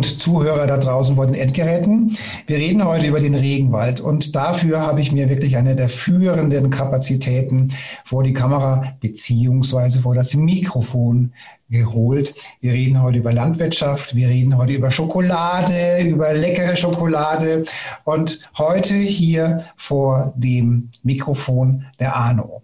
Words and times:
Und 0.00 0.18
Zuhörer 0.18 0.66
da 0.66 0.78
draußen 0.78 1.16
vor 1.16 1.26
den 1.26 1.34
Endgeräten. 1.34 2.16
Wir 2.46 2.56
reden 2.56 2.82
heute 2.86 3.06
über 3.06 3.20
den 3.20 3.34
Regenwald 3.34 4.00
und 4.00 4.34
dafür 4.34 4.80
habe 4.80 5.02
ich 5.02 5.12
mir 5.12 5.28
wirklich 5.28 5.58
eine 5.58 5.76
der 5.76 5.90
führenden 5.90 6.70
Kapazitäten 6.70 7.70
vor 8.06 8.22
die 8.22 8.32
Kamera 8.32 8.94
beziehungsweise 9.00 10.00
vor 10.00 10.14
das 10.14 10.34
Mikrofon 10.34 11.34
geholt. 11.68 12.34
Wir 12.62 12.72
reden 12.72 13.02
heute 13.02 13.18
über 13.18 13.34
Landwirtschaft, 13.34 14.14
wir 14.14 14.28
reden 14.28 14.56
heute 14.56 14.72
über 14.72 14.90
Schokolade, 14.90 16.00
über 16.00 16.32
leckere 16.32 16.78
Schokolade 16.78 17.64
und 18.04 18.40
heute 18.56 18.94
hier 18.94 19.64
vor 19.76 20.32
dem 20.34 20.88
Mikrofon 21.02 21.84
der 21.98 22.16
Arno. 22.16 22.59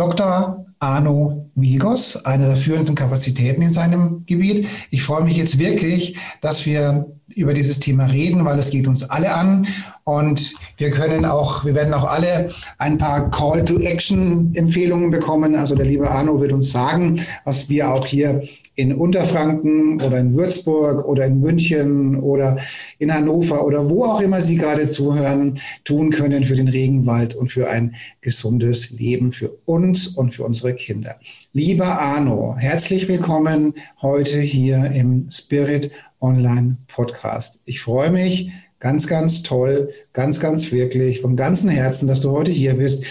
Dr. 0.00 0.64
Arno 0.78 1.50
Vigos, 1.54 2.24
eine 2.24 2.46
der 2.46 2.56
führenden 2.56 2.94
Kapazitäten 2.94 3.60
in 3.60 3.70
seinem 3.70 4.24
Gebiet. 4.24 4.66
Ich 4.90 5.02
freue 5.02 5.24
mich 5.24 5.36
jetzt 5.36 5.58
wirklich, 5.58 6.16
dass 6.40 6.64
wir 6.64 7.04
über 7.34 7.54
dieses 7.54 7.80
Thema 7.80 8.06
reden, 8.06 8.44
weil 8.44 8.58
es 8.58 8.70
geht 8.70 8.88
uns 8.88 9.08
alle 9.08 9.34
an. 9.34 9.66
Und 10.04 10.54
wir 10.76 10.90
können 10.90 11.24
auch, 11.24 11.64
wir 11.64 11.74
werden 11.74 11.94
auch 11.94 12.04
alle 12.04 12.48
ein 12.78 12.98
paar 12.98 13.30
Call-to-Action-Empfehlungen 13.30 15.10
bekommen. 15.10 15.54
Also 15.54 15.74
der 15.74 15.86
liebe 15.86 16.10
Arno 16.10 16.40
wird 16.40 16.52
uns 16.52 16.72
sagen, 16.72 17.20
was 17.44 17.68
wir 17.68 17.90
auch 17.90 18.06
hier 18.06 18.42
in 18.74 18.94
Unterfranken 18.94 20.00
oder 20.00 20.18
in 20.18 20.34
Würzburg 20.34 21.06
oder 21.06 21.26
in 21.26 21.40
München 21.40 22.16
oder 22.16 22.56
in 22.98 23.12
Hannover 23.12 23.64
oder 23.64 23.88
wo 23.88 24.04
auch 24.04 24.20
immer 24.20 24.40
Sie 24.40 24.56
gerade 24.56 24.90
zuhören, 24.90 25.58
tun 25.84 26.10
können 26.10 26.44
für 26.44 26.56
den 26.56 26.68
Regenwald 26.68 27.34
und 27.34 27.52
für 27.52 27.68
ein 27.68 27.94
gesundes 28.20 28.90
Leben 28.90 29.32
für 29.32 29.50
uns 29.64 30.08
und 30.08 30.30
für 30.30 30.44
unsere 30.44 30.74
Kinder. 30.74 31.16
Lieber 31.52 32.00
Arno, 32.00 32.56
herzlich 32.58 33.06
willkommen 33.06 33.74
heute 34.00 34.40
hier 34.40 34.90
im 34.92 35.28
Spirit 35.30 35.90
Online 36.20 36.76
Podcast. 36.88 37.60
Ich 37.64 37.80
freue 37.80 38.10
mich 38.10 38.50
ganz, 38.78 39.06
ganz 39.06 39.42
toll, 39.42 39.90
ganz, 40.12 40.40
ganz 40.40 40.72
wirklich 40.72 41.20
vom 41.20 41.36
ganzen 41.36 41.70
Herzen, 41.70 42.08
dass 42.08 42.20
du 42.20 42.30
heute 42.30 42.50
hier 42.50 42.74
bist. 42.74 43.04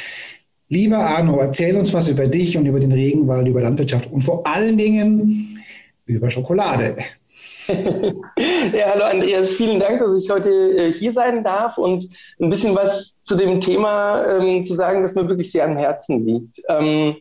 Lieber 0.67 0.97
Arno, 0.97 1.39
erzähl 1.39 1.75
uns 1.77 1.93
was 1.93 2.09
über 2.09 2.27
dich 2.27 2.57
und 2.57 2.65
über 2.65 2.79
den 2.79 2.91
Regenwald, 2.91 3.47
über 3.47 3.61
Landwirtschaft 3.61 4.11
und 4.11 4.21
vor 4.21 4.45
allen 4.45 4.77
Dingen 4.77 5.59
über 6.05 6.29
Schokolade. 6.29 6.95
ja, 7.67 8.93
hallo 8.93 9.05
Andreas, 9.05 9.51
vielen 9.51 9.79
Dank, 9.79 9.99
dass 9.99 10.21
ich 10.21 10.29
heute 10.29 10.49
äh, 10.49 10.91
hier 10.91 11.11
sein 11.11 11.43
darf 11.43 11.77
und 11.77 12.07
ein 12.39 12.49
bisschen 12.49 12.75
was 12.75 13.15
zu 13.23 13.35
dem 13.35 13.61
Thema 13.61 14.25
ähm, 14.25 14.63
zu 14.63 14.75
sagen, 14.75 15.01
das 15.01 15.15
mir 15.15 15.29
wirklich 15.29 15.51
sehr 15.51 15.65
am 15.65 15.77
Herzen 15.77 16.25
liegt. 16.25 16.61
Ähm, 16.67 17.17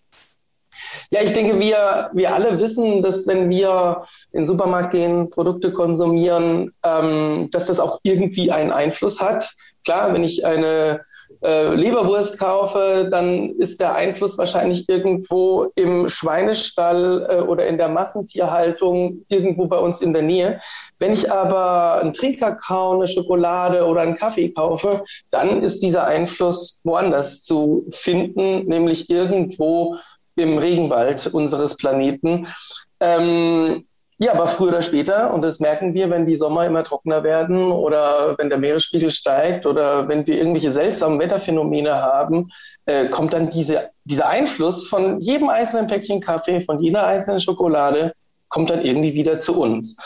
ja, 1.10 1.22
ich 1.22 1.32
denke, 1.32 1.58
wir, 1.58 2.10
wir 2.12 2.34
alle 2.34 2.60
wissen, 2.60 3.02
dass 3.02 3.26
wenn 3.26 3.48
wir 3.48 4.02
in 4.32 4.40
den 4.40 4.46
Supermarkt 4.46 4.92
gehen, 4.92 5.30
Produkte 5.30 5.72
konsumieren, 5.72 6.72
ähm, 6.84 7.48
dass 7.50 7.66
das 7.66 7.80
auch 7.80 8.00
irgendwie 8.02 8.52
einen 8.52 8.72
Einfluss 8.72 9.20
hat. 9.20 9.50
Klar, 9.84 10.12
wenn 10.12 10.24
ich 10.24 10.44
eine 10.44 11.00
äh, 11.42 11.74
Leberwurst 11.74 12.38
kaufe, 12.38 13.08
dann 13.10 13.50
ist 13.58 13.80
der 13.80 13.94
Einfluss 13.94 14.36
wahrscheinlich 14.38 14.88
irgendwo 14.88 15.70
im 15.76 16.08
Schweinestall 16.08 17.26
äh, 17.30 17.40
oder 17.40 17.66
in 17.66 17.78
der 17.78 17.88
Massentierhaltung 17.88 19.24
irgendwo 19.28 19.66
bei 19.66 19.78
uns 19.78 20.02
in 20.02 20.12
der 20.12 20.22
Nähe. 20.22 20.60
Wenn 20.98 21.12
ich 21.12 21.30
aber 21.30 22.00
einen 22.00 22.12
Trinkkakao, 22.12 22.94
eine 22.94 23.08
Schokolade 23.08 23.86
oder 23.86 24.02
einen 24.02 24.16
Kaffee 24.16 24.50
kaufe, 24.50 25.04
dann 25.30 25.62
ist 25.62 25.82
dieser 25.82 26.06
Einfluss 26.06 26.80
woanders 26.84 27.42
zu 27.42 27.86
finden, 27.90 28.66
nämlich 28.66 29.08
irgendwo 29.08 29.96
im 30.38 30.58
Regenwald 30.58 31.26
unseres 31.28 31.76
Planeten. 31.76 32.46
Ähm, 33.00 33.84
ja, 34.20 34.32
aber 34.32 34.48
früher 34.48 34.68
oder 34.68 34.82
später, 34.82 35.32
und 35.32 35.42
das 35.42 35.60
merken 35.60 35.94
wir, 35.94 36.10
wenn 36.10 36.26
die 36.26 36.34
Sommer 36.34 36.66
immer 36.66 36.82
trockener 36.82 37.22
werden 37.22 37.70
oder 37.70 38.36
wenn 38.36 38.48
der 38.48 38.58
Meeresspiegel 38.58 39.12
steigt 39.12 39.64
oder 39.64 40.08
wenn 40.08 40.26
wir 40.26 40.36
irgendwelche 40.36 40.72
seltsamen 40.72 41.20
Wetterphänomene 41.20 41.94
haben, 41.94 42.50
äh, 42.86 43.08
kommt 43.10 43.32
dann 43.32 43.48
diese, 43.48 43.90
dieser 44.02 44.28
Einfluss 44.28 44.88
von 44.88 45.20
jedem 45.20 45.48
einzelnen 45.48 45.86
Päckchen 45.86 46.20
Kaffee, 46.20 46.60
von 46.62 46.80
jeder 46.80 47.06
einzelnen 47.06 47.38
Schokolade, 47.38 48.12
kommt 48.48 48.70
dann 48.70 48.82
irgendwie 48.82 49.14
wieder 49.14 49.38
zu 49.38 49.60
uns. 49.60 49.96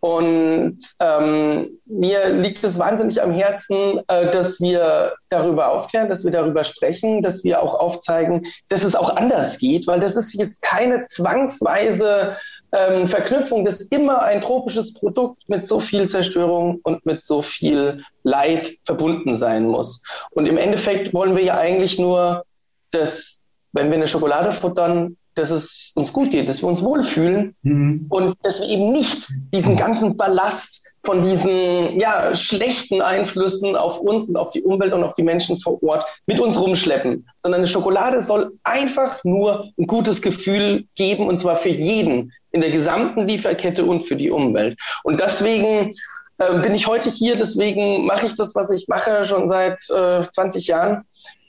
Und 0.00 0.78
ähm, 1.00 1.78
mir 1.86 2.28
liegt 2.28 2.62
es 2.64 2.78
wahnsinnig 2.78 3.22
am 3.22 3.32
Herzen, 3.32 4.00
äh, 4.08 4.30
dass 4.30 4.60
wir 4.60 5.14
darüber 5.30 5.70
aufklären, 5.72 6.08
dass 6.08 6.24
wir 6.24 6.30
darüber 6.30 6.64
sprechen, 6.64 7.22
dass 7.22 7.44
wir 7.44 7.62
auch 7.62 7.74
aufzeigen, 7.74 8.46
dass 8.68 8.84
es 8.84 8.94
auch 8.94 9.16
anders 9.16 9.58
geht, 9.58 9.86
weil 9.86 10.00
das 10.00 10.14
ist 10.16 10.34
jetzt 10.34 10.62
keine 10.62 11.06
zwangsweise 11.06 12.36
ähm, 12.72 13.08
Verknüpfung, 13.08 13.64
dass 13.64 13.80
immer 13.80 14.22
ein 14.22 14.42
tropisches 14.42 14.92
Produkt 14.92 15.48
mit 15.48 15.66
so 15.66 15.80
viel 15.80 16.08
Zerstörung 16.08 16.80
und 16.82 17.06
mit 17.06 17.24
so 17.24 17.42
viel 17.42 18.02
Leid 18.22 18.74
verbunden 18.84 19.34
sein 19.34 19.66
muss. 19.66 20.02
Und 20.30 20.46
im 20.46 20.58
Endeffekt 20.58 21.14
wollen 21.14 21.36
wir 21.36 21.44
ja 21.44 21.56
eigentlich 21.56 21.98
nur, 21.98 22.44
dass 22.90 23.40
wenn 23.72 23.88
wir 23.88 23.96
eine 23.96 24.08
Schokolade 24.08 24.52
futtern, 24.52 25.16
dass 25.36 25.50
es 25.50 25.92
uns 25.94 26.12
gut 26.12 26.30
geht, 26.30 26.48
dass 26.48 26.62
wir 26.62 26.68
uns 26.68 26.82
wohlfühlen 26.82 27.54
mhm. 27.62 28.06
und 28.08 28.36
dass 28.42 28.60
wir 28.60 28.68
eben 28.68 28.90
nicht 28.90 29.28
diesen 29.52 29.76
ganzen 29.76 30.16
Ballast 30.16 30.82
von 31.04 31.22
diesen 31.22 32.00
ja, 32.00 32.34
schlechten 32.34 33.00
Einflüssen 33.00 33.76
auf 33.76 34.00
uns 34.00 34.26
und 34.26 34.36
auf 34.36 34.50
die 34.50 34.62
Umwelt 34.62 34.92
und 34.92 35.04
auf 35.04 35.14
die 35.14 35.22
Menschen 35.22 35.58
vor 35.60 35.80
Ort 35.84 36.04
mit 36.26 36.40
uns 36.40 36.60
rumschleppen, 36.60 37.28
sondern 37.38 37.60
eine 37.60 37.68
Schokolade 37.68 38.22
soll 38.22 38.52
einfach 38.64 39.22
nur 39.22 39.70
ein 39.78 39.86
gutes 39.86 40.20
Gefühl 40.20 40.86
geben 40.96 41.28
und 41.28 41.38
zwar 41.38 41.54
für 41.54 41.68
jeden 41.68 42.32
in 42.50 42.60
der 42.60 42.70
gesamten 42.70 43.28
Lieferkette 43.28 43.84
und 43.84 44.00
für 44.02 44.16
die 44.16 44.30
Umwelt. 44.30 44.80
Und 45.04 45.20
deswegen 45.20 45.92
äh, 46.38 46.58
bin 46.60 46.74
ich 46.74 46.86
heute 46.86 47.10
hier, 47.10 47.36
deswegen 47.36 48.04
mache 48.06 48.26
ich 48.26 48.34
das, 48.34 48.54
was 48.54 48.70
ich 48.70 48.88
mache, 48.88 49.24
schon 49.26 49.48
seit 49.48 49.78
äh, 49.90 50.28
20 50.28 50.66
Jahren 50.66 51.04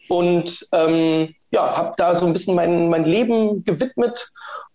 und 0.09 0.68
ähm, 0.72 1.34
ja, 1.51 1.78
habe 1.78 1.94
da 1.97 2.16
so 2.16 2.25
ein 2.25 2.34
bisschen 2.34 2.56
mein, 2.56 2.90
mein 2.90 3.06
Leben 3.06 3.63
gewidmet 3.63 4.31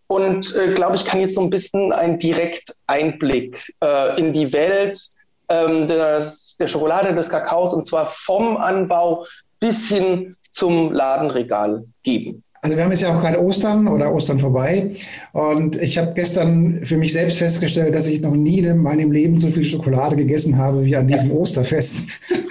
und 0.07 0.55
äh, 0.57 0.75
glaube 0.75 0.97
ich, 0.97 1.05
kann 1.05 1.21
jetzt 1.21 1.35
so 1.35 1.41
ein 1.41 1.51
bisschen 1.51 1.93
einen 1.93 2.19
Direkteinblick 2.19 3.73
äh, 3.83 4.19
in 4.19 4.33
die 4.33 4.53
Welt 4.53 5.11
ähm, 5.49 5.87
des, 5.87 6.57
der 6.59 6.69
Schokolade, 6.69 7.15
des 7.15 7.29
Kakaos 7.29 7.73
und 7.73 7.87
zwar 7.87 8.07
vom 8.07 8.57
Anbau 8.57 9.27
bis 9.61 9.89
hin 9.89 10.37
zum 10.51 10.93
Ladenregal 10.93 11.85
geben. 12.03 12.43
Also 12.65 12.77
wir 12.77 12.85
haben 12.85 12.93
jetzt 12.93 13.03
ja 13.03 13.13
auch 13.15 13.21
gerade 13.21 13.43
Ostern 13.43 13.89
oder 13.89 14.15
Ostern 14.15 14.39
vorbei. 14.39 14.93
Und 15.33 15.75
ich 15.83 15.99
habe 15.99 16.13
gestern 16.15 16.87
für 16.87 16.97
mich 16.97 17.13
selbst 17.13 17.39
festgestellt, 17.39 17.93
dass 17.93 18.07
ich 18.07 18.21
noch 18.21 18.37
nie 18.37 18.61
in 18.61 18.79
meinem 18.79 19.11
Leben 19.11 19.41
so 19.41 19.49
viel 19.49 19.65
Schokolade 19.65 20.15
gegessen 20.15 20.57
habe 20.57 20.85
wie 20.85 20.97
an 20.97 21.09
diesem 21.09 21.33
Osterfest. 21.33 22.09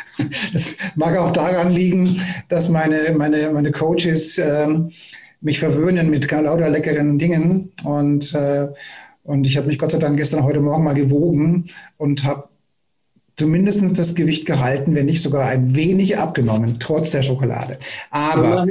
Das 0.54 0.75
mag 0.96 1.18
auch 1.18 1.31
daran 1.31 1.72
liegen, 1.72 2.16
dass 2.48 2.69
meine, 2.69 3.12
meine, 3.18 3.50
meine 3.50 3.72
Coaches 3.72 4.38
ähm, 4.38 4.92
mich 5.40 5.58
verwöhnen 5.58 6.12
mit 6.12 6.30
lauter 6.30 6.69
leckeren 6.69 7.18
Dingen. 7.18 7.72
Und, 7.84 8.36
äh, 8.36 8.68
und 9.24 9.48
ich 9.48 9.58
habe 9.58 9.66
mich 9.66 9.80
Gott 9.80 9.92
sei 9.92 9.98
Dank 9.98 10.18
gestern 10.18 10.44
heute 10.44 10.60
Morgen 10.60 10.84
mal 10.84 10.94
gewogen 10.94 11.66
und 11.98 12.24
habe 12.24 12.50
zumindest 13.36 13.98
das 13.98 14.13
Gewicht 14.13 14.46
gehalten, 14.46 14.94
wenn 14.94 15.08
nicht 15.08 15.24
sogar 15.24 15.48
ein 15.48 15.74
wenig 15.74 16.19
abgenommen, 16.19 16.75
trotz 16.80 17.10
der 17.10 17.24
Schokolade. 17.24 17.80
Aber 18.12 18.68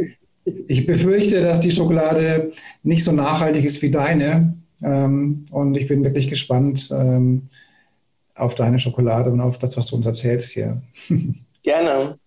ich 0.69 0.87
befürchte, 0.87 1.41
dass 1.43 1.61
die 1.61 1.71
Schokolade 1.71 2.53
nicht 2.83 3.05
so 3.05 3.13
nachhaltig 3.13 3.65
ist 3.65 3.83
wie 3.83 3.91
deine. 3.91 4.55
Ähm, 4.83 5.47
und 5.51 5.77
ich 5.77 5.89
bin 5.89 6.05
wirklich 6.05 6.29
gespannt 6.29 6.91
ähm, 6.91 7.49
auf 8.35 8.55
deine 8.55 8.79
Schokolade 8.79 9.31
und 9.31 9.41
auf 9.41 9.59
das, 9.59 9.77
was 9.77 9.87
du 9.87 9.97
uns 9.97 10.07
erzählst 10.07 10.53
hier. 10.53 10.83
Gerne. 11.63 12.19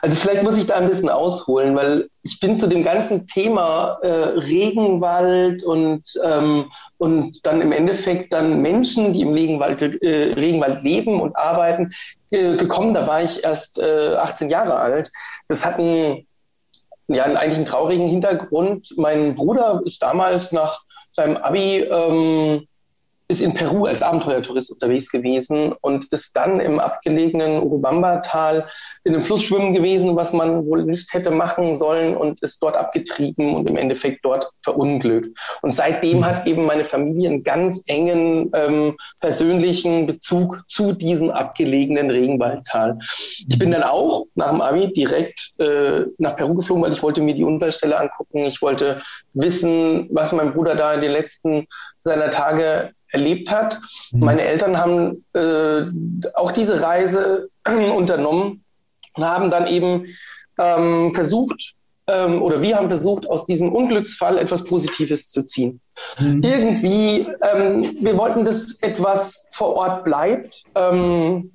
Also 0.00 0.14
vielleicht 0.14 0.44
muss 0.44 0.56
ich 0.56 0.66
da 0.66 0.76
ein 0.76 0.88
bisschen 0.88 1.08
ausholen, 1.08 1.74
weil 1.74 2.08
ich 2.22 2.38
bin 2.38 2.56
zu 2.56 2.68
dem 2.68 2.84
ganzen 2.84 3.26
Thema 3.26 3.98
äh, 4.02 4.08
Regenwald 4.08 5.64
und, 5.64 6.04
ähm, 6.24 6.70
und 6.98 7.40
dann 7.44 7.60
im 7.60 7.72
Endeffekt 7.72 8.32
dann 8.32 8.62
Menschen, 8.62 9.12
die 9.12 9.22
im 9.22 9.32
Regenwald, 9.32 9.82
äh, 9.82 10.34
Regenwald 10.34 10.82
leben 10.82 11.20
und 11.20 11.36
arbeiten, 11.36 11.90
äh, 12.30 12.56
gekommen. 12.56 12.94
Da 12.94 13.08
war 13.08 13.22
ich 13.22 13.42
erst 13.42 13.82
18 13.82 14.48
äh, 14.48 14.52
Jahre 14.52 14.76
alt. 14.76 15.10
Das 15.48 15.64
hat 15.66 15.80
einen, 15.80 16.27
ja, 17.08 17.24
eigentlich 17.24 17.56
einen 17.56 17.66
traurigen 17.66 18.08
Hintergrund. 18.08 18.94
Mein 18.96 19.34
Bruder 19.34 19.80
ist 19.84 20.02
damals 20.02 20.52
nach 20.52 20.82
seinem 21.12 21.36
Abi 21.36 21.80
ähm, 21.80 22.66
ist 23.30 23.42
in 23.42 23.52
Peru 23.52 23.84
als 23.84 24.02
Abenteuertourist 24.02 24.72
unterwegs 24.72 25.10
gewesen 25.10 25.74
und 25.82 26.06
ist 26.06 26.34
dann 26.34 26.60
im 26.60 26.80
abgelegenen 26.80 27.62
Urubamba-Tal 27.62 28.66
in 29.04 29.14
einem 29.14 29.22
Fluss 29.22 29.42
schwimmen 29.42 29.74
gewesen, 29.74 30.16
was 30.16 30.32
man 30.32 30.64
wohl 30.64 30.84
nicht 30.84 31.12
hätte 31.12 31.30
machen 31.30 31.76
sollen 31.76 32.16
und 32.16 32.40
ist 32.42 32.62
dort 32.62 32.74
abgetrieben 32.74 33.54
und 33.54 33.68
im 33.68 33.76
Endeffekt 33.76 34.24
dort 34.24 34.50
verunglückt. 34.62 35.38
Und 35.60 35.74
seitdem 35.74 36.24
hat 36.24 36.46
eben 36.46 36.64
meine 36.64 36.86
Familie 36.86 37.28
einen 37.28 37.44
ganz 37.44 37.84
engen 37.86 38.50
ähm, 38.54 38.96
persönlichen 39.20 40.06
Bezug 40.06 40.62
zu 40.66 40.92
diesem 40.92 41.30
abgelegenen 41.30 42.10
Regenwaldtal. 42.10 42.98
Ich 43.46 43.58
bin 43.58 43.72
dann 43.72 43.82
auch 43.82 44.24
nach 44.36 44.50
dem 44.50 44.62
Abi 44.62 44.90
direkt 44.94 45.52
äh, 45.58 46.06
nach 46.16 46.34
Peru 46.36 46.54
geflogen, 46.54 46.82
weil 46.82 46.92
ich 46.92 47.02
wollte 47.02 47.20
mir 47.20 47.34
die 47.34 47.44
Unfallstelle 47.44 47.98
angucken. 47.98 48.38
Ich 48.38 48.62
wollte 48.62 49.02
wissen, 49.34 50.08
was 50.12 50.32
mein 50.32 50.54
Bruder 50.54 50.74
da 50.74 50.94
in 50.94 51.02
den 51.02 51.12
letzten 51.12 51.66
seiner 52.04 52.30
Tage 52.30 52.92
erlebt 53.10 53.50
hat. 53.50 53.78
Mhm. 54.12 54.20
Meine 54.20 54.42
Eltern 54.42 54.76
haben 54.76 55.24
äh, 55.34 55.82
auch 56.34 56.52
diese 56.52 56.80
Reise 56.80 57.48
unternommen 57.96 58.64
und 59.14 59.24
haben 59.24 59.50
dann 59.50 59.66
eben 59.66 60.06
ähm, 60.58 61.12
versucht, 61.14 61.74
ähm, 62.08 62.42
oder 62.42 62.62
wir 62.62 62.76
haben 62.76 62.88
versucht, 62.88 63.28
aus 63.28 63.46
diesem 63.46 63.72
Unglücksfall 63.72 64.38
etwas 64.38 64.64
Positives 64.64 65.30
zu 65.30 65.44
ziehen. 65.44 65.80
Mhm. 66.18 66.42
Irgendwie, 66.42 67.26
ähm, 67.42 67.96
wir 68.00 68.16
wollten, 68.16 68.44
dass 68.44 68.80
etwas 68.80 69.46
vor 69.52 69.74
Ort 69.74 70.04
bleibt. 70.04 70.64
Ähm, 70.74 71.52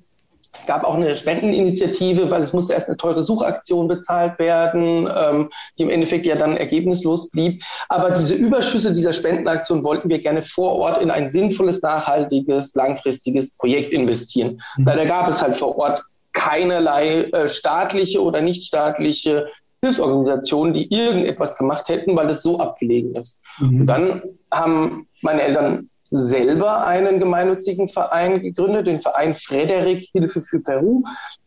es 0.56 0.66
gab 0.66 0.84
auch 0.84 0.94
eine 0.94 1.16
Spendeninitiative, 1.16 2.30
weil 2.30 2.42
es 2.42 2.52
musste 2.52 2.74
erst 2.74 2.88
eine 2.88 2.96
teure 2.96 3.24
Suchaktion 3.24 3.88
bezahlt 3.88 4.38
werden, 4.38 5.08
ähm, 5.14 5.50
die 5.76 5.82
im 5.82 5.90
Endeffekt 5.90 6.26
ja 6.26 6.36
dann 6.36 6.56
ergebnislos 6.56 7.28
blieb. 7.30 7.62
Aber 7.88 8.10
diese 8.10 8.34
Überschüsse 8.34 8.94
dieser 8.94 9.12
Spendenaktion 9.12 9.82
wollten 9.84 10.08
wir 10.08 10.20
gerne 10.20 10.42
vor 10.42 10.76
Ort 10.76 11.02
in 11.02 11.10
ein 11.10 11.28
sinnvolles, 11.28 11.82
nachhaltiges, 11.82 12.74
langfristiges 12.74 13.54
Projekt 13.56 13.92
investieren. 13.92 14.60
Mhm. 14.76 14.84
Leider 14.86 15.06
gab 15.06 15.28
es 15.28 15.42
halt 15.42 15.56
vor 15.56 15.76
Ort 15.76 16.02
keinerlei 16.32 17.24
äh, 17.24 17.48
staatliche 17.48 18.22
oder 18.22 18.40
nichtstaatliche 18.40 19.48
Hilfsorganisationen, 19.82 20.72
die 20.72 20.92
irgendetwas 20.92 21.58
gemacht 21.58 21.88
hätten, 21.88 22.16
weil 22.16 22.30
es 22.30 22.42
so 22.42 22.58
abgelegen 22.58 23.14
ist. 23.14 23.38
Mhm. 23.58 23.80
Und 23.80 23.86
dann 23.86 24.22
haben 24.50 25.08
meine 25.20 25.42
Eltern 25.42 25.90
selber 26.14 26.86
einen 26.86 27.18
gemeinnützigen 27.18 27.88
Verein 27.88 28.40
gegründet, 28.40 28.86
den 28.86 29.02
Verein 29.02 29.34
Frederik 29.34 30.08
Hilfe 30.12 30.40
für 30.40 30.60
Peru. 30.60 31.02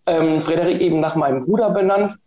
Ähm, 0.06 0.42
Frederik 0.42 0.82
eben 0.82 1.00
nach 1.00 1.16
meinem 1.16 1.46
Bruder 1.46 1.70
benannt. 1.70 2.18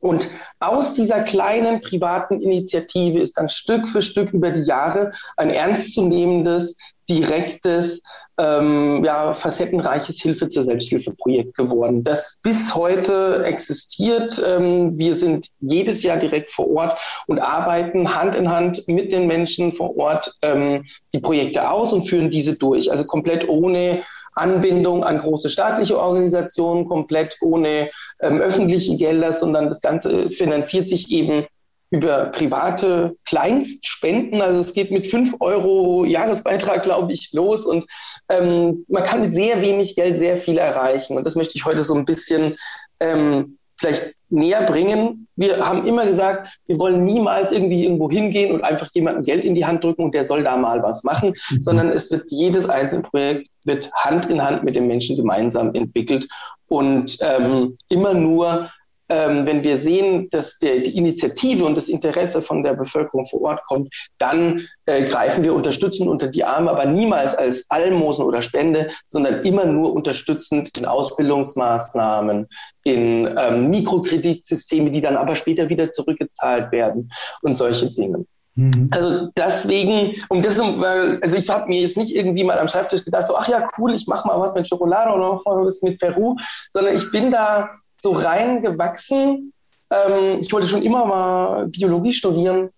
Und 0.00 0.28
aus 0.58 0.94
dieser 0.94 1.22
kleinen 1.22 1.82
privaten 1.82 2.40
Initiative 2.40 3.20
ist 3.20 3.36
dann 3.36 3.48
Stück 3.48 3.88
für 3.88 4.02
Stück 4.02 4.32
über 4.32 4.50
die 4.50 4.62
Jahre 4.62 5.12
ein 5.36 5.50
ernstzunehmendes, 5.50 6.76
direktes 7.08 8.02
ähm, 8.40 9.04
ja, 9.04 9.34
facettenreiches 9.34 10.20
Hilfe 10.22 10.48
zur 10.48 10.62
Selbsthilfe-Projekt 10.62 11.54
geworden, 11.56 12.04
das 12.04 12.38
bis 12.42 12.74
heute 12.74 13.44
existiert. 13.44 14.42
Ähm, 14.46 14.96
wir 14.98 15.14
sind 15.14 15.48
jedes 15.60 16.02
Jahr 16.02 16.16
direkt 16.16 16.52
vor 16.52 16.70
Ort 16.70 16.98
und 17.26 17.38
arbeiten 17.38 18.14
Hand 18.14 18.36
in 18.36 18.48
Hand 18.48 18.86
mit 18.88 19.12
den 19.12 19.26
Menschen 19.26 19.74
vor 19.74 19.96
Ort 19.98 20.34
ähm, 20.42 20.86
die 21.12 21.20
Projekte 21.20 21.68
aus 21.70 21.92
und 21.92 22.08
führen 22.08 22.30
diese 22.30 22.56
durch. 22.56 22.90
Also 22.90 23.04
komplett 23.04 23.46
ohne 23.48 24.02
Anbindung 24.34 25.04
an 25.04 25.20
große 25.20 25.50
staatliche 25.50 25.98
Organisationen, 25.98 26.88
komplett 26.88 27.36
ohne 27.40 27.90
ähm, 28.20 28.40
öffentliche 28.40 28.96
Gelder, 28.96 29.32
sondern 29.32 29.68
das 29.68 29.80
Ganze 29.80 30.30
finanziert 30.30 30.88
sich 30.88 31.10
eben 31.10 31.46
über 31.90 32.26
private 32.26 33.16
Kleinstspenden. 33.24 34.40
Also 34.40 34.60
es 34.60 34.72
geht 34.72 34.92
mit 34.92 35.08
fünf 35.08 35.34
Euro 35.40 36.04
Jahresbeitrag, 36.04 36.82
glaube 36.84 37.12
ich, 37.12 37.32
los 37.32 37.66
und 37.66 37.84
ähm, 38.28 38.84
man 38.88 39.04
kann 39.04 39.20
mit 39.20 39.34
sehr 39.34 39.60
wenig 39.60 39.96
Geld 39.96 40.16
sehr 40.16 40.36
viel 40.36 40.58
erreichen. 40.58 41.16
Und 41.16 41.24
das 41.24 41.34
möchte 41.34 41.56
ich 41.56 41.64
heute 41.64 41.82
so 41.82 41.94
ein 41.94 42.04
bisschen 42.04 42.56
ähm, 43.00 43.58
vielleicht 43.80 44.14
näher 44.28 44.62
bringen. 44.62 45.26
Wir 45.36 45.66
haben 45.66 45.86
immer 45.86 46.06
gesagt, 46.06 46.56
wir 46.66 46.78
wollen 46.78 47.04
niemals 47.04 47.50
irgendwie 47.50 47.84
irgendwo 47.84 48.10
hingehen 48.10 48.52
und 48.52 48.62
einfach 48.62 48.88
jemandem 48.92 49.24
Geld 49.24 49.44
in 49.44 49.54
die 49.54 49.64
Hand 49.64 49.82
drücken 49.82 50.04
und 50.04 50.14
der 50.14 50.24
soll 50.24 50.44
da 50.44 50.56
mal 50.56 50.82
was 50.82 51.02
machen, 51.02 51.34
mhm. 51.50 51.62
sondern 51.62 51.90
es 51.90 52.10
wird 52.10 52.30
jedes 52.30 52.68
einzelne 52.68 53.02
Projekt 53.02 53.48
wird 53.64 53.90
Hand 53.92 54.26
in 54.26 54.42
Hand 54.42 54.62
mit 54.64 54.76
den 54.76 54.86
Menschen 54.86 55.16
gemeinsam 55.16 55.74
entwickelt 55.74 56.28
und 56.68 57.18
ähm, 57.20 57.76
immer 57.88 58.14
nur 58.14 58.70
ähm, 59.10 59.44
wenn 59.44 59.64
wir 59.64 59.76
sehen, 59.76 60.28
dass 60.30 60.58
der, 60.58 60.80
die 60.80 60.96
Initiative 60.96 61.64
und 61.64 61.74
das 61.74 61.88
Interesse 61.88 62.40
von 62.42 62.62
der 62.62 62.74
Bevölkerung 62.74 63.26
vor 63.26 63.42
Ort 63.42 63.60
kommt, 63.66 63.92
dann 64.18 64.66
äh, 64.86 65.04
greifen 65.04 65.42
wir 65.42 65.52
unterstützend 65.52 66.08
unter 66.08 66.28
die 66.28 66.44
Arme, 66.44 66.70
aber 66.70 66.86
niemals 66.86 67.34
als 67.34 67.68
Almosen 67.70 68.24
oder 68.24 68.40
Spende, 68.40 68.90
sondern 69.04 69.44
immer 69.44 69.64
nur 69.64 69.92
unterstützend 69.92 70.78
in 70.78 70.86
Ausbildungsmaßnahmen, 70.86 72.46
in 72.84 73.36
ähm, 73.36 73.70
Mikrokreditsysteme, 73.70 74.90
die 74.90 75.00
dann 75.00 75.16
aber 75.16 75.34
später 75.34 75.68
wieder 75.68 75.90
zurückgezahlt 75.90 76.70
werden 76.70 77.12
und 77.42 77.54
solche 77.54 77.92
Dinge. 77.92 78.24
Mhm. 78.54 78.88
Also 78.90 79.28
deswegen, 79.36 80.22
um 80.28 80.42
das, 80.42 80.60
also 80.60 81.36
ich 81.36 81.48
habe 81.48 81.68
mir 81.68 81.80
jetzt 81.80 81.96
nicht 81.96 82.14
irgendwie 82.14 82.44
mal 82.44 82.58
am 82.58 82.68
Schreibtisch 82.68 83.04
gedacht, 83.04 83.26
so, 83.26 83.36
ach 83.36 83.48
ja, 83.48 83.68
cool, 83.78 83.94
ich 83.94 84.06
mache 84.06 84.26
mal 84.28 84.38
was 84.38 84.54
mit 84.54 84.68
Schokolade 84.68 85.12
oder 85.12 85.40
mal 85.44 85.66
was 85.66 85.82
mit 85.82 85.98
Peru, 85.98 86.36
sondern 86.70 86.94
ich 86.94 87.10
bin 87.10 87.30
da 87.30 87.70
so 88.00 88.12
reingewachsen. 88.12 89.52
Ähm, 89.90 90.38
ich 90.40 90.52
wollte 90.52 90.66
schon 90.66 90.82
immer 90.82 91.04
mal 91.04 91.66
Biologie 91.68 92.12
studieren. 92.12 92.70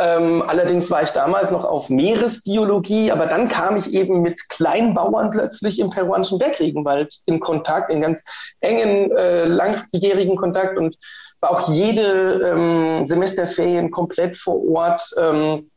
Ähm, 0.00 0.44
allerdings 0.46 0.90
war 0.92 1.02
ich 1.02 1.10
damals 1.10 1.50
noch 1.50 1.64
auf 1.64 1.90
Meeresbiologie, 1.90 3.10
aber 3.10 3.26
dann 3.26 3.48
kam 3.48 3.76
ich 3.76 3.92
eben 3.92 4.22
mit 4.22 4.48
Kleinbauern 4.48 5.30
plötzlich 5.30 5.80
im 5.80 5.90
peruanischen 5.90 6.38
Bergregenwald 6.38 7.16
in 7.26 7.40
Kontakt, 7.40 7.90
in 7.90 8.00
ganz 8.00 8.22
engen, 8.60 9.10
äh, 9.10 9.44
langjährigen 9.46 10.36
Kontakt 10.36 10.78
und 10.78 10.96
war 11.40 11.50
auch 11.50 11.72
jede 11.72 12.48
ähm, 12.48 13.06
Semesterferien 13.08 13.90
komplett 13.90 14.36
vor 14.36 14.64
Ort. 14.68 15.02
Ähm, 15.18 15.68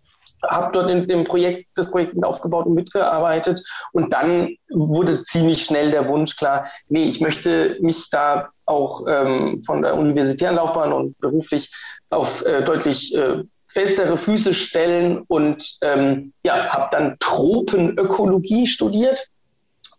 habe 0.49 0.71
dort 0.73 0.89
in 0.89 1.07
dem 1.07 1.23
Projekt, 1.23 1.67
das 1.75 1.89
Projekt 1.91 2.23
aufgebaut 2.23 2.65
und 2.65 2.73
mitgearbeitet. 2.73 3.61
Und 3.91 4.13
dann 4.13 4.55
wurde 4.71 5.21
ziemlich 5.23 5.63
schnell 5.63 5.91
der 5.91 6.09
Wunsch 6.09 6.35
klar, 6.35 6.65
nee, 6.87 7.03
ich 7.03 7.21
möchte 7.21 7.77
mich 7.79 8.09
da 8.09 8.49
auch 8.71 9.05
ähm, 9.07 9.61
von 9.63 9.81
der 9.81 9.97
universitären 9.97 10.55
Laufbahn 10.55 10.93
und 10.93 11.17
beruflich 11.19 11.71
auf 12.09 12.45
äh, 12.45 12.63
deutlich 12.63 13.13
äh, 13.15 13.43
festere 13.67 14.17
Füße 14.17 14.53
stellen 14.53 15.23
und 15.27 15.77
ähm, 15.81 16.33
ja, 16.43 16.67
habe 16.69 16.89
dann 16.91 17.17
Tropenökologie 17.19 18.67
studiert. 18.67 19.27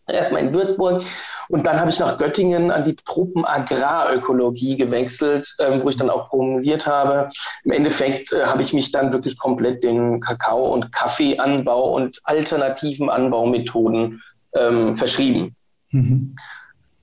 Erstmal 0.08 0.42
in 0.42 0.52
Würzburg 0.52 1.04
und 1.48 1.66
dann 1.66 1.78
habe 1.78 1.90
ich 1.90 1.98
nach 2.00 2.18
Göttingen 2.18 2.70
an 2.70 2.84
die 2.84 2.96
Tropenagrarökologie 2.96 4.76
gewechselt, 4.76 5.54
ähm, 5.60 5.82
wo 5.82 5.90
ich 5.90 5.96
dann 5.96 6.10
auch 6.10 6.28
promoviert 6.28 6.86
habe. 6.86 7.28
Im 7.64 7.72
Endeffekt 7.72 8.32
äh, 8.32 8.44
habe 8.44 8.62
ich 8.62 8.72
mich 8.72 8.90
dann 8.90 9.12
wirklich 9.12 9.38
komplett 9.38 9.84
den 9.84 10.20
Kakao- 10.20 10.72
und 10.72 10.92
Kaffeeanbau 10.92 11.94
und 11.94 12.20
alternativen 12.24 13.10
Anbaumethoden 13.10 14.22
ähm, 14.54 14.96
verschrieben. 14.96 15.54
Mhm. 15.90 16.36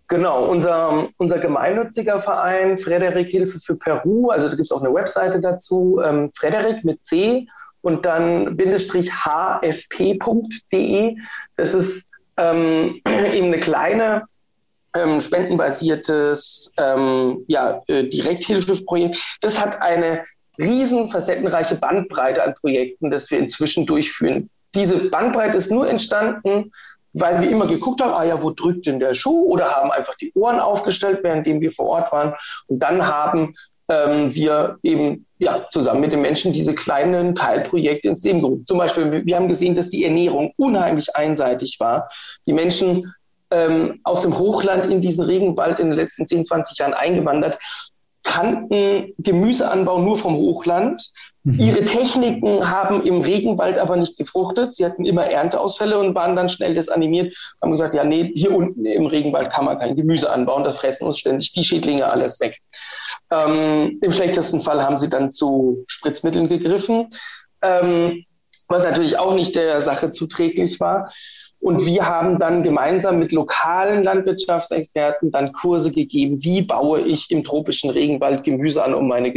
Genau, 0.10 0.46
unser, 0.46 1.10
unser 1.18 1.38
gemeinnütziger 1.38 2.20
Verein 2.20 2.80
Frederik 2.80 3.30
Hilfe 3.30 3.60
für 3.60 3.76
Peru, 3.76 4.32
also 4.32 4.50
da 4.50 4.56
gibt 4.56 4.66
es 4.66 4.72
auch 4.72 4.82
eine 4.82 4.94
Webseite 4.94 5.40
dazu, 5.40 6.02
ähm, 6.04 6.32
Frederik 6.34 6.84
mit 6.84 7.06
C 7.06 7.48
und 7.82 8.08
dann 8.08 8.58
bindestrich 8.58 9.12
hfp.de. 9.12 11.16
Das 11.58 11.76
ist 11.76 12.08
ähm, 12.38 13.00
eben 13.08 13.48
eine 13.48 13.60
kleine 13.60 14.24
ähm, 14.96 15.22
spendenbasiertes 15.22 16.74
ähm, 16.80 17.44
ja, 17.48 17.84
äh, 17.88 18.06
Direkthilfeprojekt. 18.06 19.38
Das 19.42 19.60
hat 19.60 19.80
eine 19.80 20.24
riesen 20.58 21.10
facettenreiche 21.10 21.76
Bandbreite 21.76 22.44
an 22.44 22.56
Projekten, 22.56 23.12
das 23.12 23.30
wir 23.30 23.38
inzwischen 23.38 23.86
durchführen. 23.86 24.50
Diese 24.74 25.10
Bandbreite 25.10 25.58
ist 25.58 25.72
nur 25.72 25.88
entstanden, 25.88 26.72
weil 27.14 27.42
wir 27.42 27.50
immer 27.50 27.68
geguckt 27.68 28.02
haben, 28.02 28.14
ah 28.14 28.24
ja, 28.24 28.42
wo 28.42 28.52
drückt 28.52 28.86
denn 28.86 29.00
der 29.00 29.14
Schuh? 29.14 29.46
Oder 29.52 29.72
haben 29.72 29.92
einfach 29.92 30.16
die 30.16 30.32
Ohren 30.36 30.60
aufgestellt, 30.60 31.24
währenddem 31.24 31.62
wir 31.62 31.72
vor 31.72 31.88
Ort 31.88 32.12
waren. 32.12 32.34
Und 32.68 32.80
dann 32.80 33.06
haben 33.06 33.56
ähm, 33.90 34.34
wir 34.34 34.78
eben 34.84 35.26
ja, 35.40 35.66
zusammen 35.72 36.02
mit 36.02 36.12
den 36.12 36.22
Menschen 36.22 36.54
diese 36.54 36.76
kleinen 36.76 37.36
Teilprojekte 37.36 38.08
ins 38.08 38.24
Leben 38.24 38.42
gerufen. 38.42 38.66
Zum 38.66 38.78
Beispiel, 38.78 39.26
wir 39.26 39.36
haben 39.36 39.48
gesehen, 39.48 39.76
dass 39.76 39.90
die 39.90 40.04
Ernährung 40.04 40.54
unheimlich 40.58 41.16
einseitig 41.16 41.78
war. 41.80 42.10
Die 42.46 42.54
Menschen 42.54 43.12
ähm, 43.52 44.00
aus 44.04 44.22
dem 44.22 44.38
Hochland 44.38 44.86
in 44.86 45.02
diesen 45.02 45.24
Regenwald 45.24 45.80
in 45.80 45.88
den 45.88 45.96
letzten 45.96 46.28
10, 46.28 46.46
20 46.46 46.78
Jahren 46.78 46.94
eingewandert, 46.94 47.58
kannten 48.30 49.14
Gemüseanbau 49.18 50.00
nur 50.00 50.16
vom 50.16 50.36
Hochland. 50.36 51.10
Mhm. 51.44 51.60
Ihre 51.60 51.86
Techniken 51.86 52.70
haben 52.70 53.04
im 53.04 53.22
Regenwald 53.22 53.80
aber 53.80 53.98
nicht 53.98 54.18
gefruchtet. 54.18 54.76
Sie 54.76 54.86
hatten 54.86 55.04
immer 55.06 55.26
Ernteausfälle 55.26 55.98
und 55.98 56.14
waren 56.14 56.36
dann 56.36 56.48
schnell 56.48 56.76
desanimiert, 56.76 57.36
haben 57.62 57.72
gesagt, 57.72 57.96
ja, 57.96 58.04
nee, 58.04 58.32
hier 58.36 58.56
unten 58.56 58.86
im 58.86 59.08
Regenwald 59.08 59.50
kann 59.50 59.66
man 59.66 59.80
kein 59.80 59.96
Gemüse 59.96 60.32
anbauen, 60.32 60.64
das 60.64 60.78
fressen 60.78 61.06
uns 61.06 61.18
ständig 61.18 61.54
die 61.54 61.64
Schädlinge 61.64 62.06
alles 62.06 62.40
weg. 62.40 62.60
Ähm, 63.32 64.00
Im 64.02 64.12
schlechtesten 64.12 64.62
Fall 64.62 64.84
haben 64.84 65.00
sie 65.00 65.10
dann 65.10 65.32
zu 65.32 65.84
Spritzmitteln 65.88 66.48
gegriffen. 66.48 67.10
Ähm, 67.62 68.26
was 68.68 68.84
natürlich 68.84 69.18
auch 69.18 69.34
nicht 69.34 69.56
der 69.56 69.82
Sache 69.82 70.12
zuträglich 70.12 70.80
war. 70.80 71.12
Und 71.62 71.86
wir 71.86 72.08
haben 72.08 72.40
dann 72.40 72.64
gemeinsam 72.64 73.20
mit 73.20 73.34
lokalen 73.34 74.04
Landwirtschaftsexperten 74.04 75.32
dann 75.32 75.52
Kurse 75.52 75.92
gegeben, 75.92 76.42
wie 76.42 76.62
baue 76.62 77.02
ich 77.02 77.30
im 77.32 77.44
tropischen 77.44 77.90
Regenwald 77.90 78.44
Gemüse 78.44 78.84
an, 78.84 78.94
um 78.94 79.08
meine, 79.08 79.32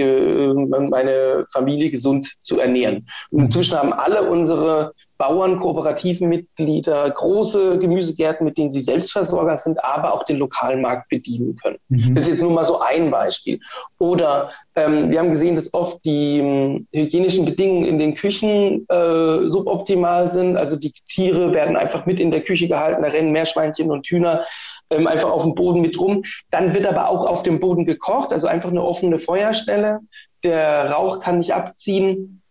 meine 0.89 1.47
Familie 1.53 1.91
gesund 1.91 2.33
zu 2.43 2.61
ernähren. 2.61 3.09
Und 3.31 3.41
inzwischen 3.41 3.77
haben 3.77 3.93
alle 3.93 4.31
unsere 4.31 4.93
Bauern, 5.19 5.59
kooperativen 5.59 6.29
Mitglieder, 6.29 7.09
große 7.11 7.79
Gemüsegärten, 7.79 8.45
mit 8.45 8.59
denen 8.59 8.71
sie 8.71 8.81
Selbstversorger 8.81 9.57
sind, 9.57 9.83
aber 9.85 10.15
auch 10.15 10.25
den 10.25 10.39
lokalen 10.39 10.81
Markt 10.81 11.09
bedienen 11.09 11.57
können. 11.63 11.79
Mhm. 11.89 12.15
Das 12.15 12.25
ist 12.25 12.31
jetzt 12.31 12.43
nur 12.43 12.51
mal 12.51 12.65
so 12.65 12.81
ein 12.81 13.11
Beispiel. 13.11 13.61
Oder 13.99 14.51
ähm, 14.75 15.11
wir 15.11 15.19
haben 15.21 15.31
gesehen, 15.31 15.55
dass 15.55 15.73
oft 15.75 16.05
die 16.05 16.39
ähm, 16.39 16.87
hygienischen 16.93 17.45
Bedingungen 17.45 17.85
in 17.85 17.99
den 17.99 18.15
Küchen 18.15 18.87
äh, 18.89 19.49
suboptimal 19.49 20.31
sind. 20.31 20.57
Also 20.57 20.77
die 20.77 20.93
Tiere 21.09 21.53
werden 21.53 21.77
einfach 21.77 22.07
mit 22.07 22.19
in 22.19 22.31
der 22.31 22.41
Küche 22.41 22.67
gehalten, 22.67 23.03
da 23.03 23.09
rennen 23.09 23.33
Meerschweinchen 23.33 23.91
und 23.91 24.07
Hühner 24.07 24.45
ähm, 24.91 25.07
einfach 25.07 25.31
auf 25.31 25.43
dem 25.43 25.55
Boden 25.55 25.81
mit 25.81 25.99
rum. 26.01 26.25
Dann 26.51 26.75
wird 26.75 26.87
aber 26.87 27.09
auch 27.09 27.27
auf 27.27 27.43
dem 27.43 27.61
Boden 27.61 27.87
gekocht, 27.87 28.33
also 28.33 28.47
einfach 28.47 28.71
eine 28.71 28.83
offene 28.83 29.19
Feuerstelle. 29.19 30.01
Der 30.43 30.91
Rauch 30.91 31.21
kann 31.21 31.39
nicht 31.39 31.55
abziehen. 31.55 32.43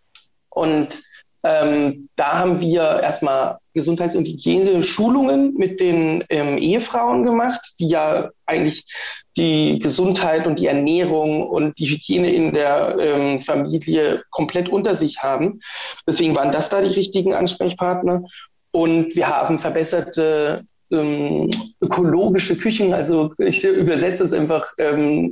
Und 0.50 1.02
ähm, 1.44 2.10
da 2.16 2.40
haben 2.40 2.62
wir 2.62 3.00
erstmal 3.02 3.58
Gesundheits- 3.74 4.16
und 4.16 4.28
Hygiene-Schulungen 4.28 5.56
mit 5.56 5.80
den 5.80 6.24
ähm, 6.30 6.58
Ehefrauen 6.58 7.26
gemacht, 7.26 7.74
die 7.80 7.88
ja 7.88 8.30
eigentlich 8.46 8.86
die 9.38 9.80
Gesundheit 9.80 10.46
und 10.46 10.60
die 10.60 10.68
Ernährung 10.68 11.48
und 11.48 11.80
die 11.80 11.88
Hygiene 11.88 12.32
in 12.32 12.54
der 12.54 12.98
ähm, 13.00 13.40
Familie 13.40 14.24
komplett 14.30 14.70
unter 14.70 14.96
sich 14.96 15.20
haben. 15.20 15.62
Deswegen 16.06 16.36
waren 16.36 16.52
das 16.52 16.70
da 16.70 16.82
die 16.82 16.94
richtigen 16.94 17.34
Ansprechpartner. 17.34 18.24
Und 18.72 19.16
wir 19.16 19.28
haben 19.28 19.60
verbesserte 19.60 20.66
ähm, 20.92 21.50
ökologische 21.82 22.58
Küchen, 22.58 22.94
also 22.94 23.34
ich 23.38 23.64
übersetze 23.64 24.26
es 24.26 24.34
einfach 24.34 24.74
ähm, 24.78 25.32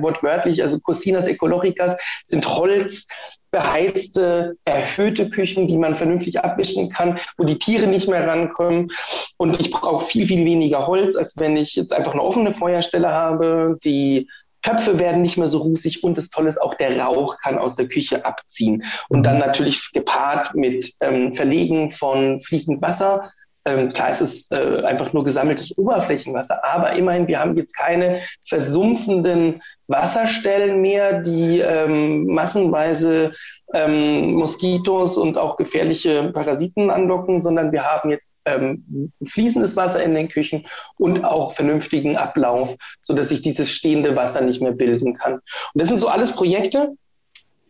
wortwörtlich, 0.00 0.62
also 0.62 0.78
Cocinas 0.80 1.26
Ecologicas 1.26 1.96
sind 2.24 2.48
Holz, 2.48 3.06
beheizte, 3.50 4.56
erhöhte 4.64 5.30
Küchen, 5.30 5.68
die 5.68 5.78
man 5.78 5.96
vernünftig 5.96 6.42
abwischen 6.42 6.90
kann, 6.90 7.18
wo 7.36 7.44
die 7.44 7.58
Tiere 7.58 7.86
nicht 7.86 8.08
mehr 8.08 8.26
rankommen. 8.26 8.88
Und 9.36 9.60
ich 9.60 9.70
brauche 9.70 10.04
viel, 10.04 10.26
viel 10.26 10.44
weniger 10.44 10.86
Holz, 10.86 11.16
als 11.16 11.36
wenn 11.38 11.56
ich 11.56 11.74
jetzt 11.74 11.92
einfach 11.92 12.12
eine 12.12 12.22
offene 12.22 12.52
Feuerstelle 12.52 13.12
habe. 13.12 13.78
Die 13.84 14.28
Töpfe 14.62 14.98
werden 14.98 15.22
nicht 15.22 15.36
mehr 15.36 15.46
so 15.46 15.58
rußig 15.58 16.02
und 16.02 16.18
das 16.18 16.28
Tolle 16.28 16.48
ist 16.48 16.60
auch, 16.60 16.74
der 16.74 16.98
Rauch 16.98 17.38
kann 17.38 17.56
aus 17.56 17.76
der 17.76 17.88
Küche 17.88 18.24
abziehen. 18.24 18.82
Und 19.08 19.22
dann 19.22 19.38
natürlich 19.38 19.92
gepaart 19.92 20.54
mit 20.54 20.92
ähm, 21.00 21.34
Verlegen 21.34 21.92
von 21.92 22.40
fließend 22.40 22.82
Wasser, 22.82 23.30
ähm, 23.66 23.92
klar, 23.92 24.10
es 24.10 24.20
ist 24.20 24.52
äh, 24.52 24.82
einfach 24.84 25.12
nur 25.12 25.24
gesammeltes 25.24 25.76
Oberflächenwasser, 25.76 26.64
aber 26.64 26.92
immerhin, 26.92 27.26
wir 27.26 27.40
haben 27.40 27.56
jetzt 27.56 27.76
keine 27.76 28.20
versumpfenden 28.44 29.60
Wasserstellen 29.88 30.80
mehr, 30.80 31.20
die 31.20 31.58
ähm, 31.60 32.26
massenweise 32.26 33.34
ähm, 33.74 34.34
Moskitos 34.34 35.18
und 35.18 35.36
auch 35.36 35.56
gefährliche 35.56 36.30
Parasiten 36.32 36.90
anlocken, 36.90 37.40
sondern 37.40 37.72
wir 37.72 37.84
haben 37.84 38.10
jetzt 38.10 38.28
ähm, 38.44 39.12
fließendes 39.26 39.76
Wasser 39.76 40.00
in 40.00 40.14
den 40.14 40.28
Küchen 40.28 40.66
und 40.96 41.24
auch 41.24 41.54
vernünftigen 41.54 42.16
Ablauf, 42.16 42.76
so 43.02 43.14
dass 43.14 43.30
sich 43.30 43.42
dieses 43.42 43.70
stehende 43.70 44.14
Wasser 44.14 44.42
nicht 44.42 44.62
mehr 44.62 44.72
bilden 44.72 45.14
kann. 45.14 45.34
Und 45.34 45.42
das 45.74 45.88
sind 45.88 45.98
so 45.98 46.06
alles 46.06 46.30
Projekte, 46.30 46.92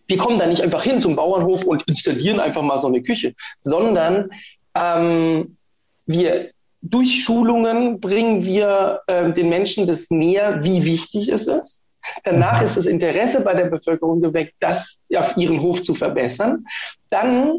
wir 0.08 0.18
kommen 0.18 0.38
da 0.38 0.46
nicht 0.46 0.60
einfach 0.60 0.84
hin 0.84 1.00
zum 1.00 1.16
Bauernhof 1.16 1.64
und 1.64 1.82
installieren 1.88 2.38
einfach 2.38 2.62
mal 2.62 2.78
so 2.78 2.86
eine 2.86 3.02
Küche, 3.02 3.34
sondern 3.58 4.30
ähm, 4.74 5.55
wir 6.06 6.50
durch 6.82 7.22
Schulungen 7.22 8.00
bringen 8.00 8.44
wir 8.44 9.00
äh, 9.06 9.32
den 9.32 9.48
Menschen 9.48 9.86
das 9.86 10.10
näher, 10.10 10.62
wie 10.62 10.84
wichtig 10.84 11.28
es 11.28 11.46
ist. 11.46 11.82
Danach 12.22 12.62
ist 12.62 12.76
das 12.76 12.86
Interesse 12.86 13.40
bei 13.40 13.54
der 13.54 13.64
Bevölkerung 13.64 14.20
geweckt, 14.20 14.54
das 14.60 15.02
auf 15.14 15.36
ihren 15.36 15.60
Hof 15.60 15.82
zu 15.82 15.94
verbessern. 15.94 16.64
Dann 17.10 17.58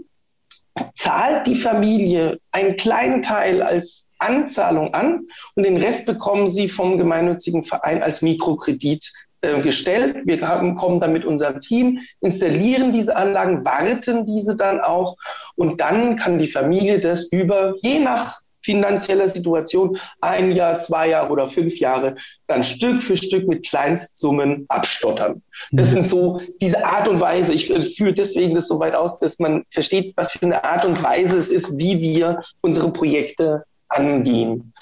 zahlt 0.94 1.48
die 1.48 1.56
Familie 1.56 2.40
einen 2.52 2.78
kleinen 2.78 3.22
Teil 3.22 3.62
als 3.62 4.08
Anzahlung 4.20 4.94
an 4.94 5.28
und 5.56 5.64
den 5.64 5.78
Rest 5.78 6.06
bekommen 6.06 6.48
sie 6.48 6.70
vom 6.70 6.98
gemeinnützigen 6.98 7.64
Verein 7.64 8.02
als 8.02 8.22
Mikrokredit 8.22 9.12
äh, 9.42 9.62
gestellt. 9.62 10.18
Wir 10.26 10.42
haben, 10.48 10.76
kommen 10.76 11.00
dann 11.00 11.14
mit 11.14 11.26
unserem 11.26 11.62
Team, 11.62 12.00
installieren 12.22 12.94
diese 12.94 13.16
Anlagen, 13.16 13.66
warten 13.66 14.26
diese 14.26 14.56
dann 14.56 14.82
auch 14.82 15.16
und 15.56 15.80
dann 15.80 16.16
kann 16.16 16.40
die 16.40 16.48
Familie 16.48 17.00
das 17.00 17.26
über, 17.32 17.76
je 17.82 18.00
nach 18.00 18.42
finanzieller 18.68 19.30
Situation, 19.30 19.98
ein 20.20 20.52
Jahr, 20.52 20.80
zwei 20.80 21.10
Jahre 21.10 21.32
oder 21.32 21.48
fünf 21.48 21.80
Jahre, 21.80 22.16
dann 22.48 22.66
Stück 22.66 23.02
für 23.02 23.16
Stück 23.16 23.48
mit 23.48 23.66
Kleinstsummen 23.66 24.66
abstottern. 24.68 25.42
Das 25.72 25.92
sind 25.92 26.06
so 26.06 26.42
diese 26.60 26.84
Art 26.84 27.08
und 27.08 27.22
Weise. 27.22 27.54
Ich 27.54 27.68
fühle 27.96 28.14
deswegen 28.14 28.56
das 28.56 28.68
so 28.68 28.80
weit 28.80 28.94
aus, 28.94 29.20
dass 29.20 29.40
man 29.40 29.64
versteht, 29.70 30.14
was 30.18 30.34
für 30.34 30.46
eine 30.46 30.64
Art 30.66 30.86
und 30.86 31.02
Weise 31.02 31.38
es 31.38 31.50
ist, 31.50 31.78
wie 31.78 32.00
wir 32.02 32.42
unsere 32.62 32.92
Projekte 32.92 33.64
angehen. 33.88 34.74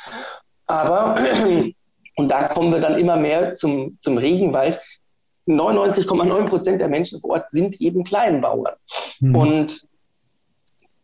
Aber 0.65 1.19
und 2.15 2.29
da 2.29 2.47
kommen 2.47 2.71
wir 2.71 2.79
dann 2.79 2.97
immer 2.97 3.17
mehr 3.17 3.55
zum, 3.55 3.97
zum 3.99 4.17
Regenwald. 4.17 4.79
99,9 5.47 6.45
Prozent 6.45 6.81
der 6.81 6.87
Menschen 6.87 7.19
vor 7.19 7.31
Ort 7.31 7.49
sind 7.49 7.79
eben 7.81 8.03
Kleinbauern. 8.03 8.73
Mhm. 9.19 9.35
Und 9.35 9.87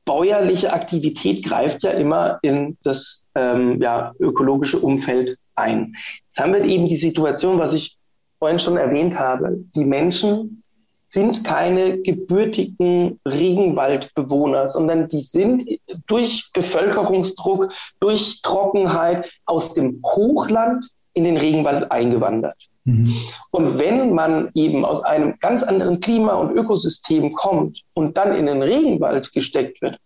bäuerliche 0.05 0.73
Aktivität 0.73 1.45
greift 1.45 1.83
ja 1.83 1.91
immer 1.91 2.39
in 2.41 2.77
das 2.83 3.25
ähm, 3.35 3.81
ja, 3.81 4.13
ökologische 4.19 4.79
Umfeld 4.79 5.37
ein. 5.55 5.95
Jetzt 6.27 6.39
haben 6.39 6.53
wir 6.53 6.63
eben 6.63 6.87
die 6.87 6.95
Situation, 6.95 7.59
was 7.59 7.73
ich 7.73 7.97
vorhin 8.39 8.59
schon 8.59 8.77
erwähnt 8.77 9.19
habe. 9.19 9.57
Die 9.75 9.85
Menschen 9.85 10.63
sind 11.07 11.43
keine 11.43 11.99
gebürtigen 11.99 13.19
Regenwaldbewohner, 13.27 14.69
sondern 14.69 15.09
die 15.09 15.19
sind 15.19 15.63
durch 16.07 16.49
Bevölkerungsdruck, 16.53 17.73
durch 17.99 18.41
Trockenheit 18.41 19.29
aus 19.45 19.73
dem 19.73 20.01
Hochland 20.03 20.87
in 21.13 21.23
den 21.23 21.37
Regenwald 21.37 21.91
eingewandert. 21.91 22.57
Mhm. 22.83 23.13
Und 23.51 23.79
wenn 23.79 24.13
man 24.13 24.49
eben 24.55 24.85
aus 24.85 25.03
einem 25.03 25.37
ganz 25.39 25.63
anderen 25.63 25.99
Klima 25.99 26.33
und 26.33 26.55
Ökosystem 26.55 27.33
kommt 27.33 27.83
und 27.93 28.17
dann 28.17 28.35
in 28.35 28.47
den 28.47 28.61
Regenwald 28.61 29.31
gesteckt 29.33 29.81
wird 29.81 29.97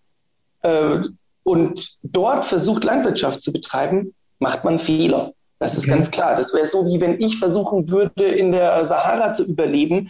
äh, 0.61 0.99
und 1.43 1.97
dort 2.03 2.45
versucht, 2.45 2.83
Landwirtschaft 2.83 3.41
zu 3.41 3.53
betreiben, 3.53 4.13
macht 4.39 4.65
man 4.65 4.79
Fehler. 4.79 5.31
Das 5.59 5.73
ist 5.73 5.85
okay. 5.85 5.91
ganz 5.91 6.11
klar. 6.11 6.35
Das 6.35 6.53
wäre 6.53 6.65
so, 6.65 6.85
wie 6.85 6.99
wenn 6.99 7.19
ich 7.21 7.39
versuchen 7.39 7.89
würde, 7.89 8.25
in 8.25 8.51
der 8.51 8.85
Sahara 8.85 9.31
zu 9.31 9.45
überleben. 9.45 10.09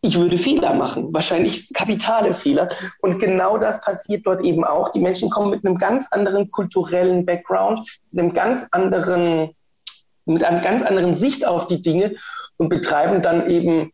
Ich 0.00 0.18
würde 0.18 0.36
Fehler 0.36 0.74
machen, 0.74 1.14
wahrscheinlich 1.14 1.72
kapitale 1.72 2.34
Fehler. 2.34 2.68
Und 3.00 3.20
genau 3.20 3.56
das 3.58 3.80
passiert 3.80 4.26
dort 4.26 4.44
eben 4.44 4.64
auch. 4.64 4.90
Die 4.90 4.98
Menschen 4.98 5.30
kommen 5.30 5.50
mit 5.50 5.64
einem 5.64 5.78
ganz 5.78 6.08
anderen 6.10 6.50
kulturellen 6.50 7.24
Background, 7.24 7.88
mit 8.10 8.24
einem 8.24 8.32
ganz 8.32 8.66
anderen 8.72 9.54
mit 10.24 10.44
einer 10.44 10.60
ganz 10.60 10.82
anderen 10.82 11.14
Sicht 11.14 11.46
auf 11.46 11.66
die 11.66 11.82
Dinge 11.82 12.16
und 12.56 12.68
betreiben 12.68 13.22
dann 13.22 13.50
eben 13.50 13.92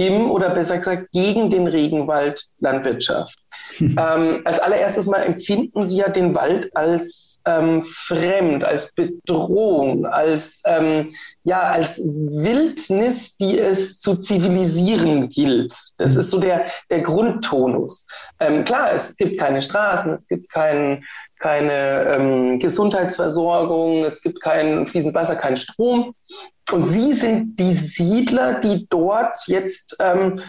im 0.00 0.30
oder 0.30 0.50
besser 0.50 0.78
gesagt 0.78 1.12
gegen 1.12 1.50
den 1.50 1.66
Regenwald 1.66 2.46
Landwirtschaft. 2.58 3.38
ähm, 3.80 4.40
als 4.44 4.58
allererstes 4.58 5.06
mal 5.06 5.22
empfinden 5.22 5.86
sie 5.86 5.98
ja 5.98 6.08
den 6.08 6.34
Wald 6.34 6.74
als 6.74 7.42
ähm, 7.46 7.84
fremd, 7.86 8.64
als 8.64 8.94
Bedrohung, 8.94 10.06
als, 10.06 10.62
ähm, 10.64 11.14
ja, 11.44 11.62
als 11.62 11.98
Wildnis, 11.98 13.36
die 13.36 13.58
es 13.58 13.98
zu 13.98 14.16
zivilisieren 14.16 15.28
gilt. 15.28 15.74
Das 15.98 16.16
ist 16.16 16.30
so 16.30 16.38
der, 16.38 16.66
der 16.90 17.00
Grundtonus. 17.00 18.06
Ähm, 18.40 18.64
klar, 18.64 18.92
es 18.92 19.16
gibt 19.16 19.38
keine 19.38 19.62
Straßen, 19.62 20.12
es 20.12 20.26
gibt 20.28 20.50
keinen 20.50 21.04
keine 21.40 22.04
ähm, 22.04 22.58
Gesundheitsversorgung, 22.58 24.04
es 24.04 24.22
gibt 24.22 24.40
kein 24.40 24.86
fließend 24.86 25.14
Wasser, 25.14 25.36
kein 25.36 25.56
Strom. 25.56 26.14
Und 26.70 26.84
sie 26.84 27.14
sind 27.14 27.58
die 27.58 27.72
Siedler, 27.72 28.60
die 28.60 28.86
dort 28.90 29.48
jetzt 29.48 29.96
ähm, 30.00 30.40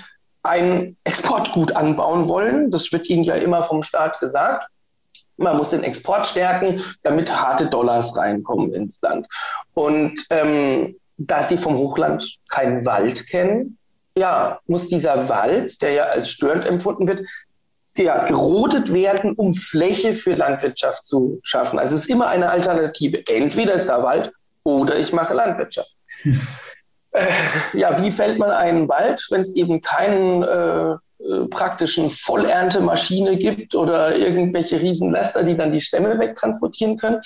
ein 0.43 0.97
Exportgut 1.05 1.75
anbauen 1.75 2.27
wollen. 2.27 2.71
Das 2.71 2.91
wird 2.91 3.09
ihnen 3.09 3.23
ja 3.23 3.35
immer 3.35 3.63
vom 3.63 3.83
Staat 3.83 4.19
gesagt. 4.19 4.67
Man 5.37 5.57
muss 5.57 5.69
den 5.69 5.83
Export 5.83 6.27
stärken, 6.27 6.83
damit 7.03 7.31
harte 7.33 7.67
Dollars 7.67 8.15
reinkommen 8.17 8.73
ins 8.73 9.01
Land. 9.01 9.27
Und 9.73 10.23
ähm, 10.29 10.95
da 11.17 11.41
sie 11.41 11.57
vom 11.57 11.75
Hochland 11.75 12.37
keinen 12.49 12.85
Wald 12.85 13.27
kennen, 13.27 13.77
ja, 14.15 14.59
muss 14.67 14.89
dieser 14.89 15.29
Wald, 15.29 15.81
der 15.81 15.93
ja 15.93 16.03
als 16.03 16.29
störend 16.29 16.65
empfunden 16.65 17.07
wird, 17.07 17.25
ja, 17.97 18.25
gerodet 18.25 18.93
werden, 18.93 19.33
um 19.33 19.53
Fläche 19.53 20.13
für 20.13 20.35
Landwirtschaft 20.35 21.03
zu 21.03 21.39
schaffen. 21.43 21.79
Also 21.79 21.95
es 21.95 22.03
ist 22.03 22.09
immer 22.09 22.27
eine 22.27 22.49
Alternative. 22.49 23.23
Entweder 23.29 23.73
ist 23.73 23.87
da 23.87 24.01
Wald 24.03 24.31
oder 24.63 24.97
ich 24.97 25.11
mache 25.13 25.33
Landwirtschaft. 25.33 25.91
Hm. 26.23 26.41
Äh, 27.13 27.27
ja, 27.73 28.01
wie 28.01 28.09
fällt 28.09 28.39
man 28.39 28.51
einen 28.51 28.87
Wald, 28.87 29.27
wenn 29.31 29.41
es 29.41 29.53
eben 29.57 29.81
keinen 29.81 30.43
äh, 30.43 30.95
äh, 31.29 31.47
praktischen 31.47 32.09
Vollerntemaschine 32.09 33.37
gibt 33.37 33.75
oder 33.75 34.15
irgendwelche 34.15 34.79
Riesenlaster, 34.79 35.43
die 35.43 35.55
dann 35.55 35.71
die 35.71 35.81
Stämme 35.81 36.17
wegtransportieren 36.19 36.97
können. 36.97 37.21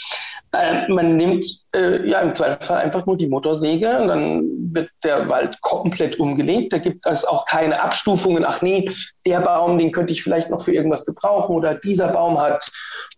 Äh, 0.51 0.87
man 0.89 1.15
nimmt 1.15 1.45
äh, 1.75 2.07
ja 2.07 2.19
im 2.19 2.33
Zweifelsfall 2.33 2.77
einfach 2.77 3.05
nur 3.05 3.17
die 3.17 3.27
Motorsäge 3.27 3.97
und 3.99 4.07
dann 4.09 4.43
wird 4.73 4.89
der 5.03 5.27
Wald 5.29 5.59
komplett 5.61 6.19
umgelegt. 6.19 6.73
Da 6.73 6.77
gibt 6.77 7.05
es 7.05 7.25
auch 7.25 7.45
keine 7.45 7.81
Abstufungen. 7.81 8.45
Ach 8.45 8.61
nee, 8.61 8.91
der 9.25 9.41
Baum, 9.41 9.77
den 9.77 9.91
könnte 9.91 10.13
ich 10.13 10.23
vielleicht 10.23 10.49
noch 10.49 10.61
für 10.61 10.73
irgendwas 10.73 11.05
gebrauchen 11.05 11.55
oder 11.55 11.75
dieser 11.75 12.09
Baum 12.09 12.39
hat 12.39 12.69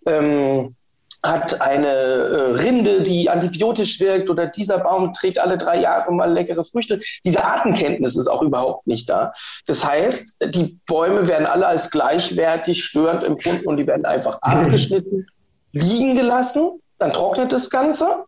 ähm, 0.06 0.76
hat 1.24 1.62
eine 1.62 1.88
äh, 1.88 2.52
Rinde, 2.54 3.02
die 3.02 3.30
antibiotisch 3.30 4.00
wirkt 4.00 4.30
oder 4.30 4.48
dieser 4.48 4.80
Baum 4.80 5.14
trägt 5.14 5.40
alle 5.40 5.58
drei 5.58 5.82
Jahre 5.82 6.12
mal 6.14 6.32
leckere 6.32 6.64
Früchte. 6.64 7.02
Diese 7.26 7.44
Artenkenntnis 7.44 8.16
ist 8.16 8.28
auch 8.28 8.42
überhaupt 8.42 8.88
nicht 8.88 9.10
da. 9.10 9.34
Das 9.66 9.84
heißt, 9.84 10.38
die 10.54 10.80
Bäume 10.86 11.28
werden 11.28 11.48
alle 11.48 11.68
als 11.68 11.90
gleichwertig 11.90 12.84
störend 12.84 13.24
empfunden 13.24 13.68
und 13.68 13.78
die 13.78 13.88
werden 13.88 14.06
einfach 14.06 14.40
abgeschnitten, 14.42 15.28
liegen 15.72 16.16
gelassen, 16.16 16.82
dann 17.00 17.14
trocknet 17.14 17.52
das 17.52 17.70
Ganze 17.70 18.26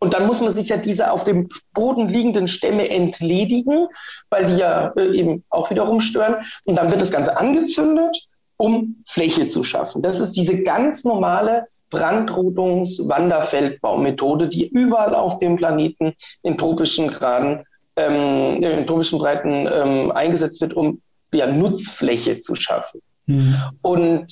und 0.00 0.14
dann 0.14 0.26
muss 0.26 0.40
man 0.40 0.52
sich 0.52 0.70
ja 0.70 0.78
diese 0.78 1.12
auf 1.12 1.24
dem 1.24 1.50
Boden 1.74 2.08
liegenden 2.08 2.48
Stämme 2.48 2.88
entledigen, 2.88 3.86
weil 4.30 4.46
die 4.46 4.56
ja 4.56 4.92
äh, 4.96 5.14
eben 5.16 5.44
auch 5.50 5.70
wiederum 5.70 6.00
stören. 6.00 6.36
Und 6.64 6.76
dann 6.76 6.90
wird 6.90 7.02
das 7.02 7.12
Ganze 7.12 7.36
angezündet, 7.36 8.26
um 8.56 9.04
Fläche 9.06 9.46
zu 9.48 9.62
schaffen. 9.62 10.00
Das 10.00 10.18
ist 10.18 10.32
diese 10.32 10.62
ganz 10.62 11.04
normale 11.04 11.66
Brandrodungs-Wanderfeldbaumethode, 11.90 14.48
die 14.48 14.68
überall 14.68 15.14
auf 15.14 15.38
dem 15.38 15.56
Planeten 15.56 16.14
in 16.42 16.56
tropischen 16.56 17.10
Graden, 17.10 17.64
ähm, 17.96 18.62
in 18.62 18.86
tropischen 18.86 19.18
Breiten 19.18 19.68
ähm, 19.72 20.12
eingesetzt 20.12 20.60
wird, 20.60 20.74
um 20.74 21.00
ja, 21.32 21.46
Nutzfläche 21.46 22.40
zu 22.40 22.54
schaffen. 22.54 23.00
Mhm. 23.26 23.56
Und 23.82 24.26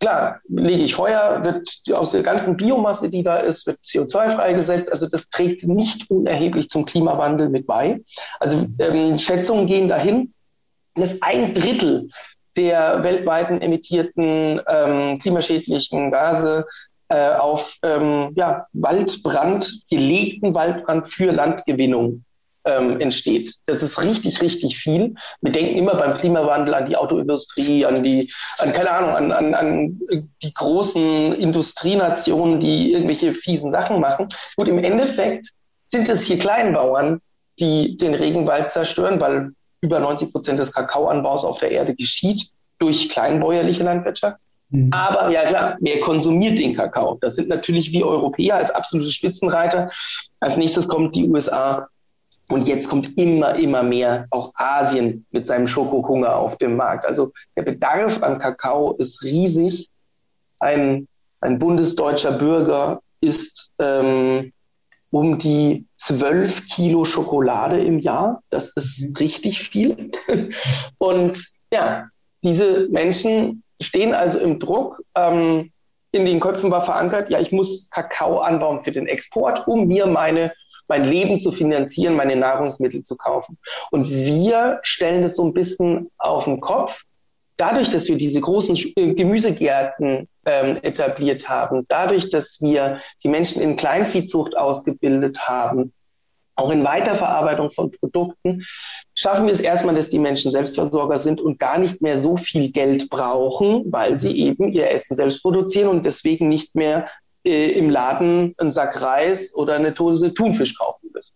klar, 0.00 0.40
lege 0.48 0.84
ich 0.84 0.94
Feuer, 0.94 1.44
wird 1.44 1.68
aus 1.92 2.12
der 2.12 2.22
ganzen 2.22 2.56
Biomasse, 2.56 3.08
die 3.08 3.22
da 3.22 3.36
ist, 3.36 3.66
wird 3.66 3.78
CO2 3.78 4.32
freigesetzt. 4.32 4.92
Also 4.92 5.08
das 5.08 5.28
trägt 5.28 5.66
nicht 5.66 6.10
unerheblich 6.10 6.68
zum 6.68 6.84
Klimawandel 6.84 7.48
mit 7.48 7.66
bei. 7.66 8.00
Also 8.40 8.66
ähm, 8.78 9.16
Schätzungen 9.16 9.66
gehen 9.66 9.88
dahin, 9.88 10.32
dass 10.94 11.20
ein 11.22 11.54
Drittel 11.54 12.08
der 12.56 13.02
weltweiten 13.02 13.60
emittierten 13.60 14.60
ähm, 14.68 15.18
klimaschädlichen 15.18 16.12
Gase 16.12 16.66
äh, 17.14 17.36
auf 17.36 17.78
ähm, 17.84 18.32
ja, 18.34 18.66
Waldbrand, 18.72 19.82
gelegten 19.88 20.52
Waldbrand 20.52 21.06
für 21.06 21.30
Landgewinnung 21.30 22.24
ähm, 22.64 22.98
entsteht. 23.00 23.54
Das 23.66 23.84
ist 23.84 24.02
richtig, 24.02 24.42
richtig 24.42 24.78
viel. 24.78 25.14
Wir 25.40 25.52
denken 25.52 25.76
immer 25.76 25.94
beim 25.94 26.14
Klimawandel 26.14 26.74
an 26.74 26.86
die 26.86 26.96
Autoindustrie, 26.96 27.86
an 27.86 28.02
die, 28.02 28.32
an 28.58 28.72
keine 28.72 28.90
Ahnung, 28.90 29.10
an, 29.10 29.30
an, 29.30 29.54
an 29.54 30.00
die 30.42 30.52
großen 30.52 31.34
Industrienationen, 31.34 32.58
die 32.58 32.92
irgendwelche 32.92 33.32
fiesen 33.32 33.70
Sachen 33.70 34.00
machen. 34.00 34.26
Gut, 34.56 34.66
im 34.66 34.82
Endeffekt 34.82 35.50
sind 35.86 36.08
es 36.08 36.24
hier 36.24 36.40
Kleinbauern, 36.40 37.20
die 37.60 37.96
den 37.96 38.14
Regenwald 38.14 38.72
zerstören, 38.72 39.20
weil 39.20 39.52
über 39.80 40.00
90 40.00 40.32
Prozent 40.32 40.58
des 40.58 40.72
Kakaoanbaus 40.72 41.44
auf 41.44 41.60
der 41.60 41.70
Erde 41.70 41.94
geschieht 41.94 42.48
durch 42.80 43.08
kleinbäuerliche 43.08 43.84
Landwirtschaft. 43.84 44.38
Mhm. 44.70 44.90
Aber 44.92 45.30
ja 45.30 45.44
klar, 45.44 45.76
wer 45.80 46.00
konsumiert 46.00 46.58
den 46.58 46.74
Kakao? 46.74 47.18
Das 47.20 47.36
sind 47.36 47.48
natürlich 47.48 47.92
wir 47.92 48.06
Europäer 48.06 48.56
als 48.56 48.70
absolute 48.70 49.10
Spitzenreiter. 49.10 49.90
Als 50.40 50.56
nächstes 50.56 50.88
kommt 50.88 51.14
die 51.16 51.28
USA 51.28 51.88
und 52.48 52.68
jetzt 52.68 52.88
kommt 52.88 53.16
immer, 53.18 53.54
immer 53.54 53.82
mehr 53.82 54.26
auch 54.30 54.52
Asien 54.54 55.26
mit 55.30 55.46
seinem 55.46 55.66
Schokohunger 55.66 56.36
auf 56.36 56.58
dem 56.58 56.76
Markt. 56.76 57.06
Also 57.06 57.32
der 57.56 57.62
Bedarf 57.62 58.22
an 58.22 58.38
Kakao 58.38 58.92
ist 58.92 59.22
riesig. 59.22 59.88
Ein, 60.60 61.08
ein 61.40 61.58
bundesdeutscher 61.58 62.32
Bürger 62.32 63.00
isst 63.20 63.70
ähm, 63.78 64.52
um 65.10 65.38
die 65.38 65.86
12 65.96 66.66
Kilo 66.66 67.04
Schokolade 67.04 67.82
im 67.82 67.98
Jahr. 67.98 68.42
Das 68.50 68.70
ist 68.76 69.08
mhm. 69.08 69.16
richtig 69.16 69.60
viel. 69.60 70.12
Und 70.98 71.44
ja, 71.72 72.08
diese 72.42 72.88
Menschen 72.90 73.63
stehen 73.80 74.14
also 74.14 74.38
im 74.38 74.58
Druck. 74.58 75.02
Ähm, 75.14 75.70
in 76.12 76.24
den 76.24 76.38
Köpfen 76.38 76.70
war 76.70 76.82
verankert, 76.82 77.28
ja, 77.28 77.40
ich 77.40 77.50
muss 77.50 77.90
Kakao 77.90 78.38
anbauen 78.38 78.84
für 78.84 78.92
den 78.92 79.08
Export, 79.08 79.66
um 79.66 79.88
mir 79.88 80.06
meine, 80.06 80.52
mein 80.86 81.04
Leben 81.04 81.40
zu 81.40 81.50
finanzieren, 81.50 82.14
meine 82.14 82.36
Nahrungsmittel 82.36 83.02
zu 83.02 83.16
kaufen. 83.16 83.58
Und 83.90 84.08
wir 84.08 84.78
stellen 84.82 85.22
das 85.22 85.34
so 85.34 85.44
ein 85.44 85.52
bisschen 85.52 86.10
auf 86.18 86.44
den 86.44 86.60
Kopf. 86.60 87.02
Dadurch, 87.56 87.90
dass 87.90 88.08
wir 88.08 88.16
diese 88.16 88.40
großen 88.40 88.76
äh, 88.96 89.14
Gemüsegärten 89.14 90.28
ähm, 90.46 90.78
etabliert 90.82 91.48
haben, 91.48 91.84
dadurch, 91.88 92.30
dass 92.30 92.60
wir 92.60 93.00
die 93.22 93.28
Menschen 93.28 93.62
in 93.62 93.76
Kleinviehzucht 93.76 94.56
ausgebildet 94.56 95.38
haben, 95.40 95.92
auch 96.56 96.70
in 96.70 96.84
Weiterverarbeitung 96.84 97.70
von 97.70 97.90
Produkten, 97.90 98.64
schaffen 99.14 99.46
wir 99.46 99.52
es 99.52 99.60
erstmal, 99.60 99.94
dass 99.94 100.08
die 100.08 100.18
Menschen 100.18 100.50
Selbstversorger 100.50 101.18
sind 101.18 101.40
und 101.40 101.58
gar 101.58 101.78
nicht 101.78 102.02
mehr 102.02 102.18
so 102.18 102.36
viel 102.36 102.70
Geld 102.70 103.08
brauchen, 103.10 103.84
weil 103.90 104.18
sie 104.18 104.38
eben 104.38 104.72
ihr 104.72 104.90
Essen 104.90 105.14
selbst 105.14 105.42
produzieren 105.42 105.88
und 105.88 106.04
deswegen 106.04 106.48
nicht 106.48 106.74
mehr 106.74 107.08
äh, 107.44 107.72
im 107.72 107.90
Laden 107.90 108.54
einen 108.58 108.72
Sack 108.72 109.02
Reis 109.02 109.54
oder 109.54 109.74
eine 109.74 109.92
Dose 109.92 110.32
Thunfisch 110.32 110.76
kaufen 110.76 111.10
müssen. 111.12 111.34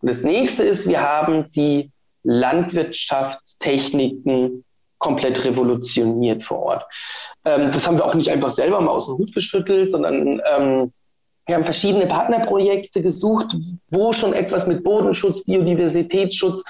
Und 0.00 0.10
das 0.10 0.22
nächste 0.22 0.64
ist, 0.64 0.88
wir 0.88 1.02
haben 1.02 1.50
die 1.52 1.90
Landwirtschaftstechniken 2.24 4.64
komplett 4.98 5.44
revolutioniert 5.44 6.44
vor 6.44 6.60
Ort. 6.60 6.84
Ähm, 7.44 7.72
das 7.72 7.86
haben 7.86 7.98
wir 7.98 8.04
auch 8.04 8.14
nicht 8.14 8.30
einfach 8.30 8.52
selber 8.52 8.80
mal 8.80 8.92
aus 8.92 9.06
dem 9.06 9.18
Hut 9.18 9.34
geschüttelt, 9.34 9.90
sondern 9.90 10.40
ähm, 10.48 10.92
wir 11.46 11.56
haben 11.56 11.64
verschiedene 11.64 12.06
Partnerprojekte 12.06 13.02
gesucht, 13.02 13.56
wo 13.90 14.12
schon 14.12 14.32
etwas 14.32 14.66
mit 14.66 14.84
Bodenschutz, 14.84 15.42
Biodiversitätsschutz 15.42 16.62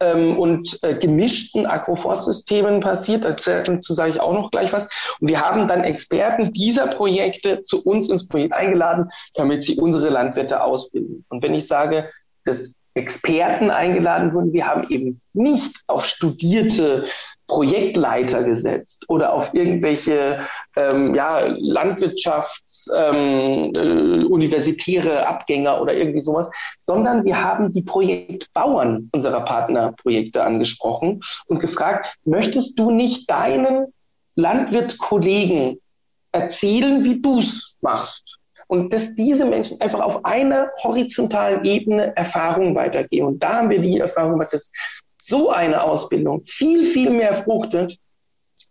ähm, 0.00 0.38
und 0.38 0.78
äh, 0.82 0.96
gemischten 0.96 1.64
Agroforstsystemen 1.64 2.80
passiert. 2.80 3.24
Dazu 3.24 3.92
sage 3.94 4.12
ich 4.12 4.20
auch 4.20 4.34
noch 4.34 4.50
gleich 4.50 4.72
was. 4.72 4.88
Und 5.20 5.28
wir 5.28 5.40
haben 5.40 5.66
dann 5.66 5.82
Experten 5.82 6.52
dieser 6.52 6.88
Projekte 6.88 7.62
zu 7.62 7.82
uns 7.82 8.10
ins 8.10 8.28
Projekt 8.28 8.52
eingeladen, 8.52 9.08
damit 9.34 9.64
sie 9.64 9.76
unsere 9.76 10.10
Landwirte 10.10 10.62
ausbilden. 10.62 11.24
Und 11.30 11.42
wenn 11.42 11.54
ich 11.54 11.66
sage, 11.66 12.10
dass 12.44 12.74
Experten 12.92 13.70
eingeladen 13.70 14.34
wurden, 14.34 14.52
wir 14.52 14.66
haben 14.66 14.86
eben 14.90 15.20
nicht 15.32 15.82
auf 15.86 16.04
studierte 16.04 17.06
Projektleiter 17.48 18.44
gesetzt 18.44 19.06
oder 19.08 19.32
auf 19.32 19.54
irgendwelche 19.54 20.40
ähm, 20.76 21.14
ja, 21.14 21.46
Landwirtschafts-, 21.46 22.90
ähm, 22.94 23.72
äh, 23.74 25.18
Abgänger 25.18 25.80
oder 25.80 25.94
irgendwie 25.94 26.20
sowas, 26.20 26.48
sondern 26.78 27.24
wir 27.24 27.42
haben 27.42 27.72
die 27.72 27.82
Projektbauern 27.82 29.08
unserer 29.12 29.40
Partnerprojekte 29.40 30.44
angesprochen 30.44 31.22
und 31.46 31.58
gefragt, 31.58 32.14
möchtest 32.24 32.78
du 32.78 32.90
nicht 32.90 33.28
deinen 33.30 33.86
Landwirtskollegen 34.36 35.80
erzählen, 36.32 37.02
wie 37.02 37.20
du 37.20 37.40
es 37.40 37.74
machst? 37.80 38.38
Und 38.66 38.92
dass 38.92 39.14
diese 39.14 39.46
Menschen 39.46 39.80
einfach 39.80 40.00
auf 40.00 40.26
einer 40.26 40.68
horizontalen 40.82 41.64
Ebene 41.64 42.14
Erfahrungen 42.14 42.74
weitergeben. 42.74 43.28
Und 43.28 43.42
da 43.42 43.54
haben 43.54 43.70
wir 43.70 43.80
die 43.80 43.98
Erfahrung 43.98 44.32
gemacht, 44.32 44.52
dass 44.52 44.70
so 45.20 45.50
eine 45.50 45.82
Ausbildung 45.82 46.42
viel, 46.42 46.84
viel 46.84 47.10
mehr 47.10 47.34
fruchtet, 47.34 47.98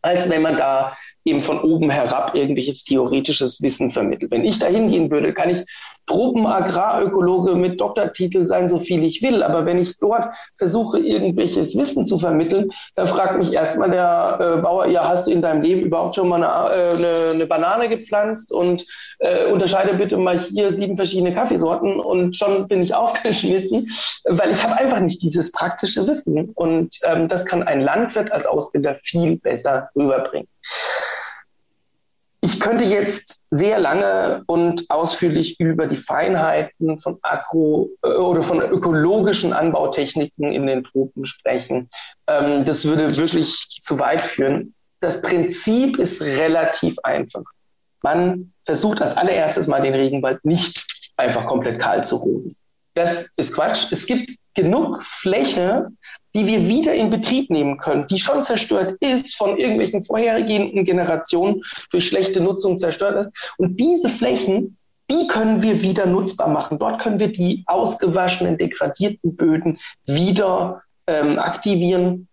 als 0.02 0.30
wenn 0.30 0.42
man 0.42 0.58
da 0.58 0.98
eben 1.28 1.42
von 1.42 1.60
oben 1.60 1.90
herab 1.90 2.36
irgendwelches 2.36 2.84
theoretisches 2.84 3.62
Wissen 3.62 3.92
vermittelt. 3.92 4.32
Wenn 4.32 4.46
ich 4.46 4.60
da 4.60 4.68
hingehen 4.68 5.12
würde, 5.12 5.34
kann 5.34 5.50
ich 5.50 5.64
Tropenagrarökologe 6.08 7.56
mit 7.56 7.80
Doktortitel 7.80 8.46
sein, 8.46 8.70
so 8.70 8.80
viel 8.80 9.04
ich 9.04 9.22
will. 9.22 9.44
Aber 9.44 9.66
wenn 9.66 9.78
ich 9.78 9.98
dort 10.00 10.34
versuche, 10.58 11.00
irgendwelches 11.00 11.78
Wissen 11.78 12.06
zu 12.06 12.18
vermitteln, 12.18 12.72
dann 12.96 13.08
fragt 13.08 13.38
mich 13.38 13.54
erstmal 13.54 13.92
der 13.92 14.38
äh, 14.40 14.62
Bauer, 14.62 14.88
ja, 14.88 15.08
hast 15.08 15.28
du 15.28 15.32
in 15.32 15.42
deinem 15.42 15.62
Leben 15.62 15.82
überhaupt 15.82 16.16
schon 16.16 16.30
mal 16.30 16.44
eine, 16.44 16.74
äh, 16.74 16.96
eine, 16.96 17.32
eine 17.32 17.46
Banane 17.46 17.90
gepflanzt 17.90 18.52
und 18.52 18.86
äh, 19.20 19.52
unterscheide 19.52 19.96
bitte 19.96 20.18
mal 20.18 20.40
hier 20.40 20.72
sieben 20.72 20.96
verschiedene 20.96 21.34
Kaffeesorten 21.34 22.00
und 22.00 22.36
schon 22.38 22.68
bin 22.68 22.82
ich 22.82 22.96
aufgeschmissen, 22.96 23.90
weil 24.26 24.52
ich 24.52 24.64
habe 24.64 24.78
einfach 24.78 25.02
nicht 25.02 25.22
dieses 25.22 25.52
praktische 25.52 26.08
Wissen. 26.08 26.52
Und 26.56 26.98
ähm, 27.04 27.28
das 27.28 27.46
kann 27.46 27.64
ein 27.64 27.82
Landwirt 27.82 28.32
als 28.32 28.46
Ausbilder 28.46 28.98
viel 29.04 29.38
besser 29.38 29.90
rüberbringen. 29.96 30.48
Ich 32.48 32.62
könnte 32.62 32.86
jetzt 32.86 33.44
sehr 33.52 33.78
lange 33.78 34.44
und 34.48 34.90
ausführlich 34.90 35.60
über 35.60 35.86
die 35.86 35.98
Feinheiten 35.98 36.98
von 36.98 37.20
Agro- 37.22 37.90
äh, 38.02 38.08
oder 38.08 38.42
von 38.42 38.62
ökologischen 38.62 39.52
Anbautechniken 39.52 40.54
in 40.54 40.66
den 40.66 40.86
Tropen 40.86 41.26
sprechen. 41.26 41.90
Ähm, 42.26 42.64
das 42.64 42.86
würde 42.86 43.18
wirklich 43.18 43.68
zu 43.82 44.00
weit 44.00 44.24
führen. 44.24 44.74
Das 45.02 45.22
Prinzip 45.22 46.00
ist 46.00 46.22
relativ 46.22 46.98
einfach. 47.04 47.44
Man 48.02 48.54
versucht 48.66 49.02
als 49.02 49.18
allererstes 49.18 49.68
mal 49.68 49.82
den 49.82 49.94
Regenwald 49.94 50.46
nicht 50.46 50.86
einfach 51.18 51.48
komplett 51.48 51.82
kahl 51.82 52.06
zu 52.06 52.16
roden. 52.16 52.56
Das 52.94 53.30
ist 53.36 53.56
Quatsch. 53.56 53.92
Es 53.92 54.06
gibt 54.06 54.32
genug 54.58 55.04
Fläche, 55.04 55.88
die 56.36 56.48
wir 56.48 56.68
wieder 56.68 56.94
in 56.94 57.12
Betrieb 57.12 57.50
nehmen 57.52 57.78
können, 57.78 58.08
die 58.08 58.18
schon 58.18 58.44
zerstört 58.44 58.96
ist 59.00 59.36
von 59.36 59.58
irgendwelchen 59.58 60.04
vorhergehenden 60.04 60.84
Generationen 60.84 61.64
durch 61.92 62.08
schlechte 62.08 62.42
Nutzung 62.42 62.78
zerstört 62.78 63.18
ist. 63.18 63.32
Und 63.58 63.80
diese 63.80 64.10
Flächen, 64.10 64.78
die 65.10 65.28
können 65.28 65.62
wir 65.62 65.84
wieder 65.84 66.08
nutzbar 66.08 66.50
machen. 66.50 66.80
Dort 66.80 67.00
können 67.02 67.20
wir 67.20 67.32
die 67.32 67.64
ausgewaschenen, 67.68 68.58
degradierten 68.58 69.36
Böden 69.36 69.80
wieder 70.06 70.82
ähm, 71.06 71.38
aktivieren. 71.38 72.28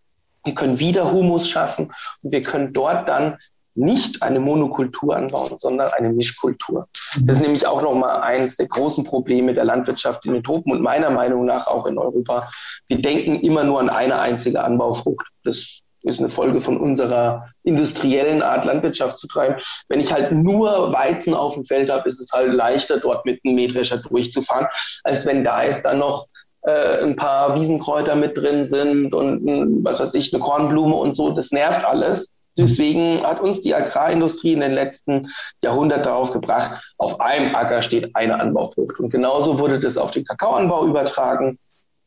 Wir 0.45 0.55
können 0.55 0.79
wieder 0.79 1.13
Humus 1.13 1.49
schaffen 1.49 1.93
und 2.23 2.33
wir 2.33 2.43
können 2.43 2.73
dort 2.73 3.09
dann 3.09 3.37
nicht 3.75 4.23
eine 4.23 4.41
Monokultur 4.41 5.17
anbauen, 5.17 5.59
sondern 5.59 5.91
eine 5.93 6.13
Mischkultur. 6.13 6.89
Das 7.23 7.39
ist 7.39 7.43
nämlich 7.43 7.67
auch 7.67 7.83
nochmal 7.83 8.23
eines 8.23 8.57
der 8.57 8.69
großen 8.69 9.05
Probleme 9.05 9.55
der 9.55 9.65
Landwirtschaft 9.65 10.25
in 10.27 10.33
den 10.33 10.43
Tropen 10.43 10.73
und 10.73 10.81
meiner 10.81 11.11
Meinung 11.11 11.45
nach 11.45 11.67
auch 11.67 11.87
in 11.87 11.99
Europa. 11.99 12.51
Wir 12.87 13.03
denken 13.03 13.41
immer 13.41 13.65
nur 13.65 13.81
an 13.81 13.89
eine 13.89 14.19
einzige 14.19 14.63
Anbaufrucht. 14.63 15.27
Das 15.45 15.81
ist 16.05 16.19
eine 16.19 16.29
Folge 16.29 16.61
von 16.61 16.79
unserer 16.79 17.49
industriellen 17.63 18.43
Art, 18.43 18.67
Landwirtschaft 18.67 19.19
zu 19.19 19.27
treiben. 19.27 19.57
Wenn 19.89 20.01
ich 20.01 20.13
halt 20.13 20.33
nur 20.33 20.93
Weizen 20.93 21.35
auf 21.35 21.55
dem 21.55 21.65
Feld 21.65 21.91
habe, 21.91 22.07
ist 22.09 22.21
es 22.21 22.31
halt 22.33 22.53
leichter, 22.53 23.01
dort 23.01 23.25
mit 23.25 23.41
einem 23.45 23.55
Mähdrescher 23.55 23.99
durchzufahren, 23.99 24.67
als 25.03 25.27
wenn 25.27 25.45
da 25.45 25.65
jetzt 25.65 25.85
dann 25.85 25.99
noch 25.99 26.27
äh, 26.63 27.03
ein 27.03 27.17
paar 27.17 27.59
Wiesenkräuter 27.59 28.17
mit 28.17 28.37
drin 28.37 28.65
sind 28.65 29.15
und 29.15 29.85
was 29.85 29.99
weiß 29.99 30.15
ich, 30.15 30.33
eine 30.33 30.43
Kornblume 30.43 30.95
und 30.95 31.17
so. 31.17 31.31
Das 31.31 31.51
nervt 31.51 31.85
alles. 31.85 32.35
Deswegen 32.57 33.23
hat 33.25 33.41
uns 33.41 33.61
die 33.61 33.75
Agrarindustrie 33.75 34.53
in 34.53 34.61
den 34.61 34.73
letzten 34.73 35.29
Jahrhunderten 35.63 36.05
darauf 36.05 36.33
gebracht, 36.33 36.83
auf 36.99 37.21
einem 37.21 37.55
Acker 37.55 37.83
steht 37.83 38.15
eine 38.15 38.39
Anbaufrucht. 38.39 39.01
Und 39.01 39.11
genauso 39.11 39.59
wurde 39.59 39.81
das 39.81 39.97
auf 39.97 40.13
den 40.13 40.25
Kakaoanbau 40.25 40.87
übertragen. 40.87 41.59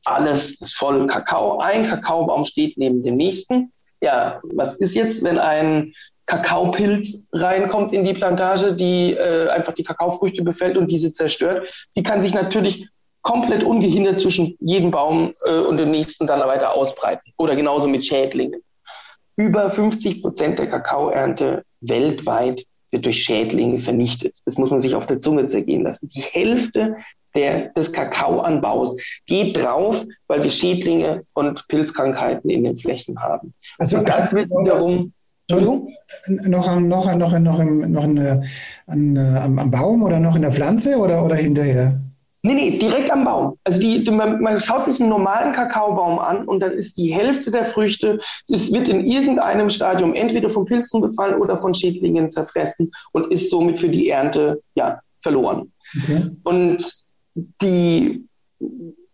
Alles 0.06 0.62
ist 0.62 0.76
voll 0.76 1.06
Kakao. 1.08 1.60
Ein 1.60 1.88
Kakaobaum 1.88 2.46
steht 2.46 2.78
neben 2.78 3.04
dem 3.04 3.18
nächsten. 3.18 3.74
Ja, 4.00 4.40
was 4.54 4.76
ist 4.76 4.96
jetzt, 4.96 5.24
wenn 5.24 5.38
ein 5.38 5.94
Kakaopilz 6.28 7.30
reinkommt 7.34 7.92
in 7.92 8.06
die 8.06 8.14
Plantage, 8.14 8.74
die 8.74 9.14
äh, 9.14 9.50
einfach 9.50 9.74
die 9.74 9.84
Kakaofrüchte 9.84 10.44
befällt 10.44 10.78
und 10.78 10.90
diese 10.90 11.12
zerstört? 11.12 11.70
Die 11.96 12.04
kann 12.04 12.22
sich 12.22 12.34
natürlich 12.34 12.88
komplett 13.22 13.64
ungehindert 13.64 14.20
zwischen 14.20 14.56
jedem 14.62 14.92
Baum 14.92 15.34
äh, 15.46 15.58
und 15.60 15.76
dem 15.76 15.92
nächsten 15.92 16.28
dann 16.28 16.40
weiter 16.40 16.74
ausbreiten. 16.74 17.34
Oder 17.38 17.58
genauso 17.58 17.90
mit 17.90 18.06
Schädlingen. 18.06 18.62
Über 19.38 19.69
50 19.69 20.21
Prozent 20.21 20.60
der 20.60 20.67
Kakaoernte 20.67 21.63
weltweit 21.82 22.65
wird 22.91 23.06
durch 23.06 23.21
Schädlinge 23.21 23.80
vernichtet. 23.80 24.39
Das 24.45 24.58
muss 24.58 24.71
man 24.71 24.82
sich 24.82 24.95
auf 24.95 25.06
der 25.06 25.19
Zunge 25.19 25.45
zergehen 25.45 25.84
lassen. 25.84 26.10
Die 26.10 26.21
Hälfte 26.21 26.97
der, 27.36 27.69
des 27.69 27.91
Kakaoanbaus 27.91 28.95
geht 29.28 29.58
drauf, 29.58 30.04
weil 30.28 30.43
wir 30.43 30.50
Schädlinge 30.50 31.23
und 31.34 31.67
Pilzkrankheiten 31.67 32.50
in 32.50 32.63
den 32.63 32.78
Flächen 32.78 33.19
haben. 33.19 33.54
Also 33.78 34.00
und 34.00 34.10
das 34.10 34.34
wird 34.34 34.50
wiederum 34.50 35.13
Entschuldigung? 35.50 35.93
Noch, 36.28 36.80
noch, 36.80 37.15
noch, 37.15 37.39
noch, 37.39 37.60
im, 37.60 37.91
noch 37.91 38.04
in, 38.04 38.19
an, 38.88 39.17
am, 39.17 39.60
am 39.60 39.71
Baum 39.71 40.04
oder 40.04 40.19
noch 40.19 40.36
in 40.36 40.41
der 40.41 40.52
Pflanze 40.52 40.97
oder, 40.97 41.23
oder 41.23 41.36
hinterher? 41.36 42.02
Nee, 42.48 42.54
nee, 42.54 42.78
direkt 42.78 43.12
am 43.12 43.26
Baum. 43.26 43.58
Also 43.66 43.82
die, 43.82 44.06
die 44.06 44.12
man, 44.12 44.40
man, 44.42 44.62
schaut 44.62 44.86
sich 44.86 45.02
einen 45.02 45.10
normalen 45.10 45.52
Kakaobaum 45.52 46.18
an 46.18 46.48
und 46.48 46.62
dann 46.62 46.72
ist 46.72 46.98
die 46.98 47.14
Hälfte 47.14 47.52
der 47.52 47.66
Früchte, 47.66 48.20
es 48.50 48.72
wird 48.72 48.88
in 48.88 49.04
irgendeinem 49.04 49.70
Stadium 49.70 50.14
entweder 50.14 50.50
von 50.50 50.64
Pilzen 50.64 51.02
befallen 51.02 51.42
oder 51.42 51.58
von 51.58 51.74
Schädlingen 51.74 52.32
zerfressen 52.32 52.90
und 53.12 53.34
ist 53.34 53.50
somit 53.50 53.80
für 53.80 53.90
die 53.90 54.08
Ernte 54.08 54.62
ja 54.76 55.02
verloren. 55.20 55.74
Okay. 56.02 56.30
Und 56.44 56.94
die, 57.62 58.26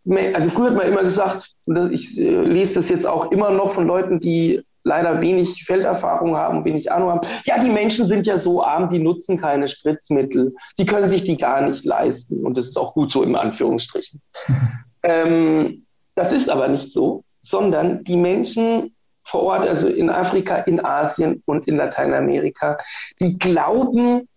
also 0.06 0.50
früher 0.52 0.68
hat 0.68 0.76
man 0.76 0.88
immer 0.88 1.04
gesagt, 1.04 1.56
ich 1.92 2.20
äh, 2.20 2.42
lese 2.44 2.76
das 2.76 2.90
jetzt 2.90 3.08
auch 3.08 3.32
immer 3.32 3.50
noch 3.50 3.74
von 3.74 3.88
Leuten, 3.88 4.20
die 4.20 4.62
leider 4.84 5.22
wenig 5.22 5.64
Felderfahrung 5.66 6.36
haben, 6.36 6.66
wenig 6.66 6.92
Ahnung 6.92 7.10
haben. 7.10 7.28
Ja, 7.46 7.64
die 7.64 7.70
Menschen 7.70 8.06
sind 8.06 8.26
ja 8.26 8.38
so 8.38 8.64
arm, 8.64 8.90
die 8.90 9.00
nutzen 9.00 9.38
keine 9.38 9.68
Spritzmittel. 9.68 10.56
Die 10.78 10.86
können 10.86 11.08
sich 11.08 11.24
die 11.24 11.38
gar 11.38 11.62
nicht 11.62 11.86
leisten. 11.86 12.46
Und 12.46 12.58
das 12.58 12.68
ist 12.68 12.78
auch 12.78 12.94
gut 12.94 13.12
so 13.12 13.24
im 13.24 13.36
Anführungsstrichen. 13.36 14.22
ähm, 15.04 15.86
das 16.16 16.32
ist 16.32 16.50
aber 16.50 16.68
nicht 16.68 16.92
so, 16.92 17.24
sondern 17.42 18.04
die 18.04 18.18
Menschen 18.18 18.96
vor 19.24 19.44
Ort, 19.44 19.68
also 19.68 19.88
in 19.88 20.10
Afrika, 20.10 20.58
in 20.58 20.84
Asien 20.84 21.42
und 21.46 21.68
in 21.68 21.78
Lateinamerika, 21.78 22.78
die 23.22 23.38
glauben, 23.40 24.28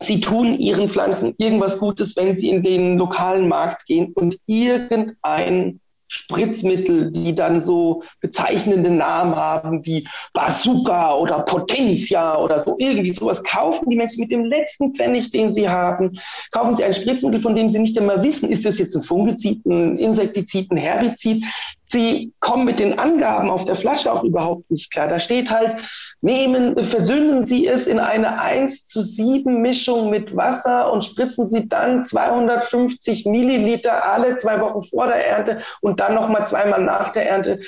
sie 0.00 0.20
tun 0.20 0.54
ihren 0.54 0.88
Pflanzen 0.88 1.34
irgendwas 1.38 1.78
Gutes, 1.78 2.16
wenn 2.16 2.36
sie 2.36 2.50
in 2.50 2.62
den 2.62 2.98
lokalen 2.98 3.48
Markt 3.48 3.84
gehen 3.86 4.12
und 4.14 4.38
irgendein 4.46 5.80
Spritzmittel, 6.08 7.12
die 7.12 7.34
dann 7.34 7.60
so 7.60 8.02
bezeichnende 8.20 8.90
Namen 8.90 9.36
haben 9.36 9.84
wie 9.84 10.08
Bazooka 10.32 11.14
oder 11.14 11.40
Potentia 11.40 12.38
oder 12.38 12.58
so, 12.58 12.76
irgendwie 12.78 13.12
sowas, 13.12 13.44
kaufen 13.44 13.88
die 13.88 13.96
Menschen 13.96 14.20
mit 14.20 14.32
dem 14.32 14.44
letzten 14.44 14.94
Pfennig, 14.94 15.30
den 15.30 15.52
sie 15.52 15.68
haben, 15.68 16.18
kaufen 16.50 16.76
sie 16.76 16.84
ein 16.84 16.94
Spritzmittel, 16.94 17.40
von 17.40 17.54
dem 17.54 17.70
sie 17.70 17.78
nicht 17.78 17.98
einmal 17.98 18.22
wissen, 18.22 18.48
ist 18.48 18.64
das 18.64 18.78
jetzt 18.78 18.96
ein 18.96 19.02
Fungizid, 19.02 19.64
ein 19.66 19.98
Insektizid, 19.98 20.70
ein 20.70 20.78
Herbizid. 20.78 21.44
Sie 21.90 22.32
kommen 22.40 22.66
mit 22.66 22.80
den 22.80 22.98
Angaben 22.98 23.48
auf 23.48 23.64
der 23.64 23.74
Flasche 23.74 24.12
auch 24.12 24.22
überhaupt 24.22 24.70
nicht 24.70 24.92
klar. 24.92 25.08
Da 25.08 25.18
steht 25.18 25.50
halt, 25.50 25.76
nehmen, 26.20 26.78
versünden 26.78 27.46
Sie 27.46 27.66
es 27.66 27.86
in 27.86 27.98
eine 27.98 28.40
1 28.40 28.86
zu 28.86 29.00
7 29.00 29.62
Mischung 29.62 30.10
mit 30.10 30.36
Wasser 30.36 30.92
und 30.92 31.04
spritzen 31.04 31.48
Sie 31.48 31.68
dann 31.68 32.04
250 32.04 33.24
Milliliter 33.26 34.04
alle 34.04 34.36
zwei 34.36 34.60
Wochen 34.60 34.82
vor 34.82 35.06
der 35.06 35.26
Ernte 35.26 35.60
und 35.80 36.00
dann 36.00 36.14
nochmal 36.14 36.46
zweimal 36.46 36.82
nach 36.82 37.10
der 37.10 37.28
Ernte. 37.28 37.60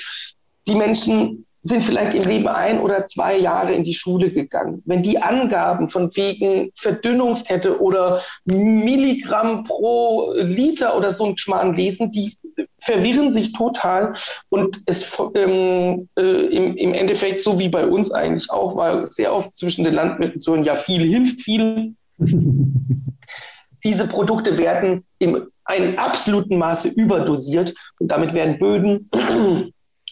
Die 0.67 0.75
Menschen 0.75 1.47
sind 1.63 1.83
vielleicht 1.83 2.15
im 2.15 2.23
Leben 2.23 2.47
ein 2.47 2.79
oder 2.79 3.05
zwei 3.05 3.37
Jahre 3.37 3.73
in 3.73 3.83
die 3.83 3.93
Schule 3.93 4.31
gegangen. 4.31 4.81
Wenn 4.85 5.03
die 5.03 5.21
Angaben 5.21 5.89
von 5.89 6.15
wegen 6.15 6.71
Verdünnungskette 6.75 7.79
oder 7.79 8.21
Milligramm 8.45 9.63
pro 9.63 10.33
Liter 10.35 10.97
oder 10.97 11.13
so 11.13 11.25
ein 11.25 11.37
Schmarrn 11.37 11.75
lesen, 11.75 12.11
die 12.11 12.35
verwirren 12.79 13.31
sich 13.31 13.53
total 13.53 14.15
und 14.49 14.81
es 14.87 15.17
ähm, 15.35 16.09
äh, 16.17 16.21
im, 16.21 16.75
im 16.77 16.93
Endeffekt, 16.93 17.39
so 17.39 17.59
wie 17.59 17.69
bei 17.69 17.85
uns 17.85 18.11
eigentlich 18.11 18.49
auch, 18.49 18.75
war 18.75 19.05
sehr 19.07 19.33
oft 19.33 19.53
zwischen 19.53 19.83
den 19.83 19.93
Landwirten 19.93 20.41
zu 20.41 20.53
hören, 20.53 20.63
ja, 20.63 20.75
viel 20.75 21.03
hilft 21.03 21.41
viel. 21.41 21.93
Diese 23.83 24.07
Produkte 24.07 24.57
werden 24.57 25.05
in 25.19 25.45
einem 25.63 25.97
absoluten 25.97 26.57
Maße 26.57 26.89
überdosiert 26.89 27.73
und 27.99 28.09
damit 28.09 28.33
werden 28.33 28.59
Böden 28.59 29.09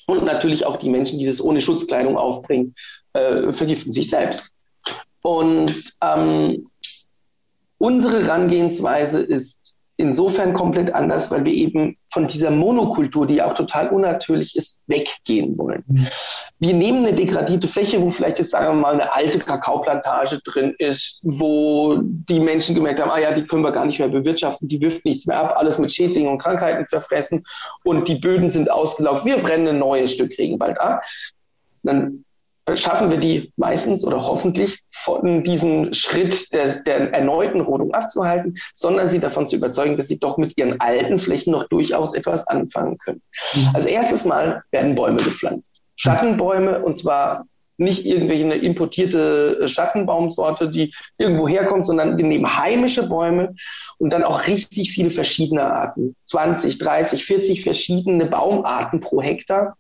und 0.10 0.26
natürlich 0.26 0.66
auch 0.66 0.78
die 0.78 0.90
Menschen, 0.90 1.20
die 1.20 1.26
das 1.26 1.42
ohne 1.42 1.62
Schutzkleidung 1.62 2.18
aufbringen, 2.18 2.76
äh, 3.14 3.52
vergiften 3.54 3.92
sich 3.92 4.10
selbst. 4.10 4.52
Und 5.22 5.94
ähm, 6.02 6.68
unsere 7.78 8.24
Herangehensweise 8.24 9.22
ist 9.22 9.78
insofern 10.00 10.54
komplett 10.54 10.96
anders, 10.96 11.30
weil 11.30 11.44
wir 11.44 11.52
eben 11.52 11.98
von 12.10 12.26
dieser 12.26 12.52
Monokultur, 12.52 13.28
die 13.28 13.42
auch 13.42 13.54
total 13.54 13.90
unnatürlich 13.90 14.56
ist, 14.56 14.80
weggehen 14.88 15.58
wollen. 15.58 15.84
Mhm. 15.88 16.08
Wir 16.60 16.74
nehmen 16.74 17.06
eine 17.06 17.14
degradierte 17.14 17.68
Fläche, 17.68 18.02
wo 18.02 18.10
vielleicht 18.10 18.40
jetzt 18.40 18.52
sagen 18.52 18.68
wir 18.68 18.82
mal 18.82 18.94
eine 18.94 19.14
alte 19.14 19.40
Kakaoplantage 19.40 20.40
drin 20.46 20.74
ist, 20.78 21.20
wo 21.24 22.00
die 22.02 22.40
Menschen 22.40 22.76
gemerkt 22.76 23.02
haben, 23.02 23.12
ah 23.12 23.20
ja, 23.20 23.34
die 23.34 23.46
können 23.46 23.62
wir 23.62 23.74
gar 23.74 23.86
nicht 23.86 24.00
mehr 24.00 24.08
bewirtschaften, 24.08 24.70
die 24.70 24.80
wirft 24.80 25.04
nichts 25.04 25.26
mehr 25.26 25.38
ab, 25.38 25.56
alles 25.58 25.78
mit 25.78 25.92
Schädlingen 25.92 26.32
und 26.32 26.42
Krankheiten 26.42 26.86
verfressen 26.86 27.44
und 27.84 28.08
die 28.08 28.20
Böden 28.20 28.50
sind 28.50 28.72
ausgelaufen. 28.72 29.30
Wir 29.30 29.40
brennen 29.40 29.68
ein 29.68 29.80
neues 29.80 30.14
Stück 30.14 30.38
Regenwald 30.38 30.80
ab. 30.80 31.04
Dann 31.84 32.24
schaffen 32.78 33.10
wir 33.12 33.18
die 33.18 33.52
meistens 33.58 34.04
oder 34.04 34.22
hoffentlich 34.22 34.80
von 34.92 35.44
diesem 35.44 35.94
Schritt 35.94 36.54
der, 36.54 36.82
der 36.84 37.14
erneuten 37.14 37.62
Rodung 37.62 37.94
abzuhalten, 37.94 38.58
sondern 38.74 39.10
sie 39.10 39.20
davon 39.20 39.48
zu 39.48 39.56
überzeugen, 39.56 39.98
dass 39.98 40.08
sie 40.08 40.20
doch 40.20 40.38
mit 40.38 40.58
ihren 40.58 40.80
alten 40.80 41.20
Flächen 41.20 41.52
noch 41.52 41.68
durchaus 41.68 42.14
etwas 42.14 42.48
anfangen 42.48 42.98
können. 42.98 43.22
Mhm. 43.54 43.70
Als 43.74 43.86
erstes 43.86 44.26
Mal 44.26 44.64
werden 44.72 44.96
Bäume 44.96 45.24
gepflanzt. 45.24 45.82
Schattenbäume 45.96 46.80
und 46.80 46.98
zwar 46.98 47.46
nicht 47.80 48.06
irgendwelche 48.06 48.54
importierte 48.54 49.68
Schattenbaumsorte, 49.68 50.70
die 50.70 50.94
irgendwo 51.18 51.48
herkommt, 51.48 51.86
sondern 51.86 52.18
wir 52.18 52.26
nehmen 52.26 52.58
heimische 52.58 53.08
Bäume 53.08 53.56
und 53.98 54.12
dann 54.12 54.24
auch 54.24 54.48
richtig 54.48 54.92
viele 54.92 55.10
verschiedene 55.10 55.64
Arten. 55.64 56.16
20, 56.26 56.78
30, 56.78 57.26
40 57.26 57.64
verschiedene 57.64 58.26
Baumarten 58.26 59.00
pro 59.00 59.22
Hektar 59.22 59.78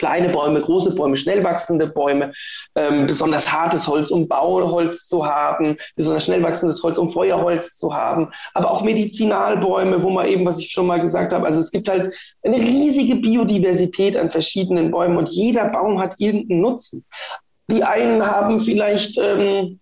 kleine 0.00 0.30
Bäume, 0.30 0.62
große 0.62 0.94
Bäume, 0.94 1.14
schnell 1.14 1.44
wachsende 1.44 1.86
Bäume, 1.86 2.32
ähm, 2.74 3.04
besonders 3.04 3.52
hartes 3.52 3.86
Holz, 3.86 4.10
um 4.10 4.26
Bauholz 4.26 5.06
zu 5.06 5.26
haben, 5.26 5.76
besonders 5.94 6.24
schnell 6.24 6.42
wachsendes 6.42 6.82
Holz, 6.82 6.96
um 6.96 7.10
Feuerholz 7.10 7.76
zu 7.76 7.94
haben, 7.94 8.30
aber 8.54 8.70
auch 8.70 8.82
Medizinalbäume, 8.82 10.02
wo 10.02 10.08
man 10.08 10.26
eben, 10.26 10.46
was 10.46 10.58
ich 10.58 10.70
schon 10.70 10.86
mal 10.86 11.02
gesagt 11.02 11.34
habe, 11.34 11.44
also 11.44 11.60
es 11.60 11.70
gibt 11.70 11.90
halt 11.90 12.14
eine 12.42 12.56
riesige 12.56 13.16
Biodiversität 13.16 14.16
an 14.16 14.30
verschiedenen 14.30 14.90
Bäumen 14.90 15.18
und 15.18 15.28
jeder 15.28 15.68
Baum 15.68 16.00
hat 16.00 16.14
irgendeinen 16.18 16.62
Nutzen. 16.62 17.04
Die 17.70 17.84
einen 17.84 18.26
haben 18.26 18.60
vielleicht 18.62 19.18
ähm, 19.18 19.79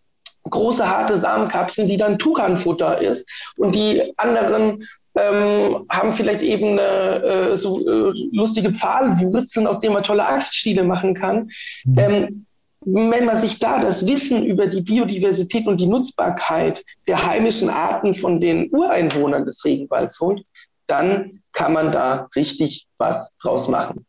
große 0.50 0.88
harte 0.88 1.16
Samenkapseln, 1.16 1.88
die 1.88 1.96
dann 1.96 2.18
Tukanfutter 2.18 3.00
ist 3.00 3.28
und 3.56 3.74
die 3.74 4.12
anderen 4.16 4.86
ähm, 5.14 5.86
haben 5.90 6.12
vielleicht 6.12 6.42
eben 6.42 6.78
äh, 6.78 7.56
so 7.56 7.80
äh, 7.80 8.12
lustige 8.32 8.72
Pfahlwurzeln, 8.72 9.66
aus 9.66 9.80
denen 9.80 9.94
man 9.94 10.04
tolle 10.04 10.26
Axtstiele 10.26 10.84
machen 10.84 11.14
kann. 11.14 11.50
Mhm. 11.84 11.98
Ähm, 11.98 12.46
wenn 12.80 13.24
man 13.24 13.36
sich 13.36 13.58
da 13.58 13.80
das 13.80 14.06
Wissen 14.06 14.44
über 14.44 14.66
die 14.66 14.80
Biodiversität 14.80 15.66
und 15.66 15.80
die 15.80 15.86
Nutzbarkeit 15.86 16.84
der 17.08 17.26
heimischen 17.26 17.68
Arten 17.68 18.14
von 18.14 18.40
den 18.40 18.70
Ureinwohnern 18.70 19.44
des 19.44 19.64
Regenwalds 19.64 20.20
holt, 20.20 20.44
dann 20.86 21.42
kann 21.52 21.72
man 21.72 21.92
da 21.92 22.28
richtig 22.36 22.86
was 22.98 23.36
draus 23.42 23.68
machen. 23.68 24.06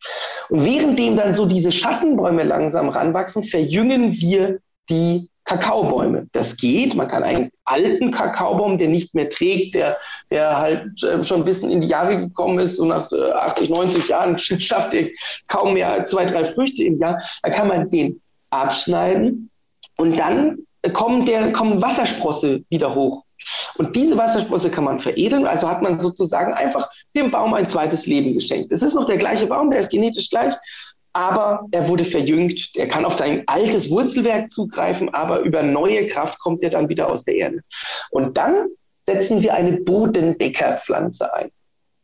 Und 0.49 0.63
währenddem 0.63 1.17
dann 1.17 1.33
so 1.33 1.45
diese 1.45 1.71
Schattenbäume 1.71 2.43
langsam 2.43 2.89
ranwachsen, 2.89 3.43
verjüngen 3.43 4.13
wir 4.13 4.59
die 4.89 5.29
Kakaobäume. 5.49 6.27
Das 6.31 6.57
geht. 6.57 6.93
Man 6.93 7.07
kann 7.07 7.23
einen 7.23 7.51
alten 7.65 8.11
Kakaobaum, 8.11 8.77
der 8.77 8.87
nicht 8.87 9.15
mehr 9.15 9.31
trägt, 9.31 9.73
der, 9.73 9.97
der 10.29 10.57
halt 10.57 11.03
äh, 11.03 11.23
schon 11.23 11.41
ein 11.41 11.45
bisschen 11.45 11.71
in 11.71 11.81
die 11.81 11.87
Jahre 11.87 12.17
gekommen 12.17 12.59
ist 12.59 12.77
und 12.77 12.89
nach 12.89 13.11
80, 13.11 13.69
äh, 13.69 13.73
90 13.73 14.07
Jahren 14.09 14.37
schafft 14.39 14.93
er 14.93 15.07
kaum 15.47 15.73
mehr 15.73 16.05
zwei, 16.05 16.25
drei 16.25 16.45
Früchte 16.45 16.83
im 16.83 16.99
Jahr, 16.99 17.19
da 17.41 17.49
kann 17.49 17.67
man 17.67 17.89
den 17.89 18.21
abschneiden 18.51 19.49
und 19.97 20.19
dann 20.19 20.59
kommen, 20.93 21.25
der, 21.25 21.51
kommen 21.51 21.81
Wassersprosse 21.81 22.63
wieder 22.69 22.93
hoch. 22.93 23.23
Und 23.77 23.95
diese 23.95 24.17
Wassersprosse 24.17 24.69
kann 24.69 24.83
man 24.83 24.99
veredeln, 24.99 25.47
also 25.47 25.67
hat 25.67 25.81
man 25.81 25.99
sozusagen 25.99 26.53
einfach 26.53 26.89
dem 27.15 27.31
Baum 27.31 27.53
ein 27.55 27.65
zweites 27.65 28.05
Leben 28.05 28.33
geschenkt. 28.33 28.71
Es 28.71 28.83
ist 28.83 28.93
noch 28.93 29.05
der 29.05 29.17
gleiche 29.17 29.47
Baum, 29.47 29.71
der 29.71 29.79
ist 29.79 29.89
genetisch 29.89 30.29
gleich, 30.29 30.53
aber 31.19 31.67
er 31.71 31.89
wurde 31.89 32.05
verjüngt. 32.05 32.71
Er 32.75 32.87
kann 32.87 33.03
auf 33.03 33.17
sein 33.17 33.43
altes 33.45 33.91
Wurzelwerk 33.91 34.49
zugreifen, 34.49 35.13
aber 35.13 35.41
über 35.41 35.63
neue 35.63 36.07
Kraft 36.07 36.39
kommt 36.39 36.63
er 36.63 36.69
dann 36.69 36.87
wieder 36.87 37.11
aus 37.11 37.25
der 37.25 37.35
Erde. 37.35 37.59
Und 38.09 38.37
dann 38.37 38.67
setzen 39.05 39.43
wir 39.43 39.53
eine 39.53 39.81
Bodendeckerpflanze 39.81 41.33
ein. 41.33 41.51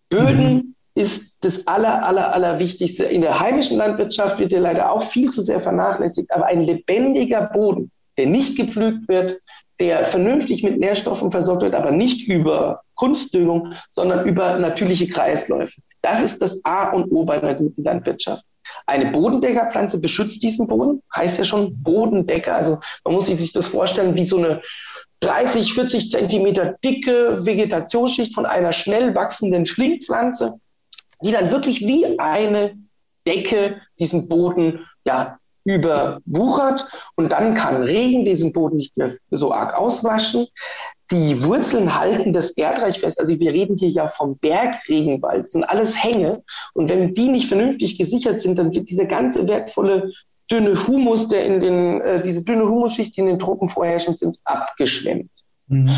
Böden 0.10 0.54
mhm. 0.54 0.76
ist 0.96 1.46
das 1.46 1.66
aller, 1.66 2.06
aller, 2.06 2.34
aller 2.34 2.60
Wichtigste. 2.60 3.06
In 3.06 3.22
der 3.22 3.40
heimischen 3.40 3.78
Landwirtschaft 3.78 4.38
wird 4.38 4.52
er 4.52 4.60
leider 4.60 4.92
auch 4.92 5.04
viel 5.04 5.32
zu 5.32 5.42
sehr 5.42 5.62
vernachlässigt, 5.62 6.30
aber 6.34 6.48
ein 6.48 6.64
lebendiger 6.64 7.44
Boden, 7.44 7.92
der 8.18 8.26
nicht 8.26 8.58
gepflügt 8.58 9.08
wird, 9.08 9.40
der 9.80 10.04
vernünftig 10.06 10.62
mit 10.62 10.78
Nährstoffen 10.78 11.32
versorgt 11.32 11.62
wird, 11.64 11.76
aber 11.76 11.92
nicht 11.92 12.28
über 12.28 12.82
Kunstdüngung, 12.96 13.74
sondern 13.90 14.28
über 14.28 14.60
natürliche 14.60 15.08
Kreisläufe. 15.08 15.80
Das 16.02 16.22
ist 16.22 16.42
das 16.42 16.60
A 16.66 16.90
und 16.92 17.12
O 17.12 17.24
bei 17.24 17.42
einer 17.42 17.56
guten 17.56 17.82
Landwirtschaft. 17.84 18.44
Eine 18.88 19.12
Bodendeckerpflanze 19.12 20.00
beschützt 20.00 20.44
diesen 20.44 20.68
Boden, 20.68 21.02
heißt 21.16 21.38
ja 21.38 21.44
schon 21.44 21.82
Bodendecker. 21.82 22.56
Also 22.56 22.80
man 23.04 23.16
muss 23.16 23.26
sich 23.26 23.54
das 23.54 23.68
vorstellen 23.68 24.16
wie 24.16 24.26
so 24.26 24.38
eine 24.38 24.62
30, 25.22 25.74
40 25.74 26.12
Zentimeter 26.12 26.76
dicke 26.84 27.46
Vegetationsschicht 27.46 28.34
von 28.34 28.46
einer 28.46 28.74
schnell 28.74 29.16
wachsenden 29.16 29.66
Schlingpflanze, 29.66 30.60
die 31.22 31.32
dann 31.32 31.52
wirklich 31.52 31.82
wie 31.82 32.20
eine 32.20 32.78
Decke 33.28 33.82
diesen 34.00 34.28
Boden 34.28 34.86
ja, 35.06 35.40
überwuchert 35.66 36.86
und 37.16 37.32
dann 37.32 37.56
kann 37.56 37.84
Regen 37.84 38.24
diesen 38.24 38.54
Boden 38.54 38.78
nicht 38.78 38.96
mehr 38.96 39.16
so 39.32 39.52
arg 39.52 39.74
auswaschen. 39.74 40.48
Die 41.12 41.44
Wurzeln 41.44 42.00
halten 42.00 42.34
das 42.34 42.52
Erdreich 42.52 43.00
fest. 43.00 43.20
Also 43.20 43.40
wir 43.40 43.52
reden 43.52 43.76
hier 43.76 43.90
ja 43.90 44.08
vom 44.08 44.38
Bergregenwald. 44.38 45.46
Das 45.46 45.52
sind 45.52 45.64
alles 45.64 46.02
Hänge. 46.02 46.44
Und 46.74 46.90
wenn 46.90 47.14
die 47.14 47.30
nicht 47.30 47.48
vernünftig 47.48 47.98
gesichert 47.98 48.42
sind, 48.42 48.58
dann 48.58 48.74
wird 48.74 48.90
dieser 48.90 49.06
ganze 49.06 49.48
wertvolle 49.48 50.12
dünne 50.50 50.88
Humus, 50.88 51.28
der 51.28 51.46
in 51.46 51.60
den, 51.60 52.02
äh, 52.02 52.22
diese 52.22 52.44
dünne 52.44 52.66
Humusschicht, 52.66 53.16
die 53.18 53.22
in 53.22 53.28
den 53.28 53.40
Tropen 53.40 53.68
vorherrschend 53.68 54.20
sind, 54.20 54.38
abgeschwemmt. 54.44 55.32
Mhm. 55.68 55.96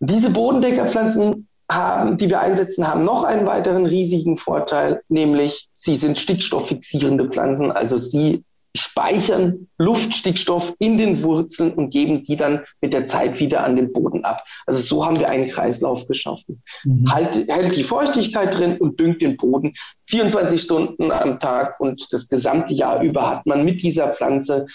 Diese 0.00 0.30
Bodendeckerpflanzen 0.30 1.48
haben, 1.70 2.18
die 2.18 2.28
wir 2.28 2.40
einsetzen, 2.40 2.86
haben 2.86 3.04
noch 3.04 3.24
einen 3.24 3.46
weiteren 3.46 3.86
riesigen 3.86 4.36
Vorteil, 4.36 5.02
nämlich 5.08 5.68
sie 5.74 5.96
sind 5.96 6.18
stickstofffixierende 6.18 7.30
Pflanzen, 7.30 7.72
also 7.72 7.96
sie 7.96 8.44
speichern 8.74 9.68
Luftstickstoff 9.78 10.74
in 10.78 10.96
den 10.96 11.22
Wurzeln 11.22 11.74
und 11.74 11.90
geben 11.90 12.22
die 12.22 12.36
dann 12.36 12.64
mit 12.80 12.94
der 12.94 13.06
Zeit 13.06 13.38
wieder 13.38 13.64
an 13.64 13.76
den 13.76 13.92
Boden 13.92 14.24
ab. 14.24 14.44
Also 14.66 14.80
so 14.80 15.04
haben 15.04 15.18
wir 15.18 15.28
einen 15.28 15.48
Kreislauf 15.48 16.06
geschaffen. 16.06 16.62
Mhm. 16.84 17.12
Halt, 17.12 17.48
hält 17.48 17.76
die 17.76 17.84
Feuchtigkeit 17.84 18.56
drin 18.58 18.78
und 18.78 18.98
düngt 18.98 19.20
den 19.20 19.36
Boden 19.36 19.74
24 20.06 20.60
Stunden 20.60 21.12
am 21.12 21.38
Tag 21.38 21.80
und 21.80 22.12
das 22.12 22.28
gesamte 22.28 22.72
Jahr 22.72 23.02
über 23.02 23.28
hat 23.28 23.46
man 23.46 23.64
mit 23.64 23.82
dieser 23.82 24.08
Pflanze 24.08 24.66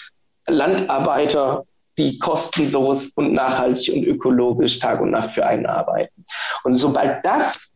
Landarbeiter, 0.46 1.64
die 1.98 2.18
kostenlos 2.18 3.08
und 3.16 3.32
nachhaltig 3.32 3.94
und 3.94 4.04
ökologisch 4.04 4.78
Tag 4.78 5.00
und 5.00 5.10
Nacht 5.10 5.32
für 5.32 5.44
einen 5.44 5.66
arbeiten. 5.66 6.24
Und 6.62 6.76
sobald 6.76 7.24
das 7.24 7.72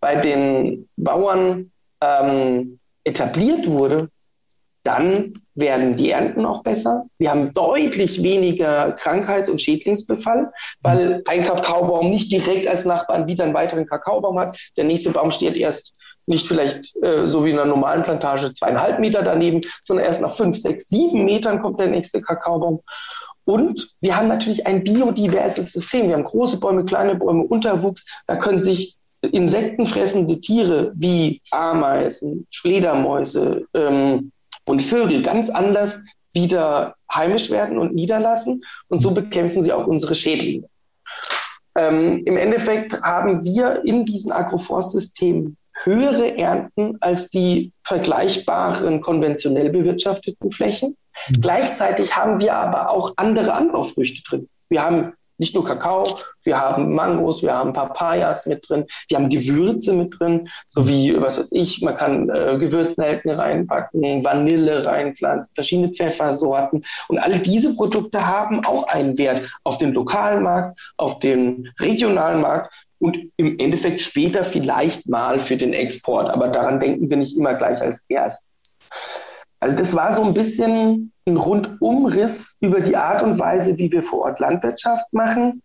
bei 0.00 0.16
den 0.16 0.88
Bauern 0.96 1.72
ähm, 2.00 2.78
etabliert 3.02 3.66
wurde, 3.68 4.08
dann 4.84 5.32
werden 5.54 5.96
die 5.96 6.10
Ernten 6.10 6.44
auch 6.44 6.62
besser. 6.62 7.06
Wir 7.18 7.30
haben 7.30 7.52
deutlich 7.54 8.22
weniger 8.22 8.92
Krankheits- 8.92 9.48
und 9.48 9.60
Schädlingsbefall, 9.60 10.52
weil 10.82 11.22
ein 11.26 11.44
Kakaobaum 11.44 12.10
nicht 12.10 12.30
direkt 12.30 12.68
als 12.68 12.84
Nachbarn 12.84 13.26
wieder 13.26 13.44
einen 13.44 13.54
weiteren 13.54 13.86
Kakaobaum 13.86 14.38
hat. 14.38 14.58
Der 14.76 14.84
nächste 14.84 15.10
Baum 15.10 15.30
steht 15.30 15.56
erst 15.56 15.94
nicht 16.26 16.46
vielleicht 16.46 16.94
äh, 17.02 17.26
so 17.26 17.44
wie 17.44 17.50
in 17.50 17.58
einer 17.58 17.68
normalen 17.68 18.02
Plantage 18.02 18.52
zweieinhalb 18.52 18.98
Meter 18.98 19.22
daneben, 19.22 19.60
sondern 19.84 20.06
erst 20.06 20.20
nach 20.20 20.34
fünf, 20.34 20.56
sechs, 20.58 20.88
sieben 20.88 21.24
Metern 21.24 21.60
kommt 21.60 21.80
der 21.80 21.88
nächste 21.88 22.20
Kakaobaum. 22.20 22.80
Und 23.44 23.90
wir 24.00 24.16
haben 24.16 24.28
natürlich 24.28 24.66
ein 24.66 24.84
biodiverses 24.84 25.72
System. 25.72 26.08
Wir 26.08 26.14
haben 26.14 26.24
große 26.24 26.58
Bäume, 26.58 26.84
kleine 26.84 27.14
Bäume, 27.14 27.44
Unterwuchs. 27.44 28.06
Da 28.26 28.36
können 28.36 28.62
sich 28.62 28.96
insektenfressende 29.20 30.40
Tiere 30.40 30.92
wie 30.94 31.40
Ameisen, 31.50 32.46
Fledermäuse, 32.54 33.66
ähm, 33.74 34.32
und 34.66 34.82
Vögel 34.82 35.22
ganz 35.22 35.50
anders 35.50 36.00
wieder 36.32 36.96
heimisch 37.12 37.50
werden 37.50 37.78
und 37.78 37.94
niederlassen. 37.94 38.64
Und 38.88 39.00
so 39.00 39.12
bekämpfen 39.12 39.62
sie 39.62 39.72
auch 39.72 39.86
unsere 39.86 40.14
Schädlinge. 40.14 40.68
Ähm, 41.76 42.22
Im 42.24 42.36
Endeffekt 42.36 43.00
haben 43.02 43.44
wir 43.44 43.84
in 43.84 44.04
diesen 44.04 44.32
Agroforstsystemen 44.32 45.56
höhere 45.82 46.36
Ernten 46.36 46.96
als 47.00 47.30
die 47.30 47.72
vergleichbaren 47.82 49.00
konventionell 49.00 49.70
bewirtschafteten 49.70 50.50
Flächen. 50.50 50.96
Mhm. 51.28 51.40
Gleichzeitig 51.40 52.16
haben 52.16 52.40
wir 52.40 52.54
aber 52.54 52.90
auch 52.90 53.12
andere 53.16 53.54
Anbaufrüchte 53.54 54.22
drin. 54.22 54.48
Wir 54.68 54.82
haben 54.82 55.14
nicht 55.38 55.54
nur 55.54 55.64
Kakao, 55.64 56.04
wir 56.42 56.60
haben 56.60 56.94
Mangos, 56.94 57.42
wir 57.42 57.54
haben 57.54 57.72
Papayas 57.72 58.46
mit 58.46 58.68
drin, 58.68 58.86
wir 59.08 59.18
haben 59.18 59.28
Gewürze 59.28 59.92
mit 59.92 60.18
drin, 60.18 60.48
so 60.68 60.86
wie, 60.86 61.20
was 61.20 61.38
weiß 61.38 61.52
ich, 61.52 61.82
man 61.82 61.96
kann 61.96 62.28
äh, 62.28 62.56
Gewürznelken 62.58 63.32
reinpacken, 63.32 64.24
Vanille 64.24 64.84
reinpflanzen, 64.84 65.54
verschiedene 65.54 65.92
Pfeffersorten. 65.92 66.84
Und 67.08 67.18
all 67.18 67.38
diese 67.38 67.74
Produkte 67.74 68.26
haben 68.26 68.64
auch 68.64 68.86
einen 68.88 69.18
Wert 69.18 69.50
auf 69.64 69.78
den 69.78 69.92
lokalen 69.92 70.42
Markt, 70.42 70.78
auf 70.96 71.18
den 71.18 71.70
regionalen 71.80 72.40
Markt 72.40 72.72
und 72.98 73.18
im 73.36 73.58
Endeffekt 73.58 74.00
später 74.00 74.44
vielleicht 74.44 75.08
mal 75.08 75.38
für 75.38 75.56
den 75.56 75.72
Export. 75.72 76.30
Aber 76.30 76.48
daran 76.48 76.80
denken 76.80 77.10
wir 77.10 77.16
nicht 77.16 77.36
immer 77.36 77.54
gleich 77.54 77.82
als 77.82 78.04
erstes. 78.08 78.50
Also 79.60 79.76
das 79.76 79.94
war 79.96 80.12
so 80.12 80.22
ein 80.22 80.34
bisschen 80.34 81.13
ein 81.26 81.36
Rundumriss 81.36 82.56
über 82.60 82.80
die 82.80 82.96
Art 82.96 83.22
und 83.22 83.38
Weise, 83.38 83.78
wie 83.78 83.90
wir 83.90 84.02
vor 84.02 84.24
Ort 84.24 84.40
Landwirtschaft 84.40 85.10
machen. 85.12 85.62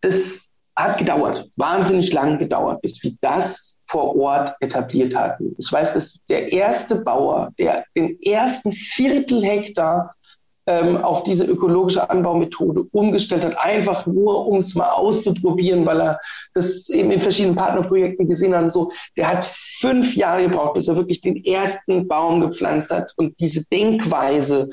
Das 0.00 0.48
hat 0.74 0.98
gedauert, 0.98 1.50
wahnsinnig 1.56 2.12
lang 2.12 2.38
gedauert, 2.38 2.80
bis 2.80 3.02
wir 3.02 3.12
das 3.20 3.76
vor 3.86 4.16
Ort 4.16 4.54
etabliert 4.60 5.14
hatten. 5.14 5.54
Ich 5.58 5.70
weiß, 5.70 5.92
dass 5.92 6.18
der 6.28 6.50
erste 6.50 6.96
Bauer, 6.96 7.50
der 7.58 7.84
den 7.94 8.20
ersten 8.22 8.72
Viertel 8.72 9.44
Hektar 9.44 10.14
ähm, 10.66 10.96
auf 10.96 11.24
diese 11.24 11.44
ökologische 11.44 12.08
Anbaumethode 12.08 12.84
umgestellt 12.92 13.44
hat, 13.44 13.58
einfach 13.58 14.06
nur, 14.06 14.46
um 14.46 14.58
es 14.58 14.74
mal 14.74 14.90
auszuprobieren, 14.90 15.84
weil 15.86 16.00
er 16.00 16.20
das 16.54 16.88
eben 16.88 17.10
in 17.10 17.20
verschiedenen 17.20 17.56
Partnerprojekten 17.56 18.28
gesehen 18.28 18.54
hat 18.54 18.64
und 18.64 18.72
so. 18.72 18.92
Der 19.16 19.28
hat 19.28 19.46
fünf 19.46 20.16
Jahre 20.16 20.44
gebraucht, 20.44 20.74
bis 20.74 20.88
er 20.88 20.96
wirklich 20.96 21.20
den 21.20 21.36
ersten 21.44 22.06
Baum 22.06 22.40
gepflanzt 22.40 22.90
hat 22.90 23.12
und 23.16 23.38
diese 23.40 23.64
Denkweise, 23.66 24.70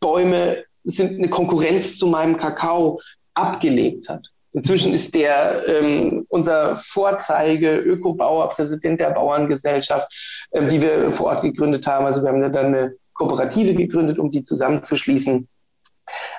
Bäume 0.00 0.64
sind 0.84 1.18
eine 1.18 1.28
Konkurrenz 1.28 1.98
zu 1.98 2.06
meinem 2.06 2.36
Kakao, 2.36 3.00
abgelegt 3.34 4.08
hat. 4.08 4.26
Inzwischen 4.52 4.92
ist 4.92 5.14
der 5.14 5.62
ähm, 5.68 6.26
unser 6.28 6.76
Vorzeige 6.76 7.76
Ökobauer, 7.76 8.48
Präsident 8.50 9.00
der 9.00 9.10
Bauerngesellschaft, 9.10 10.08
ähm, 10.52 10.68
die 10.68 10.82
wir 10.82 11.12
vor 11.12 11.26
Ort 11.26 11.42
gegründet 11.42 11.86
haben. 11.86 12.04
Also 12.04 12.22
wir 12.22 12.30
haben 12.30 12.40
ja 12.40 12.48
dann 12.48 12.66
eine 12.66 12.94
Kooperative 13.20 13.74
gegründet, 13.74 14.18
um 14.18 14.30
die 14.30 14.42
zusammenzuschließen. 14.42 15.46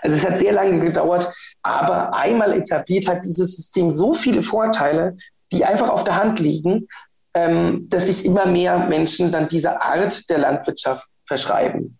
Also 0.01 0.15
es 0.15 0.25
hat 0.25 0.39
sehr 0.39 0.51
lange 0.51 0.79
gedauert, 0.79 1.31
aber 1.61 2.13
einmal 2.15 2.53
etabliert 2.53 3.07
hat 3.07 3.23
dieses 3.23 3.55
System 3.55 3.91
so 3.91 4.15
viele 4.15 4.41
Vorteile, 4.41 5.15
die 5.51 5.63
einfach 5.63 5.89
auf 5.89 6.03
der 6.03 6.15
Hand 6.15 6.39
liegen, 6.39 6.87
ähm, 7.35 7.87
dass 7.87 8.07
sich 8.07 8.25
immer 8.25 8.47
mehr 8.47 8.79
Menschen 8.79 9.31
dann 9.31 9.47
dieser 9.47 9.81
Art 9.81 10.27
der 10.29 10.39
Landwirtschaft 10.39 11.07
verschreiben. 11.25 11.99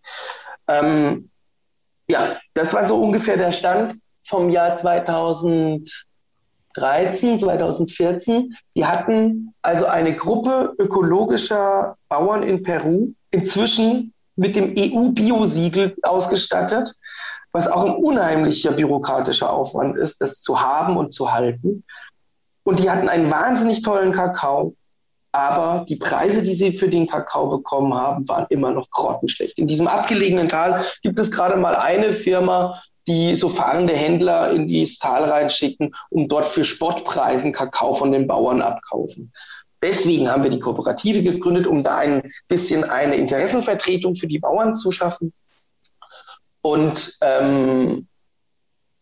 Ähm, 0.66 1.30
ja, 2.08 2.38
das 2.54 2.74
war 2.74 2.84
so 2.84 3.00
ungefähr 3.00 3.36
der 3.36 3.52
Stand 3.52 3.94
vom 4.24 4.50
Jahr 4.50 4.76
2000. 4.76 5.88
2013, 6.74 7.38
2014. 7.38 8.56
Die 8.74 8.86
hatten 8.86 9.54
also 9.60 9.84
eine 9.84 10.16
Gruppe 10.16 10.74
ökologischer 10.78 11.96
Bauern 12.08 12.42
in 12.42 12.62
Peru 12.62 13.12
inzwischen 13.30 14.14
mit 14.36 14.56
dem 14.56 14.74
EU-Biosiegel 14.76 15.96
ausgestattet, 16.02 16.94
was 17.52 17.68
auch 17.68 17.84
ein 17.84 17.94
unheimlicher 17.94 18.72
bürokratischer 18.72 19.50
Aufwand 19.50 19.96
ist, 19.96 20.20
das 20.22 20.40
zu 20.40 20.60
haben 20.60 20.96
und 20.96 21.12
zu 21.12 21.32
halten. 21.32 21.84
Und 22.64 22.78
die 22.80 22.90
hatten 22.90 23.08
einen 23.08 23.30
wahnsinnig 23.30 23.82
tollen 23.82 24.12
Kakao, 24.12 24.74
aber 25.32 25.84
die 25.88 25.96
Preise, 25.96 26.42
die 26.42 26.54
sie 26.54 26.72
für 26.72 26.88
den 26.88 27.06
Kakao 27.06 27.48
bekommen 27.48 27.94
haben, 27.94 28.28
waren 28.28 28.46
immer 28.50 28.70
noch 28.70 28.90
grottenschlecht. 28.90 29.58
In 29.58 29.66
diesem 29.66 29.88
abgelegenen 29.88 30.48
Tal 30.48 30.84
gibt 31.02 31.18
es 31.18 31.30
gerade 31.30 31.56
mal 31.56 31.74
eine 31.74 32.12
Firma, 32.12 32.80
die 33.06 33.34
so 33.34 33.48
fahrende 33.48 33.94
Händler 33.96 34.50
in 34.52 34.68
dieses 34.68 34.98
Tal 34.98 35.24
reinschicken 35.24 35.94
und 36.10 36.28
dort 36.28 36.46
für 36.46 36.64
Spottpreisen 36.64 37.52
Kakao 37.52 37.94
von 37.94 38.12
den 38.12 38.26
Bauern 38.26 38.62
abkaufen. 38.62 39.32
Deswegen 39.82 40.30
haben 40.30 40.42
wir 40.42 40.50
die 40.50 40.60
Kooperative 40.60 41.22
gegründet, 41.22 41.66
um 41.66 41.82
da 41.82 41.96
ein 41.96 42.22
bisschen 42.48 42.84
eine 42.84 43.16
Interessenvertretung 43.16 44.14
für 44.14 44.26
die 44.26 44.38
Bauern 44.38 44.74
zu 44.74 44.92
schaffen. 44.92 45.32
Und 46.62 47.18
ähm, 47.20 48.06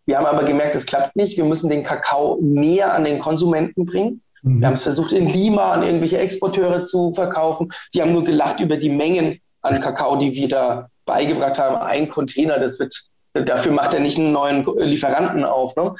wir 0.06 0.16
haben 0.16 0.26
aber 0.26 0.44
gemerkt, 0.44 0.74
es 0.74 0.86
klappt 0.86 1.14
nicht. 1.16 1.36
Wir 1.36 1.44
müssen 1.44 1.68
den 1.68 1.84
Kakao 1.84 2.38
näher 2.40 2.94
an 2.94 3.04
den 3.04 3.18
Konsumenten 3.18 3.84
bringen. 3.84 4.22
Mhm. 4.42 4.60
Wir 4.60 4.66
haben 4.66 4.74
es 4.74 4.82
versucht, 4.82 5.12
in 5.12 5.28
Lima 5.28 5.72
an 5.72 5.82
irgendwelche 5.82 6.18
Exporteure 6.18 6.84
zu 6.84 7.12
verkaufen. 7.12 7.70
Die 7.94 8.00
haben 8.00 8.12
nur 8.12 8.24
gelacht 8.24 8.60
über 8.60 8.78
die 8.78 8.88
Mengen 8.88 9.38
an 9.60 9.80
Kakao, 9.80 10.16
die 10.16 10.34
wir 10.34 10.48
da 10.48 10.88
beigebracht 11.04 11.58
haben. 11.58 11.76
Ein 11.76 12.08
Container, 12.08 12.58
das 12.58 12.78
wird 12.78 12.94
Dafür 13.32 13.72
macht 13.72 13.94
er 13.94 14.00
nicht 14.00 14.18
einen 14.18 14.32
neuen 14.32 14.66
Lieferanten 14.76 15.44
auf. 15.44 15.76
Ne? 15.76 15.94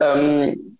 Ähm, 0.00 0.78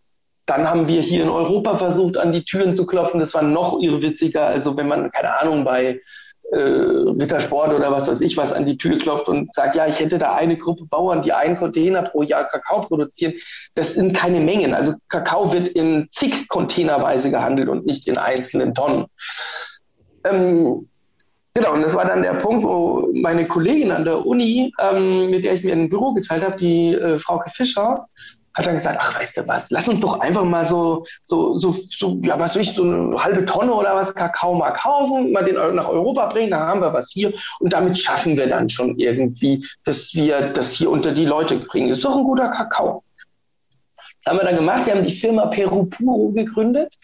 dann 0.51 0.69
haben 0.69 0.89
wir 0.89 1.01
hier 1.01 1.23
in 1.23 1.29
Europa 1.29 1.77
versucht, 1.77 2.17
an 2.17 2.33
die 2.33 2.45
Türen 2.45 2.75
zu 2.75 2.85
klopfen. 2.85 3.21
Das 3.21 3.35
war 3.35 3.43
noch 3.43 3.81
irrwitziger. 3.81 4.47
Also 4.47 4.77
wenn 4.77 4.89
man, 4.89 5.13
keine 5.13 5.39
Ahnung, 5.39 5.63
bei 5.63 6.01
äh, 6.51 6.59
Rittersport 6.59 7.73
oder 7.73 7.93
was 7.93 8.09
weiß 8.09 8.21
ich 8.23 8.37
was 8.37 8.53
an 8.53 8.67
die 8.67 8.77
Tür 8.77 8.99
klopft 8.99 9.29
und 9.29 9.55
sagt, 9.55 9.77
ja, 9.77 9.87
ich 9.87 10.01
hätte 10.01 10.19
da 10.19 10.35
eine 10.35 10.59
Gruppe 10.59 10.87
Bauern, 10.87 11.23
die 11.23 11.33
einen 11.33 11.57
Container 11.57 12.03
pro 12.03 12.25
Jahr 12.25 12.49
Kakao 12.49 12.81
produzieren. 12.81 13.35
Das 13.77 13.95
sind 13.95 14.13
keine 14.17 14.41
Mengen. 14.41 14.75
Also 14.75 14.95
Kakao 15.09 15.53
wird 15.53 15.69
in 15.69 16.09
zig 16.11 16.49
Containerweise 16.49 17.31
gehandelt 17.31 17.69
und 17.69 17.87
nicht 17.87 18.09
in 18.09 18.19
einzelnen 18.19 18.75
Tonnen. 18.75 19.07
Ähm, 20.25 20.89
Genau, 21.53 21.73
und 21.73 21.83
das 21.83 21.97
war 21.97 22.05
dann 22.05 22.23
der 22.23 22.35
Punkt, 22.35 22.65
wo 22.65 23.09
meine 23.13 23.49
Kollegin 23.49 23.91
an 23.91 24.05
der 24.05 24.25
Uni, 24.25 24.73
ähm, 24.79 25.31
mit 25.31 25.43
der 25.43 25.55
ich 25.55 25.65
mir 25.65 25.73
ein 25.73 25.89
Büro 25.89 26.13
geteilt 26.13 26.45
habe, 26.45 26.57
die 26.57 26.95
äh, 26.95 27.19
Frauke 27.19 27.51
Fischer, 27.51 28.07
hat 28.55 28.67
dann 28.67 28.75
gesagt, 28.75 28.99
ach, 29.01 29.19
weißt 29.19 29.37
du 29.37 29.49
was, 29.49 29.71
lass 29.71 29.89
uns 29.89 30.01
doch 30.01 30.21
einfach 30.21 30.45
mal 30.45 30.65
so, 30.67 31.05
so, 31.25 31.57
so, 31.57 31.73
so 31.73 32.19
ja, 32.23 32.39
was 32.39 32.55
will 32.55 32.63
ich, 32.63 32.75
so 32.75 32.83
eine 32.83 33.17
halbe 33.23 33.45
Tonne 33.45 33.73
oder 33.73 33.95
was 33.95 34.15
Kakao 34.15 34.55
mal 34.55 34.73
kaufen, 34.73 35.33
mal 35.33 35.45
den 35.45 35.55
nach 35.55 35.89
Europa 35.89 36.27
bringen, 36.27 36.51
dann 36.51 36.61
haben 36.61 36.81
wir 36.81 36.93
was 36.93 37.11
hier 37.11 37.33
und 37.61 37.73
damit 37.73 37.99
schaffen 37.99 38.37
wir 38.37 38.49
dann 38.49 38.69
schon 38.69 38.99
irgendwie, 38.99 39.67
dass 39.85 40.15
wir 40.15 40.53
das 40.53 40.73
hier 40.73 40.91
unter 40.91 41.13
die 41.13 41.27
Leute 41.27 41.61
bringen. 41.61 41.89
Das 41.89 41.99
ist 41.99 42.05
doch 42.05 42.17
ein 42.17 42.25
guter 42.25 42.49
Kakao. 42.49 43.05
Das 44.23 44.33
haben 44.33 44.39
wir 44.39 44.45
dann 44.45 44.57
gemacht. 44.57 44.87
Wir 44.87 44.95
haben 44.95 45.05
die 45.05 45.15
Firma 45.15 45.47
Peru 45.47 45.85
Puro 45.85 46.31
gegründet 46.33 46.95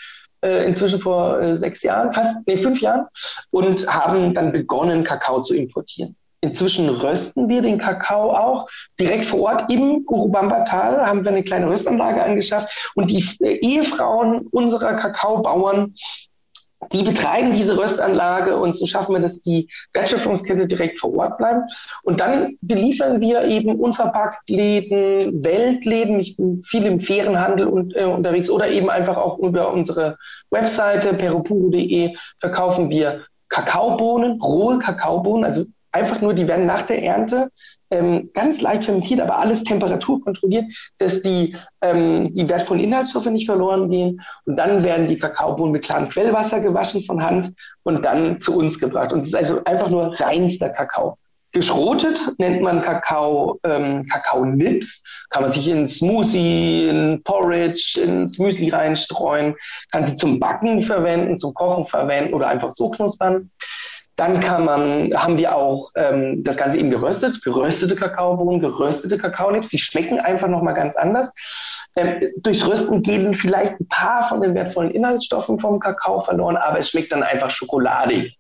äh, 0.43 0.67
inzwischen 0.67 1.01
vor 1.01 1.41
äh, 1.41 1.57
sechs 1.57 1.83
Jahren, 1.83 2.13
fast, 2.13 2.47
nee, 2.47 2.59
fünf 2.59 2.81
Jahren, 2.81 3.07
und 3.51 3.87
haben 3.87 4.35
dann 4.35 4.53
begonnen, 4.53 5.05
Kakao 5.05 5.41
zu 5.41 5.55
importieren. 5.55 6.17
Inzwischen 6.40 6.88
rösten 6.88 7.49
wir 7.49 7.62
den 7.62 7.79
Kakao 7.79 8.33
auch 8.37 8.68
direkt 9.01 9.27
vor 9.27 9.40
Ort 9.40 9.70
im 9.70 10.05
Urubamba-Tal, 10.07 11.07
haben 11.07 11.25
wir 11.25 11.33
eine 11.33 11.42
kleine 11.42 11.68
Röstanlage 11.68 12.22
angeschafft 12.22 12.92
und 12.94 13.11
die 13.11 13.25
Ehefrauen 13.40 14.46
unserer 14.51 14.94
Kakaobauern 14.94 15.94
die 16.92 17.03
betreiben 17.03 17.53
diese 17.53 17.77
Röstanlage 17.77 18.57
und 18.57 18.77
so 18.77 18.87
schaffen 18.87 19.14
wir, 19.14 19.20
dass 19.20 19.40
die 19.40 19.68
Wertschöpfungskette 19.92 20.66
direkt 20.66 20.99
vor 20.99 21.14
Ort 21.16 21.38
bleibt. 21.38 21.72
Und 22.03 22.20
dann 22.20 22.57
beliefern 22.61 23.20
wir 23.20 23.44
eben 23.44 23.77
unverpackt 23.77 24.49
Läden, 24.49 25.42
Weltläden. 25.42 26.20
Ich 26.20 26.37
bin 26.37 26.62
viel 26.62 26.87
im 26.87 27.01
fairen 27.01 27.40
Handel 27.40 27.66
und, 27.66 27.96
äh, 27.96 28.05
unterwegs 28.05 28.51
oder 28.51 28.68
eben 28.68 28.90
einfach 28.90 29.16
auch 29.16 29.38
über 29.38 29.72
unsere 29.72 30.18
Webseite 30.51 31.14
peropuro.de 31.14 32.14
verkaufen 32.40 32.90
wir 32.90 33.25
Kakaobohnen, 33.49 34.40
rohe 34.40 34.79
Kakaobohnen, 34.79 35.44
also 35.44 35.64
einfach 35.97 36.21
nur, 36.21 36.35
die 36.35 36.47
werden 36.47 36.67
nach 36.67 36.83
der 36.83 37.03
Ernte 37.03 37.51
ähm, 37.91 38.31
ganz 38.35 38.61
leicht 38.61 38.85
fermentiert, 38.85 39.21
aber 39.21 39.39
alles 39.39 39.65
temperaturkontrolliert, 39.65 40.65
dass 40.99 41.23
die, 41.23 41.57
ähm, 41.83 42.33
die 42.35 42.49
wertvollen 42.49 42.83
Inhaltsstoffe 42.83 43.27
nicht 43.27 43.47
verloren 43.47 43.91
gehen. 43.91 44.21
Und 44.45 44.57
dann 44.57 44.85
werden 44.85 45.07
die 45.07 45.19
Kakaobohnen 45.19 45.73
mit 45.73 45.85
klarem 45.85 46.09
Quellwasser 46.09 46.61
gewaschen 46.61 47.05
von 47.05 47.23
Hand 47.23 47.53
und 47.85 48.05
dann 48.05 48.41
zu 48.41 48.57
uns 48.57 48.79
gebracht. 48.79 49.13
Und 49.13 49.21
es 49.21 49.29
ist 49.29 49.37
also 49.37 49.65
einfach 49.65 49.89
nur 49.89 50.19
reinster 50.19 50.71
Kakao. 50.71 51.17
Geschrotet 51.53 52.21
nennt 52.37 52.61
man 52.61 52.83
Kakao 52.83 53.59
ähm, 53.65 54.07
Kakao-Nips. 54.07 55.03
Kann 55.31 55.43
man 55.43 55.51
sich 55.51 55.67
in 55.69 55.89
Smoothie, 55.89 56.89
in 56.89 57.23
Porridge, 57.23 57.99
ins 58.03 58.39
Müsli 58.39 58.69
reinstreuen. 58.69 59.55
Kann 59.91 60.05
sie 60.05 60.17
zum 60.17 60.39
Backen 60.39 60.83
verwenden, 60.83 61.39
zum 61.39 61.55
Kochen 61.55 61.87
verwenden 61.87 62.35
oder 62.35 62.49
einfach 62.49 62.73
so 62.73 62.91
knuspern. 62.91 63.51
Dann 64.16 64.40
kann 64.40 64.64
man, 64.64 65.12
haben 65.14 65.37
wir 65.37 65.55
auch 65.55 65.90
ähm, 65.94 66.42
das 66.42 66.57
Ganze 66.57 66.79
eben 66.79 66.90
geröstet, 66.90 67.42
geröstete 67.42 67.96
Kakaobohnen, 67.96 68.61
geröstete 68.61 69.18
Kakaonips. 69.18 69.68
Die 69.68 69.79
schmecken 69.79 70.18
einfach 70.18 70.48
nochmal 70.48 70.74
ganz 70.74 70.96
anders. 70.96 71.35
Ähm, 71.96 72.20
durchs 72.38 72.66
Rösten 72.66 73.02
gehen 73.02 73.35
vielleicht 73.35 73.79
ein 73.79 73.88
paar 73.88 74.26
von 74.29 74.40
den 74.40 74.55
wertvollen 74.55 74.90
Inhaltsstoffen 74.90 75.59
vom 75.59 75.81
Kakao 75.81 76.20
verloren, 76.20 76.57
aber 76.57 76.79
es 76.79 76.90
schmeckt 76.90 77.12
dann 77.12 77.22
einfach 77.22 77.50
schokoladig. 77.50 78.37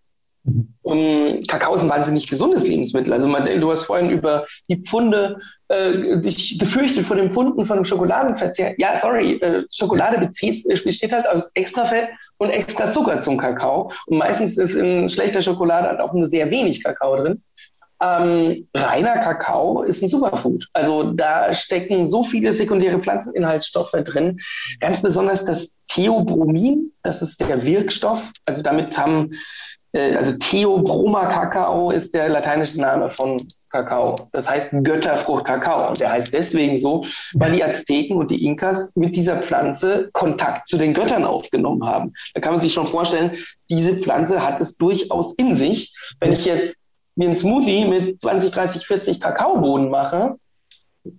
Um, 0.82 1.42
Kakao 1.48 1.74
ist 1.74 1.82
ein 1.82 1.90
wahnsinnig 1.90 2.28
gesundes 2.28 2.66
Lebensmittel. 2.66 3.12
Also 3.12 3.26
man, 3.26 3.60
du 3.60 3.70
hast 3.70 3.84
vorhin 3.84 4.10
über 4.10 4.46
die 4.68 4.76
Pfunde 4.76 5.40
äh, 5.68 6.18
dich 6.18 6.58
gefürchtet 6.60 7.04
vor 7.04 7.16
den 7.16 7.32
Pfunden 7.32 7.66
von 7.66 7.76
dem 7.76 7.84
Schokoladenverzehr. 7.84 8.74
Ja, 8.78 8.96
sorry, 8.98 9.34
äh, 9.40 9.64
Schokolade 9.70 10.18
bezieht, 10.18 10.64
besteht 10.84 11.12
halt 11.12 11.28
aus 11.28 11.50
extra 11.54 11.86
Fett 11.86 12.10
und 12.38 12.50
extra 12.50 12.90
Zucker 12.90 13.20
zum 13.20 13.36
Kakao. 13.36 13.90
Und 14.06 14.18
meistens 14.18 14.56
ist 14.58 14.76
in 14.76 15.08
schlechter 15.08 15.42
Schokolade 15.42 15.88
halt 15.88 16.00
auch 16.00 16.12
nur 16.12 16.26
sehr 16.26 16.50
wenig 16.50 16.84
Kakao 16.84 17.16
drin. 17.16 17.42
Ähm, 18.00 18.68
reiner 18.74 19.18
Kakao 19.18 19.82
ist 19.82 20.02
ein 20.02 20.08
Superfood. 20.08 20.68
Also 20.74 21.12
da 21.12 21.54
stecken 21.54 22.04
so 22.04 22.22
viele 22.22 22.52
sekundäre 22.52 22.98
Pflanzeninhaltsstoffe 22.98 23.92
drin. 24.04 24.38
Ganz 24.80 25.00
besonders 25.00 25.46
das 25.46 25.72
Theobromin, 25.88 26.92
das 27.02 27.22
ist 27.22 27.40
der 27.40 27.64
Wirkstoff. 27.64 28.30
Also 28.44 28.62
damit 28.62 28.96
haben 28.98 29.32
also 29.96 30.32
Theobroma 30.38 31.26
Kakao 31.26 31.90
ist 31.90 32.12
der 32.14 32.28
lateinische 32.28 32.80
Name 32.80 33.10
von 33.10 33.36
Kakao. 33.70 34.14
Das 34.32 34.48
heißt 34.48 34.68
Götterfrucht 34.82 35.44
Kakao. 35.44 35.88
Und 35.88 36.00
der 36.00 36.12
heißt 36.12 36.32
deswegen 36.32 36.78
so, 36.78 37.04
weil 37.34 37.52
die 37.52 37.64
Azteken 37.64 38.16
und 38.16 38.30
die 38.30 38.44
Inkas 38.44 38.90
mit 38.94 39.16
dieser 39.16 39.42
Pflanze 39.42 40.10
Kontakt 40.12 40.68
zu 40.68 40.76
den 40.76 40.94
Göttern 40.94 41.24
aufgenommen 41.24 41.86
haben. 41.86 42.12
Da 42.34 42.40
kann 42.40 42.52
man 42.52 42.60
sich 42.60 42.72
schon 42.72 42.86
vorstellen, 42.86 43.32
diese 43.70 43.96
Pflanze 43.96 44.46
hat 44.46 44.60
es 44.60 44.76
durchaus 44.76 45.34
in 45.34 45.54
sich. 45.54 45.94
Wenn 46.20 46.32
ich 46.32 46.44
jetzt 46.44 46.76
mir 47.14 47.26
einen 47.26 47.36
Smoothie 47.36 47.86
mit 47.86 48.20
20, 48.20 48.50
30, 48.50 48.86
40 48.86 49.20
Kakaobohnen 49.20 49.88
mache, 49.88 50.36
äh, 50.44 50.45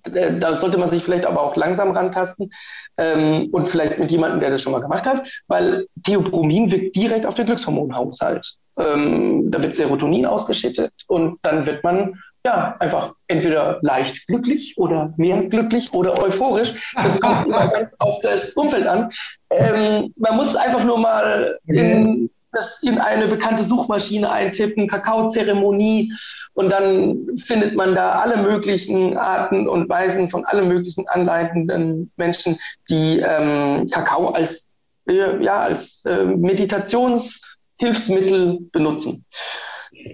da 0.03 0.55
sollte 0.55 0.77
man 0.77 0.87
sich 0.87 1.03
vielleicht 1.03 1.25
aber 1.25 1.41
auch 1.41 1.55
langsam 1.55 1.91
rantasten 1.91 2.51
ähm, 2.97 3.49
und 3.51 3.67
vielleicht 3.67 3.99
mit 3.99 4.11
jemandem, 4.11 4.39
der 4.39 4.49
das 4.49 4.61
schon 4.61 4.73
mal 4.73 4.81
gemacht 4.81 5.05
hat, 5.05 5.27
weil 5.47 5.87
Theobromin 6.03 6.71
wirkt 6.71 6.95
direkt 6.95 7.25
auf 7.25 7.35
den 7.35 7.45
Glückshormonhaushalt. 7.45 8.55
Ähm, 8.77 9.49
da 9.49 9.61
wird 9.61 9.73
Serotonin 9.73 10.25
ausgeschüttet 10.25 10.93
und 11.07 11.39
dann 11.41 11.65
wird 11.65 11.83
man 11.83 12.13
ja 12.45 12.75
einfach 12.79 13.13
entweder 13.27 13.79
leicht 13.81 14.25
glücklich 14.27 14.77
oder 14.77 15.11
mehr 15.17 15.43
glücklich 15.43 15.93
oder 15.93 16.21
euphorisch. 16.21 16.93
Das 16.95 17.19
kommt 17.21 17.47
immer 17.47 17.67
ganz 17.67 17.93
auf 17.99 18.19
das 18.21 18.53
Umfeld 18.53 18.87
an. 18.87 19.11
Ähm, 19.49 20.13
man 20.15 20.35
muss 20.35 20.55
einfach 20.55 20.83
nur 20.83 20.97
mal 20.97 21.59
in, 21.65 22.29
das 22.51 22.81
in 22.83 22.99
eine 22.99 23.27
bekannte 23.27 23.63
Suchmaschine 23.63 24.29
eintippen, 24.29 24.87
Kakaozeremonie 24.87 26.13
und 26.57 26.69
dann 26.71 27.37
findet 27.37 27.75
man 27.75 27.93
da 27.93 28.13
alle 28.13 28.37
möglichen 28.37 29.15
Arten 29.15 29.69
und 29.69 29.87
Weisen 29.89 30.27
von 30.27 30.43
allen 30.45 30.67
möglichen 30.67 31.07
anleitenden 31.07 32.11
Menschen, 32.17 32.57
die 32.89 33.19
ähm, 33.19 33.85
Kakao 33.91 34.29
als, 34.29 34.67
äh, 35.07 35.43
ja, 35.43 35.59
als 35.59 36.03
äh, 36.05 36.25
Meditationshilfsmittel 36.25 38.57
benutzen. 38.71 39.23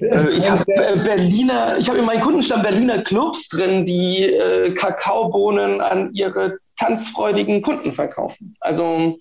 Äh, 0.01 0.31
ich 0.31 0.51
habe 0.51 0.65
äh, 0.75 0.97
Berliner, 0.97 1.77
ich 1.77 1.87
habe 1.87 1.99
in 1.99 2.05
meinem 2.05 2.19
Kundenstamm 2.19 2.61
Berliner 2.61 3.03
Clubs 3.03 3.47
drin, 3.47 3.85
die 3.85 4.25
äh, 4.25 4.73
Kakaobohnen 4.73 5.79
an 5.79 6.13
ihre 6.13 6.57
tanzfreudigen 6.75 7.61
Kunden 7.61 7.93
verkaufen. 7.93 8.57
Also 8.59 9.17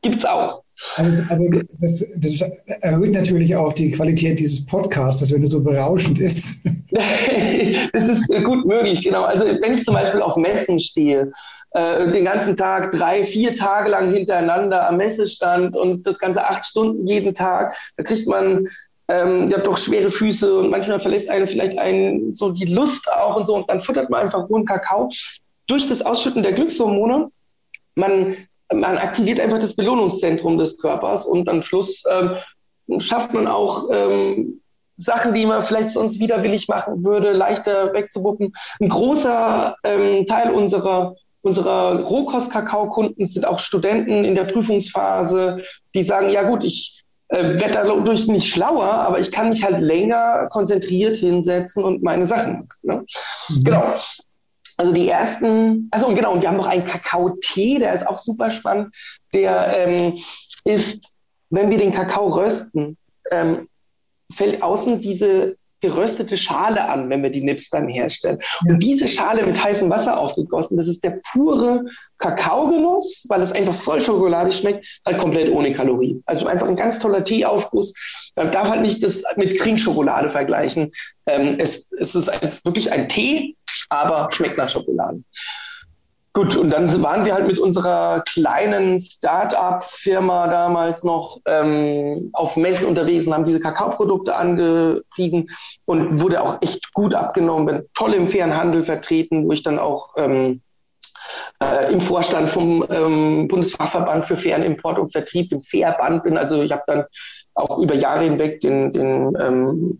gibt's 0.00 0.24
auch. 0.24 0.62
Also, 0.96 1.22
also 1.28 1.48
das, 1.78 2.04
das, 2.16 2.50
erhöht 2.80 3.12
natürlich 3.12 3.54
auch 3.56 3.72
die 3.72 3.90
Qualität 3.92 4.38
dieses 4.38 4.66
Podcasts, 4.66 5.32
wenn 5.32 5.42
er 5.42 5.48
so 5.48 5.62
berauschend 5.62 6.18
ist. 6.18 6.64
das 7.92 8.08
ist 8.08 8.28
gut 8.28 8.66
möglich, 8.66 9.02
genau. 9.02 9.22
Also 9.22 9.46
wenn 9.46 9.74
ich 9.74 9.84
zum 9.84 9.94
Beispiel 9.94 10.20
auf 10.20 10.36
Messen 10.36 10.78
stehe, 10.78 11.32
äh, 11.70 12.10
den 12.10 12.24
ganzen 12.24 12.56
Tag, 12.56 12.92
drei, 12.92 13.24
vier 13.24 13.54
Tage 13.54 13.90
lang 13.90 14.12
hintereinander 14.12 14.88
am 14.88 14.98
Messestand 14.98 15.74
und 15.76 16.06
das 16.06 16.18
ganze 16.18 16.46
acht 16.46 16.64
Stunden 16.64 17.06
jeden 17.06 17.32
Tag, 17.32 17.76
da 17.96 18.02
kriegt 18.02 18.26
man 18.26 18.66
ähm, 19.08 19.48
ja 19.48 19.58
doch 19.58 19.78
schwere 19.78 20.10
Füße 20.10 20.58
und 20.58 20.70
manchmal 20.70 21.00
verlässt 21.00 21.30
einen 21.30 21.48
vielleicht 21.48 21.78
einen 21.78 22.34
so 22.34 22.50
die 22.50 22.66
Lust 22.66 23.10
auch 23.10 23.36
und 23.36 23.46
so 23.46 23.56
und 23.56 23.70
dann 23.70 23.80
futtert 23.80 24.10
man 24.10 24.22
einfach 24.22 24.48
rohen 24.48 24.66
Kakao. 24.66 25.10
Durch 25.66 25.88
das 25.88 26.02
Ausschütten 26.02 26.42
der 26.42 26.52
Glückshormone, 26.52 27.30
man 27.94 28.36
man 28.74 28.98
aktiviert 28.98 29.40
einfach 29.40 29.58
das 29.58 29.74
Belohnungszentrum 29.74 30.58
des 30.58 30.78
Körpers 30.78 31.26
und 31.26 31.48
am 31.48 31.62
Schluss 31.62 32.02
ähm, 32.10 32.36
schafft 33.00 33.32
man 33.32 33.46
auch 33.46 33.88
ähm, 33.90 34.60
Sachen, 34.96 35.34
die 35.34 35.46
man 35.46 35.62
vielleicht 35.62 35.90
sonst 35.90 36.20
widerwillig 36.20 36.68
machen 36.68 37.04
würde, 37.04 37.32
leichter 37.32 37.92
wegzubuppen. 37.92 38.52
Ein 38.80 38.88
großer 38.88 39.76
ähm, 39.84 40.26
Teil 40.26 40.50
unserer 40.52 41.14
unserer 41.44 42.00
Rohkost-Kakao-Kunden 42.00 43.26
sind 43.26 43.44
auch 43.46 43.58
Studenten 43.58 44.24
in 44.24 44.36
der 44.36 44.44
Prüfungsphase, 44.44 45.62
die 45.92 46.04
sagen, 46.04 46.30
ja 46.30 46.44
gut, 46.44 46.62
ich 46.62 47.02
äh, 47.28 47.58
werde 47.58 47.72
dadurch 47.72 48.28
nicht 48.28 48.48
schlauer, 48.48 48.84
aber 48.84 49.18
ich 49.18 49.32
kann 49.32 49.48
mich 49.48 49.64
halt 49.64 49.80
länger 49.80 50.48
konzentriert 50.50 51.16
hinsetzen 51.16 51.82
und 51.82 52.02
meine 52.02 52.26
Sachen 52.26 52.52
machen. 52.52 52.68
Ne? 52.82 53.04
Mhm. 53.48 53.64
Genau. 53.64 53.94
Also 54.76 54.92
die 54.92 55.08
ersten, 55.08 55.88
also 55.90 56.06
und 56.06 56.14
genau, 56.14 56.32
und 56.32 56.42
wir 56.42 56.48
haben 56.48 56.56
noch 56.56 56.66
einen 56.66 56.84
Kakao-Tee, 56.84 57.78
der 57.78 57.94
ist 57.94 58.06
auch 58.06 58.18
super 58.18 58.50
spannend. 58.50 58.94
Der 59.34 59.76
ähm, 59.76 60.14
ist, 60.64 61.14
wenn 61.50 61.70
wir 61.70 61.78
den 61.78 61.92
Kakao 61.92 62.28
rösten, 62.28 62.96
ähm, 63.30 63.68
fällt 64.32 64.62
außen 64.62 65.00
diese 65.00 65.56
geröstete 65.82 66.36
Schale 66.36 66.88
an, 66.88 67.10
wenn 67.10 67.22
wir 67.22 67.30
die 67.30 67.42
Nips 67.42 67.68
dann 67.68 67.88
herstellen. 67.88 68.38
Und 68.66 68.78
diese 68.82 69.06
Schale 69.08 69.44
mit 69.44 69.62
heißem 69.62 69.90
Wasser 69.90 70.16
aufgegossen, 70.16 70.76
das 70.76 70.88
ist 70.88 71.04
der 71.04 71.20
pure 71.32 71.84
Kakaogenuss, 72.18 73.26
weil 73.28 73.42
es 73.42 73.52
einfach 73.52 73.74
voll 73.74 74.00
Schokolade 74.00 74.52
schmeckt, 74.52 74.86
halt 75.04 75.18
komplett 75.18 75.52
ohne 75.52 75.72
Kalorien. 75.72 76.22
Also 76.24 76.46
einfach 76.46 76.68
ein 76.68 76.76
ganz 76.76 76.98
toller 76.98 77.24
Teeaufguss. 77.24 77.92
Man 78.36 78.52
darf 78.52 78.70
halt 78.70 78.82
nicht 78.82 79.02
das 79.02 79.22
mit 79.36 79.58
Creamschokolade 79.58 80.30
vergleichen. 80.30 80.92
Ähm, 81.26 81.56
es, 81.58 81.92
es 81.92 82.14
ist 82.14 82.28
ein, 82.28 82.52
wirklich 82.64 82.90
ein 82.92 83.08
Tee, 83.08 83.56
aber 83.90 84.30
schmeckt 84.32 84.56
nach 84.56 84.70
Schokolade. 84.70 85.22
Gut, 86.34 86.56
und 86.56 86.70
dann 86.70 87.02
waren 87.02 87.26
wir 87.26 87.34
halt 87.34 87.46
mit 87.46 87.58
unserer 87.58 88.22
kleinen 88.22 88.98
Start-up-Firma 88.98 90.46
damals 90.46 91.04
noch 91.04 91.40
ähm, 91.44 92.30
auf 92.32 92.56
Messen 92.56 92.86
unterwegs 92.86 93.26
und 93.26 93.34
haben 93.34 93.44
diese 93.44 93.60
Kakaoprodukte 93.60 94.34
angepriesen 94.34 95.50
und 95.84 96.22
wurde 96.22 96.42
auch 96.42 96.62
echt 96.62 96.94
gut 96.94 97.14
abgenommen, 97.14 97.66
bin 97.66 97.82
toll 97.94 98.14
im 98.14 98.30
fairen 98.30 98.56
Handel 98.56 98.86
vertreten, 98.86 99.46
wo 99.46 99.52
ich 99.52 99.62
dann 99.62 99.78
auch 99.78 100.14
ähm, 100.16 100.62
äh, 101.62 101.92
im 101.92 102.00
Vorstand 102.00 102.48
vom 102.48 102.82
ähm, 102.88 103.46
Bundesfachverband 103.48 104.24
für 104.24 104.36
fairen 104.38 104.62
Import 104.62 104.98
und 104.98 105.12
Vertrieb 105.12 105.52
im 105.52 105.62
Fairband 105.62 106.24
bin. 106.24 106.38
Also 106.38 106.62
ich 106.62 106.72
habe 106.72 106.84
dann 106.86 107.04
auch 107.54 107.78
über 107.78 107.94
Jahre 107.94 108.24
hinweg 108.24 108.60
den, 108.60 108.94
den 108.94 109.36
ähm, 109.38 109.98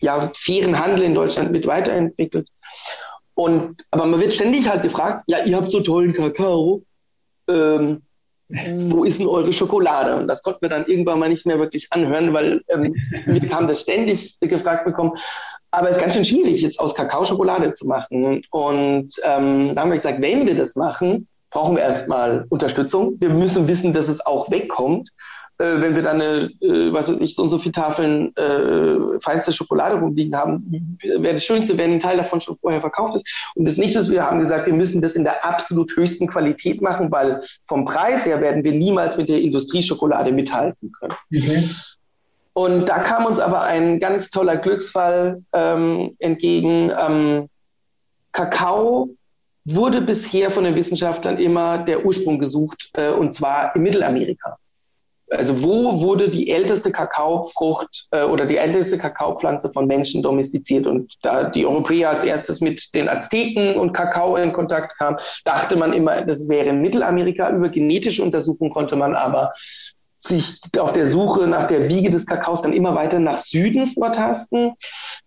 ja, 0.00 0.30
fairen 0.36 0.78
Handel 0.78 1.04
in 1.04 1.14
Deutschland 1.14 1.52
mit 1.52 1.66
weiterentwickelt. 1.66 2.48
Und, 3.40 3.76
aber 3.90 4.04
man 4.04 4.20
wird 4.20 4.34
ständig 4.34 4.68
halt 4.68 4.82
gefragt, 4.82 5.24
ja, 5.26 5.38
ihr 5.42 5.56
habt 5.56 5.70
so 5.70 5.80
tollen 5.80 6.12
Kakao, 6.12 6.82
ähm, 7.48 8.02
wo 8.90 9.04
ist 9.04 9.18
denn 9.18 9.28
eure 9.28 9.50
Schokolade? 9.50 10.14
Und 10.16 10.28
das 10.28 10.42
konnten 10.42 10.60
wir 10.60 10.68
dann 10.68 10.84
irgendwann 10.84 11.18
mal 11.18 11.30
nicht 11.30 11.46
mehr 11.46 11.58
wirklich 11.58 11.86
anhören, 11.88 12.34
weil 12.34 12.60
ähm, 12.68 12.94
wir 13.24 13.50
haben 13.50 13.66
das 13.66 13.80
ständig 13.80 14.38
gefragt 14.40 14.84
bekommen. 14.84 15.12
Aber 15.70 15.88
es 15.88 15.96
ist 15.96 16.02
ganz 16.02 16.12
schön 16.12 16.26
schwierig, 16.26 16.60
jetzt 16.60 16.78
aus 16.78 16.94
Kakao 16.94 17.24
Schokolade 17.24 17.72
zu 17.72 17.86
machen. 17.86 18.42
Und 18.50 19.10
ähm, 19.24 19.74
da 19.74 19.80
haben 19.80 19.88
wir 19.88 19.96
gesagt, 19.96 20.20
wenn 20.20 20.46
wir 20.46 20.54
das 20.54 20.76
machen, 20.76 21.26
brauchen 21.50 21.76
wir 21.76 21.82
erstmal 21.82 22.44
Unterstützung. 22.50 23.18
Wir 23.22 23.30
müssen 23.30 23.66
wissen, 23.68 23.94
dass 23.94 24.08
es 24.08 24.20
auch 24.26 24.50
wegkommt 24.50 25.08
äh, 25.60 25.82
wenn 25.82 25.94
wir 25.94 26.02
dann 26.02 26.22
eine, 26.22 26.50
äh, 26.62 26.90
was 26.90 27.10
weiß 27.10 27.20
ich, 27.20 27.34
so 27.34 27.42
und 27.42 27.50
so 27.50 27.58
viele 27.58 27.72
Tafeln 27.72 28.34
äh, 28.36 29.20
feinste 29.20 29.52
Schokolade 29.52 30.00
rumliegen 30.00 30.34
haben, 30.34 30.98
wäre 31.02 31.34
das 31.34 31.44
Schönste, 31.44 31.76
wenn 31.76 31.92
ein 31.92 32.00
Teil 32.00 32.16
davon 32.16 32.40
schon 32.40 32.56
vorher 32.56 32.80
verkauft 32.80 33.16
ist. 33.16 33.52
Und 33.54 33.66
das 33.66 33.76
nächste 33.76 33.98
ist, 33.98 34.10
wir 34.10 34.24
haben 34.24 34.38
gesagt, 34.38 34.66
wir 34.66 34.72
müssen 34.72 35.02
das 35.02 35.16
in 35.16 35.24
der 35.24 35.44
absolut 35.44 35.94
höchsten 35.94 36.26
Qualität 36.26 36.80
machen, 36.80 37.12
weil 37.12 37.42
vom 37.66 37.84
Preis 37.84 38.24
her 38.24 38.40
werden 38.40 38.64
wir 38.64 38.72
niemals 38.72 39.18
mit 39.18 39.28
der 39.28 39.42
Industrieschokolade 39.42 40.32
mithalten 40.32 40.92
können. 40.98 41.14
Okay. 41.34 41.68
Und 42.54 42.88
da 42.88 42.98
kam 43.00 43.26
uns 43.26 43.38
aber 43.38 43.62
ein 43.62 44.00
ganz 44.00 44.30
toller 44.30 44.56
Glücksfall 44.56 45.42
ähm, 45.52 46.16
entgegen. 46.20 46.90
Ähm, 46.98 47.48
Kakao 48.32 49.10
wurde 49.66 50.00
bisher 50.00 50.50
von 50.50 50.64
den 50.64 50.74
Wissenschaftlern 50.74 51.36
immer 51.36 51.78
der 51.78 52.06
Ursprung 52.06 52.38
gesucht, 52.38 52.90
äh, 52.94 53.10
und 53.10 53.34
zwar 53.34 53.76
in 53.76 53.82
Mittelamerika 53.82 54.56
also 55.30 55.62
wo 55.62 56.00
wurde 56.00 56.28
die 56.28 56.50
älteste 56.50 56.90
Kakaofrucht 56.90 58.08
äh, 58.10 58.22
oder 58.22 58.46
die 58.46 58.56
älteste 58.56 58.98
Kakaopflanze 58.98 59.70
von 59.70 59.86
Menschen 59.86 60.22
domestiziert? 60.22 60.86
Und 60.86 61.14
da 61.22 61.44
die 61.44 61.64
Europäer 61.64 62.10
als 62.10 62.24
erstes 62.24 62.60
mit 62.60 62.94
den 62.94 63.08
Azteken 63.08 63.76
und 63.76 63.92
Kakao 63.92 64.36
in 64.36 64.52
Kontakt 64.52 64.98
kamen, 64.98 65.18
dachte 65.44 65.76
man 65.76 65.92
immer, 65.92 66.22
das 66.22 66.48
wäre 66.48 66.70
in 66.70 66.82
Mittelamerika. 66.82 67.50
Über 67.50 67.68
genetische 67.68 68.22
Untersuchungen 68.22 68.72
konnte 68.72 68.96
man 68.96 69.14
aber 69.14 69.52
sich 70.20 70.60
auf 70.78 70.92
der 70.92 71.06
Suche 71.06 71.46
nach 71.46 71.68
der 71.68 71.88
Wiege 71.88 72.10
des 72.10 72.26
Kakaos 72.26 72.62
dann 72.62 72.72
immer 72.72 72.94
weiter 72.94 73.20
nach 73.20 73.38
Süden 73.38 73.86
vortasten. 73.86 74.72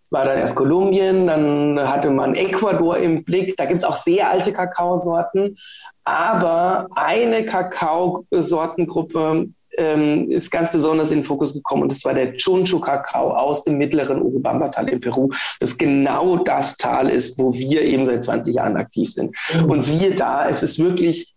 War 0.10 0.26
dann 0.26 0.38
erst 0.38 0.56
Kolumbien, 0.56 1.28
dann 1.28 1.80
hatte 1.90 2.12
man 2.12 2.36
Ecuador 2.36 2.98
im 2.98 3.24
Blick. 3.24 3.58
Da 3.58 3.66
gibt 3.66 3.80
es 3.80 3.84
auch 3.84 3.96
sehr 3.96 4.30
alte 4.30 4.54
Kakaosorten. 4.54 5.58
Aber 6.04 6.88
eine 6.94 7.46
Kakaosortengruppe, 7.46 9.48
ähm, 9.78 10.30
ist 10.30 10.52
ganz 10.52 10.72
besonders 10.72 11.12
in 11.12 11.20
den 11.20 11.26
Fokus 11.26 11.54
gekommen 11.54 11.84
und 11.84 11.92
das 11.92 12.04
war 12.06 12.14
der 12.14 12.36
Chunchu-Kakao 12.36 13.32
aus 13.32 13.64
dem 13.64 13.78
mittleren 13.78 14.22
Urubamba-Tal 14.22 14.90
in 14.90 15.02
Peru, 15.02 15.30
das 15.60 15.78
genau 15.78 16.38
das 16.38 16.78
Tal 16.78 17.10
ist, 17.10 17.38
wo 17.40 17.54
wir 17.54 17.82
eben 17.82 18.06
seit 18.06 18.24
20 18.24 18.56
Jahren 18.56 18.78
aktiv 18.78 19.12
sind. 19.12 19.36
Mhm. 19.54 19.70
Und 19.70 19.82
siehe 19.82 20.12
da, 20.12 20.48
es 20.48 20.64
ist 20.64 20.80
wirklich 20.80 21.34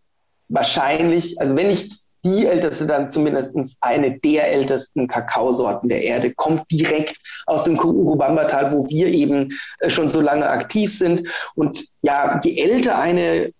wahrscheinlich, 0.49 1.41
also 1.41 1.57
wenn 1.57 1.69
nicht 1.69 2.07
die 2.25 2.47
älteste, 2.47 2.87
dann 2.87 3.11
zumindest 3.11 3.77
eine 3.81 4.19
der 4.19 4.53
ältesten 4.53 5.07
Kakaosorten 5.07 5.89
der 5.89 6.03
Erde, 6.03 6.35
kommt 6.35 6.65
direkt 6.71 7.19
aus 7.47 7.65
dem 7.65 7.79
Urubamba-Tal, 7.79 8.73
wo 8.73 8.89
wir 8.89 9.07
eben 9.07 9.53
äh, 9.79 9.89
schon 9.89 10.09
so 10.09 10.21
lange 10.21 10.49
aktiv 10.49 10.97
sind. 10.97 11.29
Und 11.55 11.85
ja, 12.03 12.41
je 12.43 12.61
älter 12.61 12.99
eine 12.99 13.53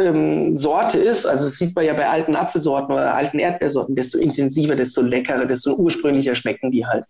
ähm, 0.00 0.56
Sorte 0.56 0.98
ist, 0.98 1.26
also 1.26 1.44
das 1.44 1.54
sieht 1.54 1.74
man 1.76 1.84
ja 1.84 1.94
bei 1.94 2.08
alten 2.08 2.34
Apfelsorten 2.34 2.92
oder 2.94 3.14
alten 3.14 3.38
Erdbeersorten, 3.38 3.94
desto 3.94 4.18
intensiver, 4.18 4.74
desto 4.74 5.02
leckerer, 5.02 5.46
desto 5.46 5.74
ursprünglicher 5.74 6.34
schmecken 6.34 6.70
die 6.70 6.86
halt. 6.86 7.04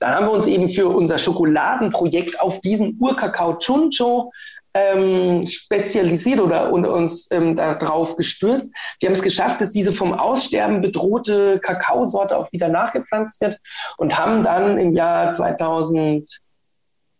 Dann 0.00 0.14
haben 0.14 0.26
wir 0.26 0.32
uns 0.32 0.46
eben 0.46 0.68
für 0.68 0.88
unser 0.88 1.18
Schokoladenprojekt 1.18 2.40
auf 2.40 2.60
diesen 2.60 2.98
Urkakao 3.00 3.58
Chuncho 3.58 4.32
ähm, 4.74 5.40
spezialisiert 5.46 6.40
oder 6.40 6.72
und 6.72 6.84
uns 6.84 7.30
ähm, 7.30 7.54
darauf 7.54 8.16
gestürzt. 8.16 8.72
Wir 8.98 9.08
haben 9.08 9.14
es 9.14 9.22
geschafft, 9.22 9.60
dass 9.60 9.70
diese 9.70 9.92
vom 9.92 10.12
Aussterben 10.12 10.80
bedrohte 10.80 11.60
Kakaosorte 11.60 12.36
auch 12.36 12.50
wieder 12.52 12.68
nachgepflanzt 12.68 13.40
wird 13.40 13.58
und 13.98 14.18
haben 14.18 14.42
dann 14.42 14.78
im 14.78 14.92
Jahr 14.92 15.32
2000 15.32 16.28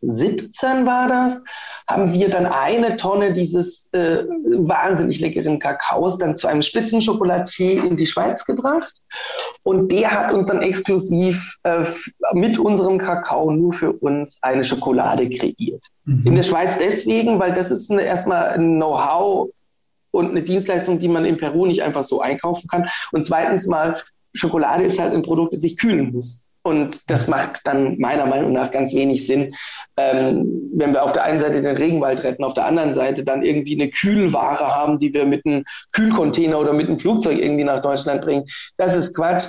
17 0.09 0.87
war 0.87 1.09
das, 1.09 1.43
haben 1.89 2.13
wir 2.13 2.29
dann 2.29 2.47
eine 2.47 2.97
Tonne 2.97 3.33
dieses 3.33 3.93
äh, 3.93 4.25
wahnsinnig 4.25 5.21
leckeren 5.21 5.59
Kakaos 5.59 6.19
dann 6.19 6.37
zu 6.37 6.47
einem 6.47 6.63
Spitzenchokolatier 6.63 7.85
in 7.85 7.97
die 7.97 8.07
Schweiz 8.07 8.45
gebracht. 8.45 9.03
Und 9.63 9.93
der 9.93 10.11
hat 10.11 10.33
uns 10.33 10.47
dann 10.47 10.63
exklusiv 10.63 11.57
äh, 11.65 11.87
mit 12.33 12.59
unserem 12.59 12.99
Kakao 12.99 13.51
nur 13.51 13.73
für 13.73 13.93
uns 13.93 14.39
eine 14.43 14.65
Schokolade 14.65 15.29
kreiert. 15.29 15.85
Mhm. 16.05 16.27
In 16.27 16.37
der 16.37 16.43
Schweiz 16.43 16.79
deswegen, 16.79 17.39
weil 17.39 17.53
das 17.53 17.71
ist 17.71 17.91
eine, 17.91 18.03
erstmal 18.03 18.49
ein 18.49 18.77
Know-how 18.77 19.51
und 20.11 20.31
eine 20.31 20.43
Dienstleistung, 20.43 20.99
die 20.99 21.09
man 21.09 21.25
in 21.25 21.37
Peru 21.37 21.67
nicht 21.67 21.83
einfach 21.83 22.05
so 22.05 22.21
einkaufen 22.21 22.69
kann. 22.69 22.89
Und 23.13 23.27
zweitens 23.27 23.67
mal, 23.67 24.01
Schokolade 24.33 24.85
ist 24.85 24.99
halt 24.99 25.13
ein 25.13 25.23
Produkt, 25.23 25.53
das 25.53 25.61
sich 25.61 25.77
kühlen 25.77 26.13
muss. 26.13 26.45
Und 26.67 27.11
das 27.11 27.29
macht 27.29 27.67
dann 27.67 27.99
meiner 27.99 28.25
Meinung 28.25 28.53
nach 28.53 28.71
ganz 28.71 28.95
wenig 28.95 29.27
Sinn, 29.27 29.55
ähm, 29.99 30.71
wenn 30.75 30.95
wir 30.95 31.03
auf 31.03 31.13
der 31.13 31.25
einen 31.25 31.39
Seite 31.39 31.61
den 31.61 31.77
Regenwald 31.77 32.25
retten, 32.25 32.43
auf 32.43 32.55
der 32.55 32.65
anderen 32.65 32.95
Seite 32.95 33.23
dann 33.23 33.43
irgendwie 33.43 33.75
eine 33.75 33.91
Kühlware 33.91 34.75
haben, 34.75 34.99
die 34.99 35.13
wir 35.13 35.27
mit 35.27 35.45
einem 35.45 35.65
Kühlcontainer 35.93 36.59
oder 36.59 36.73
mit 36.73 36.89
einem 36.89 36.99
Flugzeug 36.99 37.39
irgendwie 37.39 37.65
nach 37.65 37.83
Deutschland 37.83 38.23
bringen. 38.23 38.47
Das 38.79 38.97
ist 38.97 39.15
Quatsch. 39.15 39.49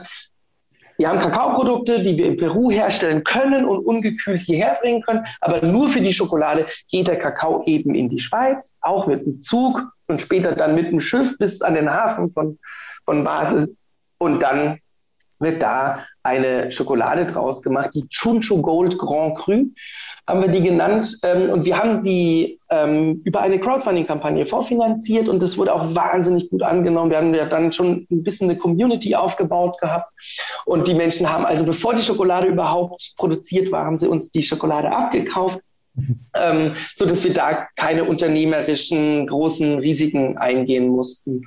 Wir 0.97 1.07
haben 1.07 1.20
Kakaoprodukte, 1.20 2.01
die 2.01 2.18
wir 2.18 2.26
in 2.26 2.36
Peru 2.36 2.70
herstellen 2.70 3.24
können 3.24 3.63
und 3.66 3.86
ungekühlt 3.86 4.41
hierher 4.41 4.78
bringen 4.82 5.01
können, 5.01 5.26
aber 5.39 5.66
nur 5.66 5.88
für 5.88 6.01
die 6.01 6.13
Schokolade 6.13 6.68
geht 6.89 7.07
der 7.07 7.18
Kakao 7.18 7.63
eben 7.66 7.95
in 7.95 8.09
die 8.09 8.20
Schweiz, 8.20 8.74
auch 8.82 9.07
mit 9.07 9.26
dem 9.26 9.41
Zug 9.41 9.82
und 10.07 10.22
später 10.22 10.53
dann 10.53 10.76
mit 10.76 10.91
dem 10.91 10.99
Schiff 10.99 11.38
bis 11.38 11.61
an 11.61 11.76
den 11.76 11.89
Hafen 11.89 12.32
von, 12.34 12.59
von 13.05 13.24
Basel 13.24 13.76
und 14.18 14.43
dann 14.43 14.80
wird 15.40 15.62
da 15.62 16.06
eine 16.24 16.72
Schokolade 16.72 17.26
draus 17.26 17.62
gemacht, 17.62 17.92
die 17.94 18.08
Chuncho 18.10 18.62
Gold 18.62 18.98
Grand 18.98 19.38
Cru 19.38 19.66
haben 20.28 20.42
wir 20.42 20.50
die 20.50 20.64
genannt. 20.64 21.20
Ähm, 21.24 21.50
und 21.50 21.66
wir 21.66 21.78
haben 21.78 22.04
die 22.04 22.60
ähm, 22.70 23.22
über 23.26 23.42
eine 23.42 23.60
Crowdfunding-Kampagne 23.60 24.46
vorfinanziert 24.46 25.30
und 25.30 25.42
das 25.42 25.58
wurde 25.58 25.74
auch 25.74 25.94
wahnsinnig 25.94 26.50
gut 26.50 26.64
angenommen. 26.64 27.12
Wir 27.12 27.18
haben 27.18 27.34
ja 27.34 27.46
dann 27.46 27.72
schon 27.72 28.08
ein 28.10 28.24
bisschen 28.24 28.50
eine 28.50 28.58
Community 28.58 29.16
aufgebaut 29.16 29.80
gehabt 29.80 30.12
und 30.66 30.88
die 30.88 30.96
Menschen 30.96 31.32
haben 31.32 31.46
also, 31.46 31.66
bevor 31.66 31.94
die 31.94 32.02
Schokolade 32.02 32.48
überhaupt 32.48 33.14
produziert 33.18 33.72
war, 33.72 33.86
haben 33.86 33.98
sie 33.98 34.08
uns 34.08 34.32
die 34.32 34.44
Schokolade 34.44 34.92
abgekauft. 34.92 35.60
Ähm, 36.34 36.76
so 36.96 37.06
dass 37.06 37.24
wir 37.24 37.34
da 37.34 37.68
keine 37.78 38.04
unternehmerischen 38.04 39.28
großen 39.28 39.80
Risiken 39.80 40.38
eingehen 40.38 40.89
mussten. 40.89 41.43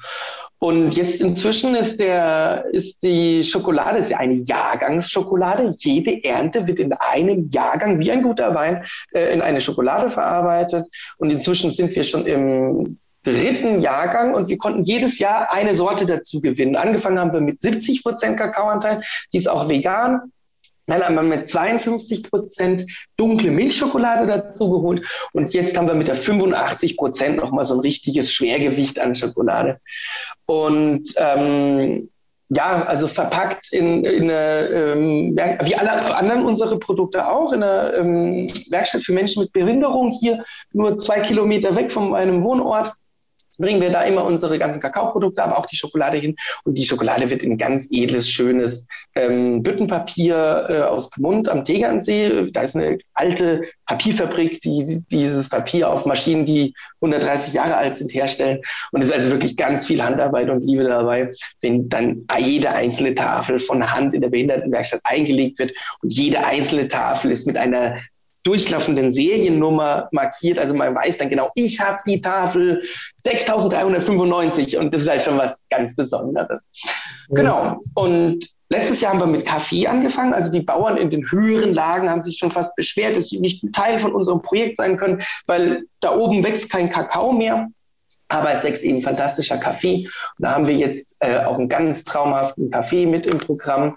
Und 0.60 0.96
jetzt 0.96 1.20
inzwischen 1.20 1.74
ist 1.76 2.00
der, 2.00 2.64
ist 2.72 3.02
die 3.04 3.44
Schokolade, 3.44 3.98
ist 3.98 4.10
ja 4.10 4.18
eine 4.18 4.34
Jahrgangsschokolade. 4.34 5.72
Jede 5.78 6.24
Ernte 6.24 6.66
wird 6.66 6.80
in 6.80 6.92
einem 6.94 7.48
Jahrgang, 7.50 8.00
wie 8.00 8.10
ein 8.10 8.22
guter 8.22 8.54
Wein, 8.54 8.84
äh, 9.12 9.32
in 9.32 9.40
eine 9.40 9.60
Schokolade 9.60 10.10
verarbeitet. 10.10 10.86
Und 11.18 11.32
inzwischen 11.32 11.70
sind 11.70 11.94
wir 11.94 12.02
schon 12.02 12.26
im 12.26 12.98
dritten 13.22 13.80
Jahrgang 13.80 14.34
und 14.34 14.48
wir 14.48 14.58
konnten 14.58 14.82
jedes 14.82 15.18
Jahr 15.18 15.52
eine 15.52 15.74
Sorte 15.74 16.06
dazu 16.06 16.40
gewinnen. 16.40 16.76
Angefangen 16.76 17.18
haben 17.18 17.32
wir 17.32 17.40
mit 17.40 17.60
70 17.60 18.02
Prozent 18.02 18.38
Kakaoanteil, 18.38 19.02
die 19.32 19.36
ist 19.36 19.48
auch 19.48 19.68
vegan. 19.68 20.32
Dann 20.88 21.04
haben 21.04 21.14
wir 21.14 21.22
mit 21.22 21.48
52 21.48 22.30
Prozent 22.30 22.86
dunkle 23.16 23.50
Milchschokolade 23.50 24.26
dazu 24.26 24.70
geholt. 24.70 25.06
Und 25.32 25.52
jetzt 25.52 25.76
haben 25.76 25.86
wir 25.86 25.94
mit 25.94 26.08
der 26.08 26.14
85 26.14 26.96
Prozent 26.96 27.40
nochmal 27.40 27.64
so 27.64 27.74
ein 27.74 27.80
richtiges 27.80 28.32
Schwergewicht 28.32 28.98
an 28.98 29.14
Schokolade. 29.14 29.78
Und 30.46 31.14
ähm, 31.16 32.08
ja, 32.48 32.84
also 32.84 33.06
verpackt 33.06 33.72
in, 33.72 34.04
in 34.04 34.30
eine, 34.30 34.68
ähm, 34.68 35.36
wie 35.36 35.74
alle 35.74 36.16
anderen 36.16 36.46
unsere 36.46 36.78
Produkte 36.78 37.28
auch, 37.28 37.52
in 37.52 37.62
einer 37.62 37.92
ähm, 37.94 38.46
Werkstatt 38.70 39.02
für 39.02 39.12
Menschen 39.12 39.42
mit 39.42 39.52
Behinderung 39.52 40.10
hier 40.10 40.42
nur 40.72 40.98
zwei 40.98 41.20
Kilometer 41.20 41.76
weg 41.76 41.92
von 41.92 42.10
meinem 42.10 42.42
Wohnort 42.42 42.94
bringen 43.58 43.80
wir 43.80 43.90
da 43.90 44.02
immer 44.02 44.24
unsere 44.24 44.58
ganzen 44.58 44.80
Kakaoprodukte, 44.80 45.42
aber 45.42 45.58
auch 45.58 45.66
die 45.66 45.76
Schokolade 45.76 46.16
hin. 46.16 46.36
Und 46.64 46.78
die 46.78 46.84
Schokolade 46.84 47.28
wird 47.30 47.42
in 47.42 47.58
ganz 47.58 47.88
edles, 47.90 48.30
schönes 48.30 48.86
ähm, 49.14 49.62
Büttenpapier 49.62 50.66
äh, 50.68 50.80
aus 50.82 51.10
Gmund 51.10 51.48
am 51.48 51.64
Tegernsee. 51.64 52.50
Da 52.52 52.62
ist 52.62 52.76
eine 52.76 52.98
alte 53.14 53.62
Papierfabrik, 53.86 54.60
die 54.60 55.04
dieses 55.10 55.48
Papier 55.48 55.90
auf 55.90 56.06
Maschinen, 56.06 56.46
die 56.46 56.74
130 57.00 57.54
Jahre 57.54 57.76
alt 57.76 57.96
sind, 57.96 58.14
herstellen. 58.14 58.60
Und 58.92 59.02
es 59.02 59.08
ist 59.08 59.14
also 59.14 59.30
wirklich 59.30 59.56
ganz 59.56 59.86
viel 59.86 60.02
Handarbeit 60.02 60.48
und 60.50 60.64
Liebe 60.64 60.84
dabei, 60.84 61.30
wenn 61.60 61.88
dann 61.88 62.26
jede 62.38 62.70
einzelne 62.70 63.14
Tafel 63.14 63.60
von 63.60 63.90
Hand 63.92 64.14
in 64.14 64.20
der 64.20 64.28
Behindertenwerkstatt 64.28 65.00
eingelegt 65.04 65.58
wird. 65.58 65.72
Und 66.02 66.12
jede 66.12 66.44
einzelne 66.44 66.88
Tafel 66.88 67.30
ist 67.30 67.46
mit 67.46 67.56
einer 67.56 67.96
durchlaufenden 68.44 69.12
Seriennummer 69.12 70.08
markiert. 70.12 70.58
Also 70.58 70.74
man 70.74 70.94
weiß 70.94 71.18
dann 71.18 71.28
genau, 71.28 71.50
ich 71.54 71.80
habe 71.80 71.98
die 72.06 72.20
Tafel 72.20 72.82
6395 73.18 74.78
und 74.78 74.92
das 74.94 75.02
ist 75.02 75.08
halt 75.08 75.22
schon 75.22 75.38
was 75.38 75.66
ganz 75.70 75.94
Besonderes. 75.94 76.60
Ja. 76.72 76.90
Genau. 77.30 77.80
Und 77.94 78.46
letztes 78.68 79.00
Jahr 79.00 79.12
haben 79.12 79.20
wir 79.20 79.26
mit 79.26 79.46
Kaffee 79.46 79.86
angefangen. 79.86 80.34
Also 80.34 80.50
die 80.50 80.60
Bauern 80.60 80.96
in 80.96 81.10
den 81.10 81.30
höheren 81.30 81.74
Lagen 81.74 82.08
haben 82.08 82.22
sich 82.22 82.38
schon 82.38 82.50
fast 82.50 82.74
beschwert, 82.76 83.16
dass 83.16 83.28
sie 83.28 83.40
nicht 83.40 83.62
ein 83.62 83.72
Teil 83.72 83.98
von 84.00 84.12
unserem 84.12 84.42
Projekt 84.42 84.76
sein 84.76 84.96
können, 84.96 85.22
weil 85.46 85.84
da 86.00 86.14
oben 86.14 86.42
wächst 86.44 86.70
kein 86.70 86.90
Kakao 86.90 87.32
mehr. 87.32 87.68
Aber 88.30 88.50
es 88.50 88.62
wächst 88.62 88.82
eben 88.82 89.00
fantastischer 89.00 89.56
Kaffee. 89.56 90.06
Und 90.38 90.44
da 90.44 90.54
haben 90.54 90.66
wir 90.66 90.74
jetzt 90.74 91.16
äh, 91.20 91.38
auch 91.44 91.58
einen 91.58 91.70
ganz 91.70 92.04
traumhaften 92.04 92.70
Kaffee 92.70 93.06
mit 93.06 93.26
im 93.26 93.38
Programm. 93.38 93.96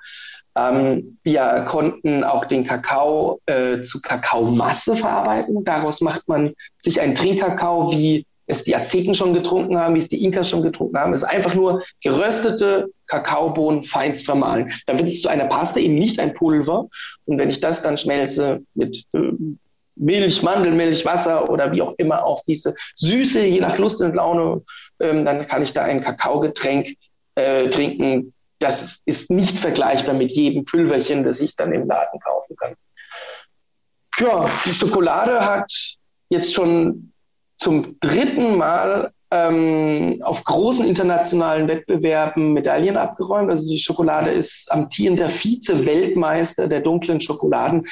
Ähm, 0.55 1.17
wir 1.23 1.65
konnten 1.67 2.23
auch 2.23 2.45
den 2.45 2.65
Kakao 2.65 3.39
äh, 3.45 3.81
zu 3.81 4.01
Kakaomasse 4.01 4.95
verarbeiten. 4.95 5.63
Daraus 5.63 6.01
macht 6.01 6.27
man 6.27 6.53
sich 6.79 6.99
einen 6.99 7.15
Trinkkakao, 7.15 7.91
wie 7.91 8.25
es 8.47 8.63
die 8.63 8.75
Azteken 8.75 9.15
schon 9.15 9.33
getrunken 9.33 9.77
haben, 9.77 9.95
wie 9.95 9.99
es 9.99 10.09
die 10.09 10.23
Inkas 10.23 10.49
schon 10.49 10.61
getrunken 10.61 10.97
haben. 10.97 11.13
Es 11.13 11.21
ist 11.21 11.29
einfach 11.29 11.55
nur 11.55 11.83
geröstete 12.03 12.89
Kakaobohnen 13.07 13.83
feinst 13.83 14.25
vermahlen. 14.25 14.71
Dann 14.87 14.97
wird 14.99 15.07
es 15.07 15.21
zu 15.21 15.29
einer 15.29 15.45
Paste, 15.45 15.79
eben 15.79 15.95
nicht 15.95 16.19
ein 16.19 16.33
Pulver. 16.33 16.87
Und 17.25 17.39
wenn 17.39 17.49
ich 17.49 17.61
das 17.61 17.81
dann 17.81 17.97
schmelze 17.97 18.61
mit 18.73 19.05
äh, 19.13 19.31
Milch, 19.95 20.41
Mandelmilch, 20.41 21.05
Wasser 21.05 21.49
oder 21.49 21.71
wie 21.71 21.81
auch 21.81 21.93
immer 21.97 22.23
aufgieße, 22.25 22.75
Süße, 22.95 23.41
je 23.41 23.59
nach 23.61 23.77
Lust 23.77 24.01
und 24.01 24.15
Laune, 24.15 24.61
ähm, 24.99 25.25
dann 25.25 25.47
kann 25.47 25.63
ich 25.63 25.73
da 25.73 25.83
ein 25.83 26.01
Kakaogetränk 26.01 26.95
äh, 27.35 27.69
trinken, 27.69 28.33
das 28.61 29.01
ist 29.05 29.31
nicht 29.31 29.57
vergleichbar 29.57 30.13
mit 30.13 30.31
jedem 30.31 30.65
Pülverchen, 30.65 31.23
das 31.23 31.39
ich 31.39 31.55
dann 31.55 31.73
im 31.73 31.87
Laden 31.87 32.19
kaufen 32.19 32.55
kann. 32.55 32.75
Ja, 34.19 34.45
die 34.65 34.69
Schokolade 34.69 35.39
hat 35.41 35.71
jetzt 36.29 36.53
schon 36.53 37.11
zum 37.57 37.99
dritten 37.99 38.57
Mal 38.57 39.11
ähm, 39.31 40.21
auf 40.23 40.43
großen 40.43 40.85
internationalen 40.85 41.67
Wettbewerben 41.67 42.53
Medaillen 42.53 42.97
abgeräumt. 42.97 43.49
Also 43.49 43.67
die 43.67 43.79
Schokolade 43.79 44.29
ist 44.29 44.71
amtierender 44.71 45.29
Vize-Weltmeister 45.29 46.67
der 46.67 46.81
dunklen 46.81 47.21
Schokoladen. 47.21 47.87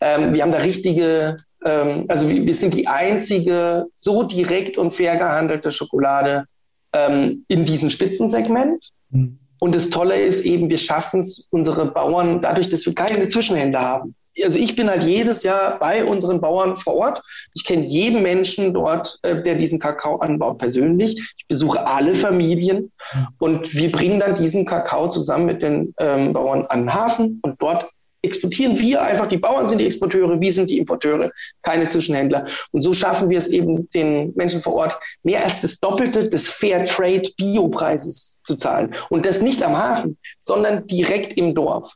Ähm, 0.00 0.32
wir 0.32 0.42
haben 0.42 0.52
da 0.52 0.58
richtige, 0.58 1.36
ähm, 1.64 2.06
also 2.08 2.28
wir, 2.28 2.46
wir, 2.46 2.54
sind 2.54 2.74
die 2.74 2.86
einzige 2.86 3.86
so 3.94 4.22
direkt 4.22 4.78
und 4.78 4.94
fair 4.94 5.16
gehandelte 5.16 5.72
Schokolade 5.72 6.44
ähm, 6.92 7.44
in 7.48 7.64
diesem 7.64 7.90
Spitzensegment. 7.90 8.90
Mhm. 9.10 9.40
Und 9.58 9.74
das 9.74 9.90
Tolle 9.90 10.20
ist 10.20 10.44
eben, 10.44 10.68
wir 10.70 10.78
schaffen 10.78 11.20
es, 11.20 11.46
unsere 11.50 11.86
Bauern, 11.86 12.40
dadurch, 12.42 12.68
dass 12.68 12.84
wir 12.86 12.94
keine 12.94 13.28
Zwischenhändler 13.28 13.80
haben. 13.80 14.14
Also 14.44 14.58
ich 14.58 14.76
bin 14.76 14.90
halt 14.90 15.02
jedes 15.02 15.42
Jahr 15.42 15.78
bei 15.78 16.04
unseren 16.04 16.40
Bauern 16.40 16.76
vor 16.76 16.94
Ort. 16.94 17.22
Ich 17.54 17.64
kenne 17.64 17.86
jeden 17.86 18.22
Menschen 18.22 18.74
dort, 18.74 19.18
äh, 19.22 19.42
der 19.42 19.54
diesen 19.54 19.78
Kakao 19.78 20.16
anbaut, 20.16 20.58
persönlich. 20.58 21.16
Ich 21.38 21.46
besuche 21.48 21.86
alle 21.86 22.14
Familien 22.14 22.92
und 23.38 23.74
wir 23.74 23.90
bringen 23.90 24.20
dann 24.20 24.34
diesen 24.34 24.66
Kakao 24.66 25.08
zusammen 25.08 25.46
mit 25.46 25.62
den 25.62 25.94
ähm, 25.98 26.34
Bauern 26.34 26.66
an 26.66 26.80
den 26.80 26.94
Hafen 26.94 27.40
und 27.42 27.60
dort 27.62 27.88
exportieren 28.26 28.78
wir 28.78 29.02
einfach, 29.02 29.26
die 29.26 29.38
Bauern 29.38 29.68
sind 29.68 29.78
die 29.78 29.86
Exporteure, 29.86 30.40
wir 30.40 30.52
sind 30.52 30.68
die 30.68 30.78
Importeure, 30.78 31.30
keine 31.62 31.88
Zwischenhändler. 31.88 32.46
Und 32.72 32.82
so 32.82 32.92
schaffen 32.92 33.30
wir 33.30 33.38
es 33.38 33.48
eben 33.48 33.88
den 33.90 34.32
Menschen 34.34 34.60
vor 34.60 34.74
Ort 34.74 34.98
mehr 35.22 35.44
als 35.44 35.60
das 35.60 35.78
Doppelte 35.80 36.28
des 36.28 36.50
Fair 36.50 36.86
Trade 36.86 37.30
Biopreises 37.36 38.36
zu 38.44 38.56
zahlen. 38.56 38.94
Und 39.08 39.24
das 39.24 39.40
nicht 39.40 39.62
am 39.62 39.76
Hafen, 39.76 40.18
sondern 40.40 40.86
direkt 40.86 41.36
im 41.38 41.54
Dorf. 41.54 41.94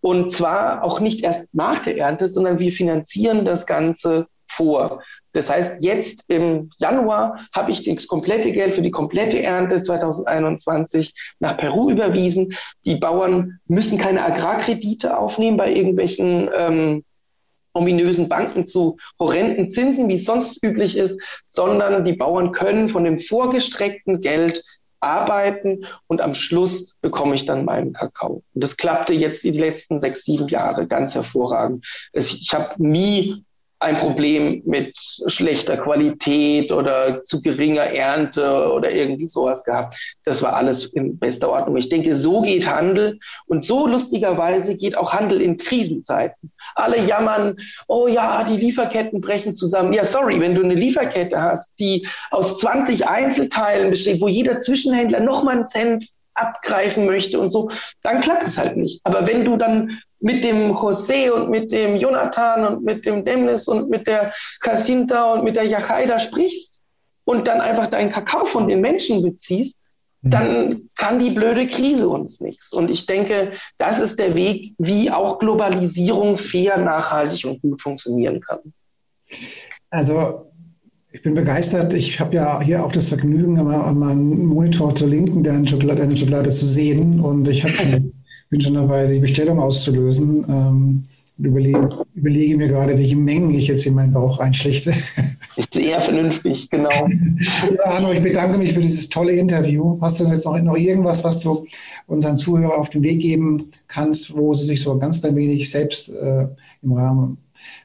Und 0.00 0.32
zwar 0.32 0.84
auch 0.84 1.00
nicht 1.00 1.24
erst 1.24 1.48
nach 1.52 1.80
der 1.80 1.96
Ernte, 1.96 2.28
sondern 2.28 2.58
wir 2.58 2.72
finanzieren 2.72 3.44
das 3.44 3.66
Ganze 3.66 4.26
vor. 4.46 5.02
Das 5.34 5.50
heißt, 5.50 5.82
jetzt 5.82 6.24
im 6.28 6.70
Januar 6.78 7.40
habe 7.52 7.72
ich 7.72 7.82
das 7.82 8.06
komplette 8.06 8.52
Geld 8.52 8.74
für 8.74 8.82
die 8.82 8.92
komplette 8.92 9.42
Ernte 9.42 9.82
2021 9.82 11.12
nach 11.40 11.56
Peru 11.56 11.90
überwiesen. 11.90 12.54
Die 12.86 12.96
Bauern 12.96 13.58
müssen 13.66 13.98
keine 13.98 14.24
Agrarkredite 14.24 15.18
aufnehmen 15.18 15.56
bei 15.56 15.72
irgendwelchen 15.72 16.48
ähm, 16.56 17.04
ominösen 17.74 18.28
Banken 18.28 18.64
zu 18.64 18.96
horrenden 19.18 19.68
Zinsen, 19.70 20.08
wie 20.08 20.14
es 20.14 20.24
sonst 20.24 20.62
üblich 20.62 20.96
ist, 20.96 21.20
sondern 21.48 22.04
die 22.04 22.12
Bauern 22.12 22.52
können 22.52 22.88
von 22.88 23.02
dem 23.02 23.18
vorgestreckten 23.18 24.20
Geld 24.20 24.62
arbeiten 25.00 25.84
und 26.06 26.20
am 26.20 26.36
Schluss 26.36 26.94
bekomme 27.02 27.34
ich 27.34 27.44
dann 27.44 27.64
meinen 27.64 27.92
Kakao. 27.92 28.42
Und 28.54 28.64
das 28.64 28.76
klappte 28.76 29.12
jetzt 29.12 29.42
die 29.42 29.50
letzten 29.50 29.98
sechs, 29.98 30.24
sieben 30.24 30.48
Jahre 30.48 30.86
ganz 30.86 31.14
hervorragend. 31.14 31.84
Ich 32.12 32.54
habe 32.54 32.74
nie 32.78 33.44
ein 33.80 33.98
Problem 33.98 34.62
mit 34.64 34.96
schlechter 35.26 35.76
Qualität 35.76 36.72
oder 36.72 37.22
zu 37.24 37.42
geringer 37.42 37.82
Ernte 37.82 38.72
oder 38.72 38.90
irgendwie 38.90 39.26
sowas 39.26 39.62
gehabt. 39.64 39.96
Das 40.24 40.42
war 40.42 40.54
alles 40.54 40.86
in 40.94 41.18
bester 41.18 41.50
Ordnung. 41.50 41.76
Ich 41.76 41.88
denke, 41.88 42.16
so 42.16 42.40
geht 42.40 42.66
Handel 42.66 43.18
und 43.46 43.64
so 43.64 43.86
lustigerweise 43.86 44.76
geht 44.76 44.96
auch 44.96 45.12
Handel 45.12 45.42
in 45.42 45.58
Krisenzeiten. 45.58 46.50
Alle 46.74 46.98
jammern, 46.98 47.56
oh 47.86 48.08
ja, 48.08 48.44
die 48.44 48.56
Lieferketten 48.56 49.20
brechen 49.20 49.52
zusammen. 49.52 49.92
Ja, 49.92 50.04
sorry, 50.04 50.40
wenn 50.40 50.54
du 50.54 50.62
eine 50.62 50.74
Lieferkette 50.74 51.40
hast, 51.40 51.78
die 51.78 52.06
aus 52.30 52.58
20 52.58 53.06
Einzelteilen 53.06 53.90
besteht, 53.90 54.22
wo 54.22 54.28
jeder 54.28 54.56
Zwischenhändler 54.58 55.20
nochmal 55.20 55.56
einen 55.56 55.66
Cent 55.66 56.13
abgreifen 56.34 57.06
möchte 57.06 57.40
und 57.40 57.50
so, 57.50 57.70
dann 58.02 58.20
klappt 58.20 58.46
es 58.46 58.58
halt 58.58 58.76
nicht. 58.76 59.00
Aber 59.04 59.26
wenn 59.26 59.44
du 59.44 59.56
dann 59.56 60.00
mit 60.20 60.42
dem 60.42 60.72
José 60.72 61.30
und 61.30 61.50
mit 61.50 61.70
dem 61.70 61.96
Jonathan 61.96 62.66
und 62.66 62.84
mit 62.84 63.04
dem 63.04 63.24
Demnis 63.24 63.68
und 63.68 63.90
mit 63.90 64.06
der 64.06 64.32
Casinta 64.60 65.34
und 65.34 65.44
mit 65.44 65.56
der 65.56 65.64
Yachaida 65.64 66.18
sprichst 66.18 66.80
und 67.24 67.46
dann 67.46 67.60
einfach 67.60 67.86
deinen 67.88 68.10
Kakao 68.10 68.44
von 68.44 68.68
den 68.68 68.80
Menschen 68.80 69.22
beziehst, 69.22 69.80
mhm. 70.22 70.30
dann 70.30 70.90
kann 70.96 71.18
die 71.18 71.30
blöde 71.30 71.66
Krise 71.66 72.08
uns 72.08 72.40
nichts. 72.40 72.72
Und 72.72 72.90
ich 72.90 73.06
denke, 73.06 73.52
das 73.78 74.00
ist 74.00 74.18
der 74.18 74.34
Weg, 74.34 74.74
wie 74.78 75.10
auch 75.10 75.38
Globalisierung 75.38 76.38
fair, 76.38 76.78
nachhaltig 76.78 77.44
und 77.44 77.60
gut 77.60 77.80
funktionieren 77.80 78.40
kann. 78.40 78.72
Also 79.90 80.50
ich 81.14 81.22
bin 81.22 81.34
begeistert. 81.34 81.94
Ich 81.94 82.18
habe 82.18 82.34
ja 82.34 82.60
hier 82.60 82.84
auch 82.84 82.90
das 82.90 83.08
Vergnügen, 83.08 83.56
an 83.56 83.98
meinem 83.98 84.46
Monitor 84.46 84.96
zur 84.96 85.08
Linken 85.08 85.44
deine 85.44 85.66
Schokolade, 85.66 86.00
deine 86.00 86.16
Schokolade 86.16 86.50
zu 86.50 86.66
sehen. 86.66 87.20
Und 87.20 87.46
ich 87.46 87.62
schon 87.62 88.12
bin 88.50 88.60
schon 88.60 88.74
dabei, 88.74 89.06
die 89.06 89.20
Bestellung 89.20 89.60
auszulösen. 89.60 90.44
Ähm, 90.48 91.04
überlege, 91.38 92.04
überlege 92.14 92.56
mir 92.56 92.66
gerade, 92.66 92.98
welche 92.98 93.14
Mengen 93.14 93.54
ich 93.54 93.68
jetzt 93.68 93.86
in 93.86 93.94
meinen 93.94 94.12
Bauch 94.12 94.40
einschlichte. 94.40 94.92
Ist 95.56 95.72
sehr 95.72 96.00
vernünftig, 96.00 96.68
genau. 96.68 96.90
ja, 97.76 97.84
Arno, 97.84 98.10
ich 98.10 98.20
bedanke 98.20 98.58
mich 98.58 98.72
für 98.72 98.80
dieses 98.80 99.08
tolle 99.08 99.34
Interview. 99.34 99.96
Hast 100.00 100.18
du 100.18 100.24
jetzt 100.24 100.44
noch, 100.44 100.60
noch 100.60 100.76
irgendwas, 100.76 101.22
was 101.22 101.38
du 101.38 101.64
unseren 102.08 102.36
Zuhörern 102.36 102.80
auf 102.80 102.90
den 102.90 103.04
Weg 103.04 103.20
geben 103.20 103.70
kannst, 103.86 104.36
wo 104.36 104.52
sie 104.52 104.64
sich 104.64 104.82
so 104.82 104.98
ganz 104.98 105.20
klein 105.20 105.36
wenig 105.36 105.70
selbst 105.70 106.08
äh, 106.08 106.48
im 106.82 106.92
Rahmen 106.92 107.38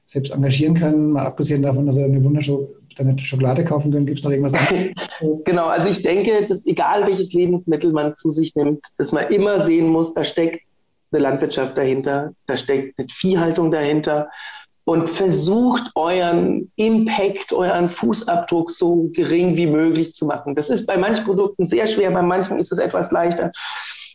selbst 0.07 0.33
engagieren 0.33 0.73
können, 0.73 1.11
mal 1.11 1.27
abgesehen 1.27 1.61
davon, 1.61 1.85
dass 1.85 1.95
sie 1.95 2.03
eine 2.03 2.23
wunderschöne 2.23 2.78
Schokolade 3.19 3.63
kaufen 3.63 3.91
können, 3.91 4.05
gibt 4.05 4.19
es 4.19 4.25
noch 4.25 4.31
irgendwas 4.31 4.53
anderes? 4.53 5.15
genau, 5.45 5.67
also 5.67 5.89
ich 5.89 6.01
denke, 6.01 6.45
dass 6.47 6.65
egal 6.65 7.05
welches 7.07 7.33
Lebensmittel 7.33 7.91
man 7.91 8.15
zu 8.15 8.29
sich 8.29 8.55
nimmt, 8.55 8.83
dass 8.97 9.11
man 9.11 9.27
immer 9.27 9.63
sehen 9.63 9.87
muss, 9.87 10.13
da 10.13 10.23
steckt 10.23 10.61
eine 11.11 11.21
Landwirtschaft 11.21 11.77
dahinter, 11.77 12.33
da 12.45 12.57
steckt 12.57 12.99
eine 12.99 13.07
Viehhaltung 13.09 13.71
dahinter 13.71 14.29
und 14.83 15.09
versucht 15.09 15.91
euren 15.95 16.71
Impact, 16.75 17.53
euren 17.53 17.89
Fußabdruck 17.89 18.71
so 18.71 19.09
gering 19.13 19.55
wie 19.55 19.67
möglich 19.67 20.13
zu 20.13 20.25
machen. 20.25 20.55
Das 20.55 20.69
ist 20.69 20.87
bei 20.87 20.97
manchen 20.97 21.25
Produkten 21.25 21.65
sehr 21.65 21.85
schwer, 21.85 22.11
bei 22.11 22.21
manchen 22.21 22.57
ist 22.57 22.71
es 22.71 22.79
etwas 22.79 23.11
leichter. 23.11 23.51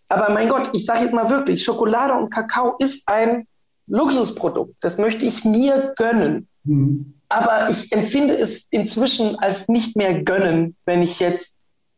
Aber 0.09 0.32
mein 0.32 0.49
Gott, 0.49 0.70
ich 0.72 0.85
sage 0.85 1.03
jetzt 1.03 1.14
mal 1.14 1.30
wirklich, 1.30 1.62
Schokolade 1.62 2.14
und 2.14 2.30
Kakao 2.30 2.74
ist 2.78 3.03
ein 3.07 3.47
Luxusprodukt. 3.87 4.74
Das 4.80 4.99
möchte 4.99 5.24
ich 5.24 5.45
mir 5.45 5.95
gönnen. 5.97 6.49
Mhm. 6.64 7.14
Aber 7.28 7.68
ich 7.70 7.90
empfinde 7.92 8.34
es 8.34 8.66
inzwischen 8.70 9.38
als 9.38 9.68
nicht 9.68 9.96
mehr 9.96 10.22
gönnen, 10.22 10.76
wenn 10.84 11.02
ich 11.02 11.20
jetzt 11.20 11.54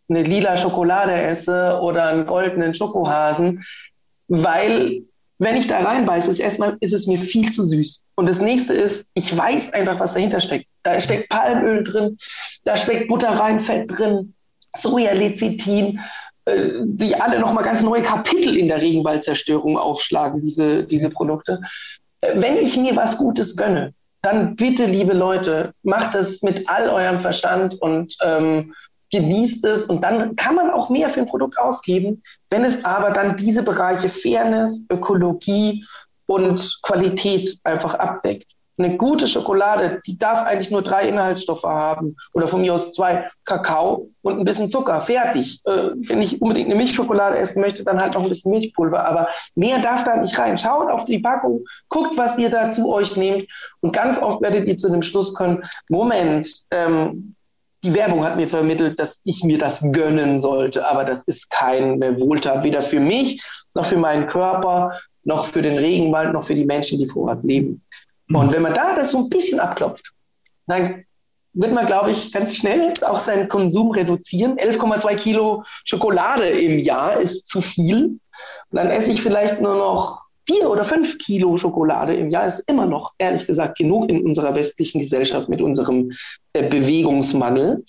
eine 0.09 0.23
lila 0.23 0.57
Schokolade 0.57 1.13
esse 1.13 1.81
oder 1.83 2.07
einen 2.09 2.27
goldenen 2.27 2.75
Schokohasen 2.75 3.65
weil 4.29 5.03
wenn 5.39 5.57
ich 5.57 5.67
da 5.67 5.81
reinbeiße, 5.81 6.31
ist 6.31 6.39
erstmal 6.39 6.77
ist 6.81 6.95
es 6.95 7.07
mir 7.07 7.19
viel 7.19 7.53
zu 7.53 7.63
süß. 7.63 8.03
Und 8.15 8.27
das 8.27 8.41
nächste 8.41 8.73
ist, 8.73 9.11
ich 9.15 9.37
weiß 9.37 9.73
einfach, 9.75 10.01
was 10.01 10.15
dahinter 10.15 10.41
steckt. 10.41 10.67
Da 10.83 11.01
steckt 11.01 11.29
Palmöl 11.29 11.85
drin, 11.85 12.17
da 12.65 12.77
steckt 12.77 13.09
Butterreinfett 13.09 13.91
drin, 13.91 14.35
Sojalecithin, 14.77 16.01
äh, 16.47 16.71
die 16.85 17.15
alle 17.15 17.39
nochmal 17.39 17.65
ganz 17.65 17.83
neue 17.83 18.03
Kapitel 18.03 18.57
in 18.57 18.69
der 18.69 18.81
Regenwaldzerstörung 18.81 19.77
aufschlagen, 19.77 20.41
diese, 20.41 20.85
diese 20.85 21.11
Produkte. 21.11 21.61
Äh, 22.23 22.41
wenn 22.41 22.57
ich 22.57 22.77
mir 22.79 22.97
was 22.97 23.19
Gutes 23.19 23.57
gönne, 23.57 23.93
dann 24.23 24.57
bitte, 24.57 24.87
liebe 24.87 25.13
Leute, 25.13 25.73
macht 25.83 26.15
das 26.15 26.43
mit 26.43 26.69
all 26.69 26.89
eurem 26.89 27.19
Verstand 27.19 27.81
und 27.81 28.17
ähm, 28.23 28.75
genießt 29.13 29.65
es 29.65 29.87
und 29.87 30.03
dann 30.03 30.35
kann 30.37 30.57
man 30.57 30.71
auch 30.71 30.91
mehr 30.91 31.09
für 31.09 31.21
ein 31.21 31.27
Produkt 31.27 31.59
ausgeben, 31.59 32.23
wenn 32.51 32.65
es 32.65 32.85
aber 32.85 33.11
dann 33.11 33.37
diese 33.37 33.63
Bereiche 33.63 34.09
Fairness, 34.09 34.87
Ökologie 34.91 35.85
und 36.27 36.81
Qualität 36.83 37.57
einfach 37.63 37.95
abdeckt. 37.95 38.56
Eine 38.79 38.97
gute 38.97 39.27
Schokolade, 39.27 40.01
die 40.07 40.19
darf 40.19 40.43
eigentlich 40.43 40.71
nur 40.71 40.83
drei 40.83 41.09
Inhaltsstoffe 41.09 41.65
haben 41.65 42.17
oder 42.33 42.47
von 42.47 42.61
mir 42.61 42.75
aus 42.75 42.93
zwei, 42.93 43.29
Kakao 43.45 44.11
und 44.23 44.39
ein 44.39 44.45
bisschen 44.45 44.71
Zucker, 44.71 45.01
fertig. 45.01 45.61
Äh, 45.65 45.93
wenn 46.09 46.21
ich 46.21 46.43
unbedingt 46.43 46.67
eine 46.67 46.77
Milchschokolade 46.77 47.39
essen 47.39 47.63
möchte, 47.63 47.85
dann 47.85 48.01
halt 48.01 48.15
noch 48.15 48.23
ein 48.23 48.29
bisschen 48.29 48.53
Milchpulver, 48.53 49.05
aber 49.05 49.29
mehr 49.55 49.79
darf 49.79 50.05
da 50.05 50.17
nicht 50.17 50.39
rein. 50.39 50.59
Schaut 50.59 50.91
auf 50.91 51.05
die 51.05 51.21
Packung, 51.21 51.65
guckt, 51.89 52.19
was 52.19 52.37
ihr 52.39 52.51
da 52.51 52.69
zu 52.71 52.93
euch 52.93 53.17
nehmt 53.17 53.49
und 53.81 53.93
ganz 53.93 54.21
oft 54.21 54.43
werdet 54.43 54.67
ihr 54.67 54.77
zu 54.77 54.91
dem 54.91 55.03
Schluss 55.03 55.33
kommen, 55.33 55.65
Moment, 55.89 56.49
ähm, 56.71 57.35
die 57.85 57.95
Werbung 57.95 58.25
hat 58.25 58.37
mir 58.37 58.49
vermittelt, 58.49 58.99
dass 58.99 59.21
ich 59.25 59.45
mir 59.45 59.59
das 59.59 59.93
gönnen 59.93 60.39
sollte, 60.39 60.91
aber 60.91 61.05
das 61.05 61.25
ist 61.25 61.51
kein 61.51 62.01
Wohltat, 62.19 62.65
weder 62.65 62.83
für 62.83 63.01
mich, 63.01 63.43
noch 63.75 63.87
für 63.87 63.97
meinen 63.97 64.27
Körper, 64.27 64.99
noch 65.25 65.47
für 65.47 65.63
den 65.63 65.79
Regenwald, 65.79 66.33
noch 66.33 66.45
für 66.45 66.55
die 66.55 66.65
Menschen, 66.65 66.99
die 66.99 67.07
vor 67.07 67.29
Ort 67.29 67.45
leben. 67.45 67.83
Und 68.33 68.53
wenn 68.53 68.63
man 68.63 68.75
da 68.75 68.97
das 68.97 69.13
so 69.13 69.19
ein 69.19 69.29
bisschen 69.29 69.61
abklopft, 69.61 70.13
dann 70.67 71.05
wird 71.53 71.73
man, 71.73 71.87
glaube 71.87 72.11
ich, 72.11 72.33
ganz 72.33 72.57
schnell 72.57 72.93
auch 73.03 73.19
seinen 73.19 73.49
Konsum 73.49 73.91
reduzieren. 73.91 74.57
11,2 74.57 75.15
Kilo 75.17 75.65
Schokolade 75.85 76.49
im 76.49 76.79
Jahr 76.79 77.21
ist 77.21 77.49
zu 77.49 77.61
viel. 77.61 78.19
Und 78.71 78.77
dann 78.77 78.91
esse 78.91 79.13
ich 79.13 79.23
vielleicht 79.23 79.61
nur 79.61 79.77
noch 79.77 80.27
vier 80.47 80.71
oder 80.71 80.85
fünf 80.85 81.19
Kilo 81.19 81.57
Schokolade 81.57 82.15
im 82.15 82.31
Jahr 82.31 82.47
ist 82.47 82.61
immer 82.71 82.87
noch, 82.87 83.13
ehrlich 83.19 83.47
gesagt, 83.47 83.79
genug 83.79 84.11
in 84.11 84.25
unserer 84.25 84.55
westlichen 84.55 85.01
Gesellschaft 85.01 85.49
mit 85.49 85.61
unserem 85.61 86.13
äh, 86.53 86.69
Bewegungsmangel. 86.69 87.85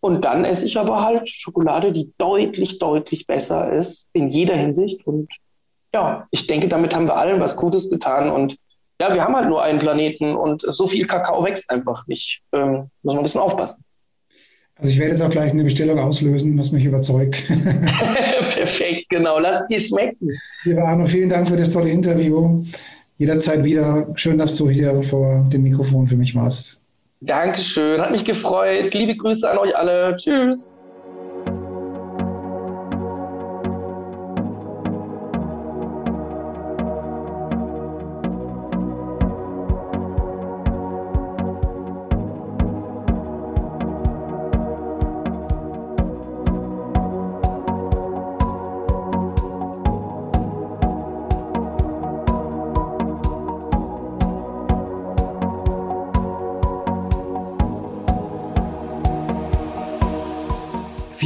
Und 0.00 0.24
dann 0.24 0.44
esse 0.44 0.66
ich 0.66 0.78
aber 0.78 1.02
halt 1.02 1.28
Schokolade, 1.28 1.92
die 1.92 2.12
deutlich, 2.18 2.78
deutlich 2.78 3.26
besser 3.26 3.72
ist 3.72 4.08
in 4.12 4.28
jeder 4.28 4.56
Hinsicht. 4.56 5.06
Und 5.06 5.30
ja, 5.94 6.26
ich 6.30 6.46
denke, 6.46 6.68
damit 6.68 6.94
haben 6.94 7.06
wir 7.06 7.16
allen 7.16 7.40
was 7.40 7.56
Gutes 7.56 7.88
getan. 7.88 8.30
Und 8.30 8.56
ja, 9.00 9.12
wir 9.12 9.24
haben 9.24 9.34
halt 9.34 9.48
nur 9.48 9.62
einen 9.62 9.78
Planeten 9.78 10.36
und 10.36 10.62
so 10.66 10.86
viel 10.86 11.06
Kakao 11.06 11.44
wächst 11.44 11.70
einfach 11.70 12.06
nicht. 12.06 12.40
Ähm, 12.52 12.90
muss 13.02 13.14
man 13.14 13.18
ein 13.18 13.22
bisschen 13.22 13.40
aufpassen. 13.40 13.84
Also 14.76 14.90
ich 14.90 14.98
werde 14.98 15.12
jetzt 15.12 15.22
auch 15.22 15.30
gleich 15.30 15.52
eine 15.52 15.64
Bestellung 15.64 15.98
auslösen, 15.98 16.58
was 16.58 16.72
mich 16.72 16.84
überzeugt. 16.84 17.44
Perfekt, 18.50 19.08
genau. 19.08 19.38
Lass 19.38 19.66
dir 19.68 19.80
schmecken. 19.80 20.30
Lieber 20.64 20.84
Arno, 20.84 21.06
vielen 21.06 21.28
Dank 21.28 21.48
für 21.48 21.56
das 21.56 21.70
tolle 21.70 21.90
Interview. 21.90 22.64
Jederzeit 23.16 23.62
wieder. 23.62 24.08
Schön, 24.16 24.38
dass 24.38 24.56
du 24.56 24.68
hier 24.68 25.02
vor 25.04 25.48
dem 25.52 25.62
Mikrofon 25.62 26.06
für 26.06 26.16
mich 26.16 26.34
warst. 26.34 26.80
Dankeschön, 27.20 28.00
hat 28.00 28.10
mich 28.10 28.24
gefreut. 28.24 28.92
Liebe 28.92 29.16
Grüße 29.16 29.48
an 29.48 29.58
euch 29.58 29.76
alle. 29.76 30.16
Tschüss. 30.16 30.68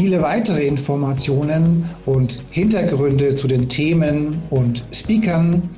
Viele 0.08 0.22
weitere 0.22 0.66
Informationen 0.66 1.84
und 2.06 2.38
Hintergründe 2.50 3.36
zu 3.36 3.46
den 3.46 3.68
Themen 3.68 4.42
und 4.48 4.82
Speakern 4.90 5.68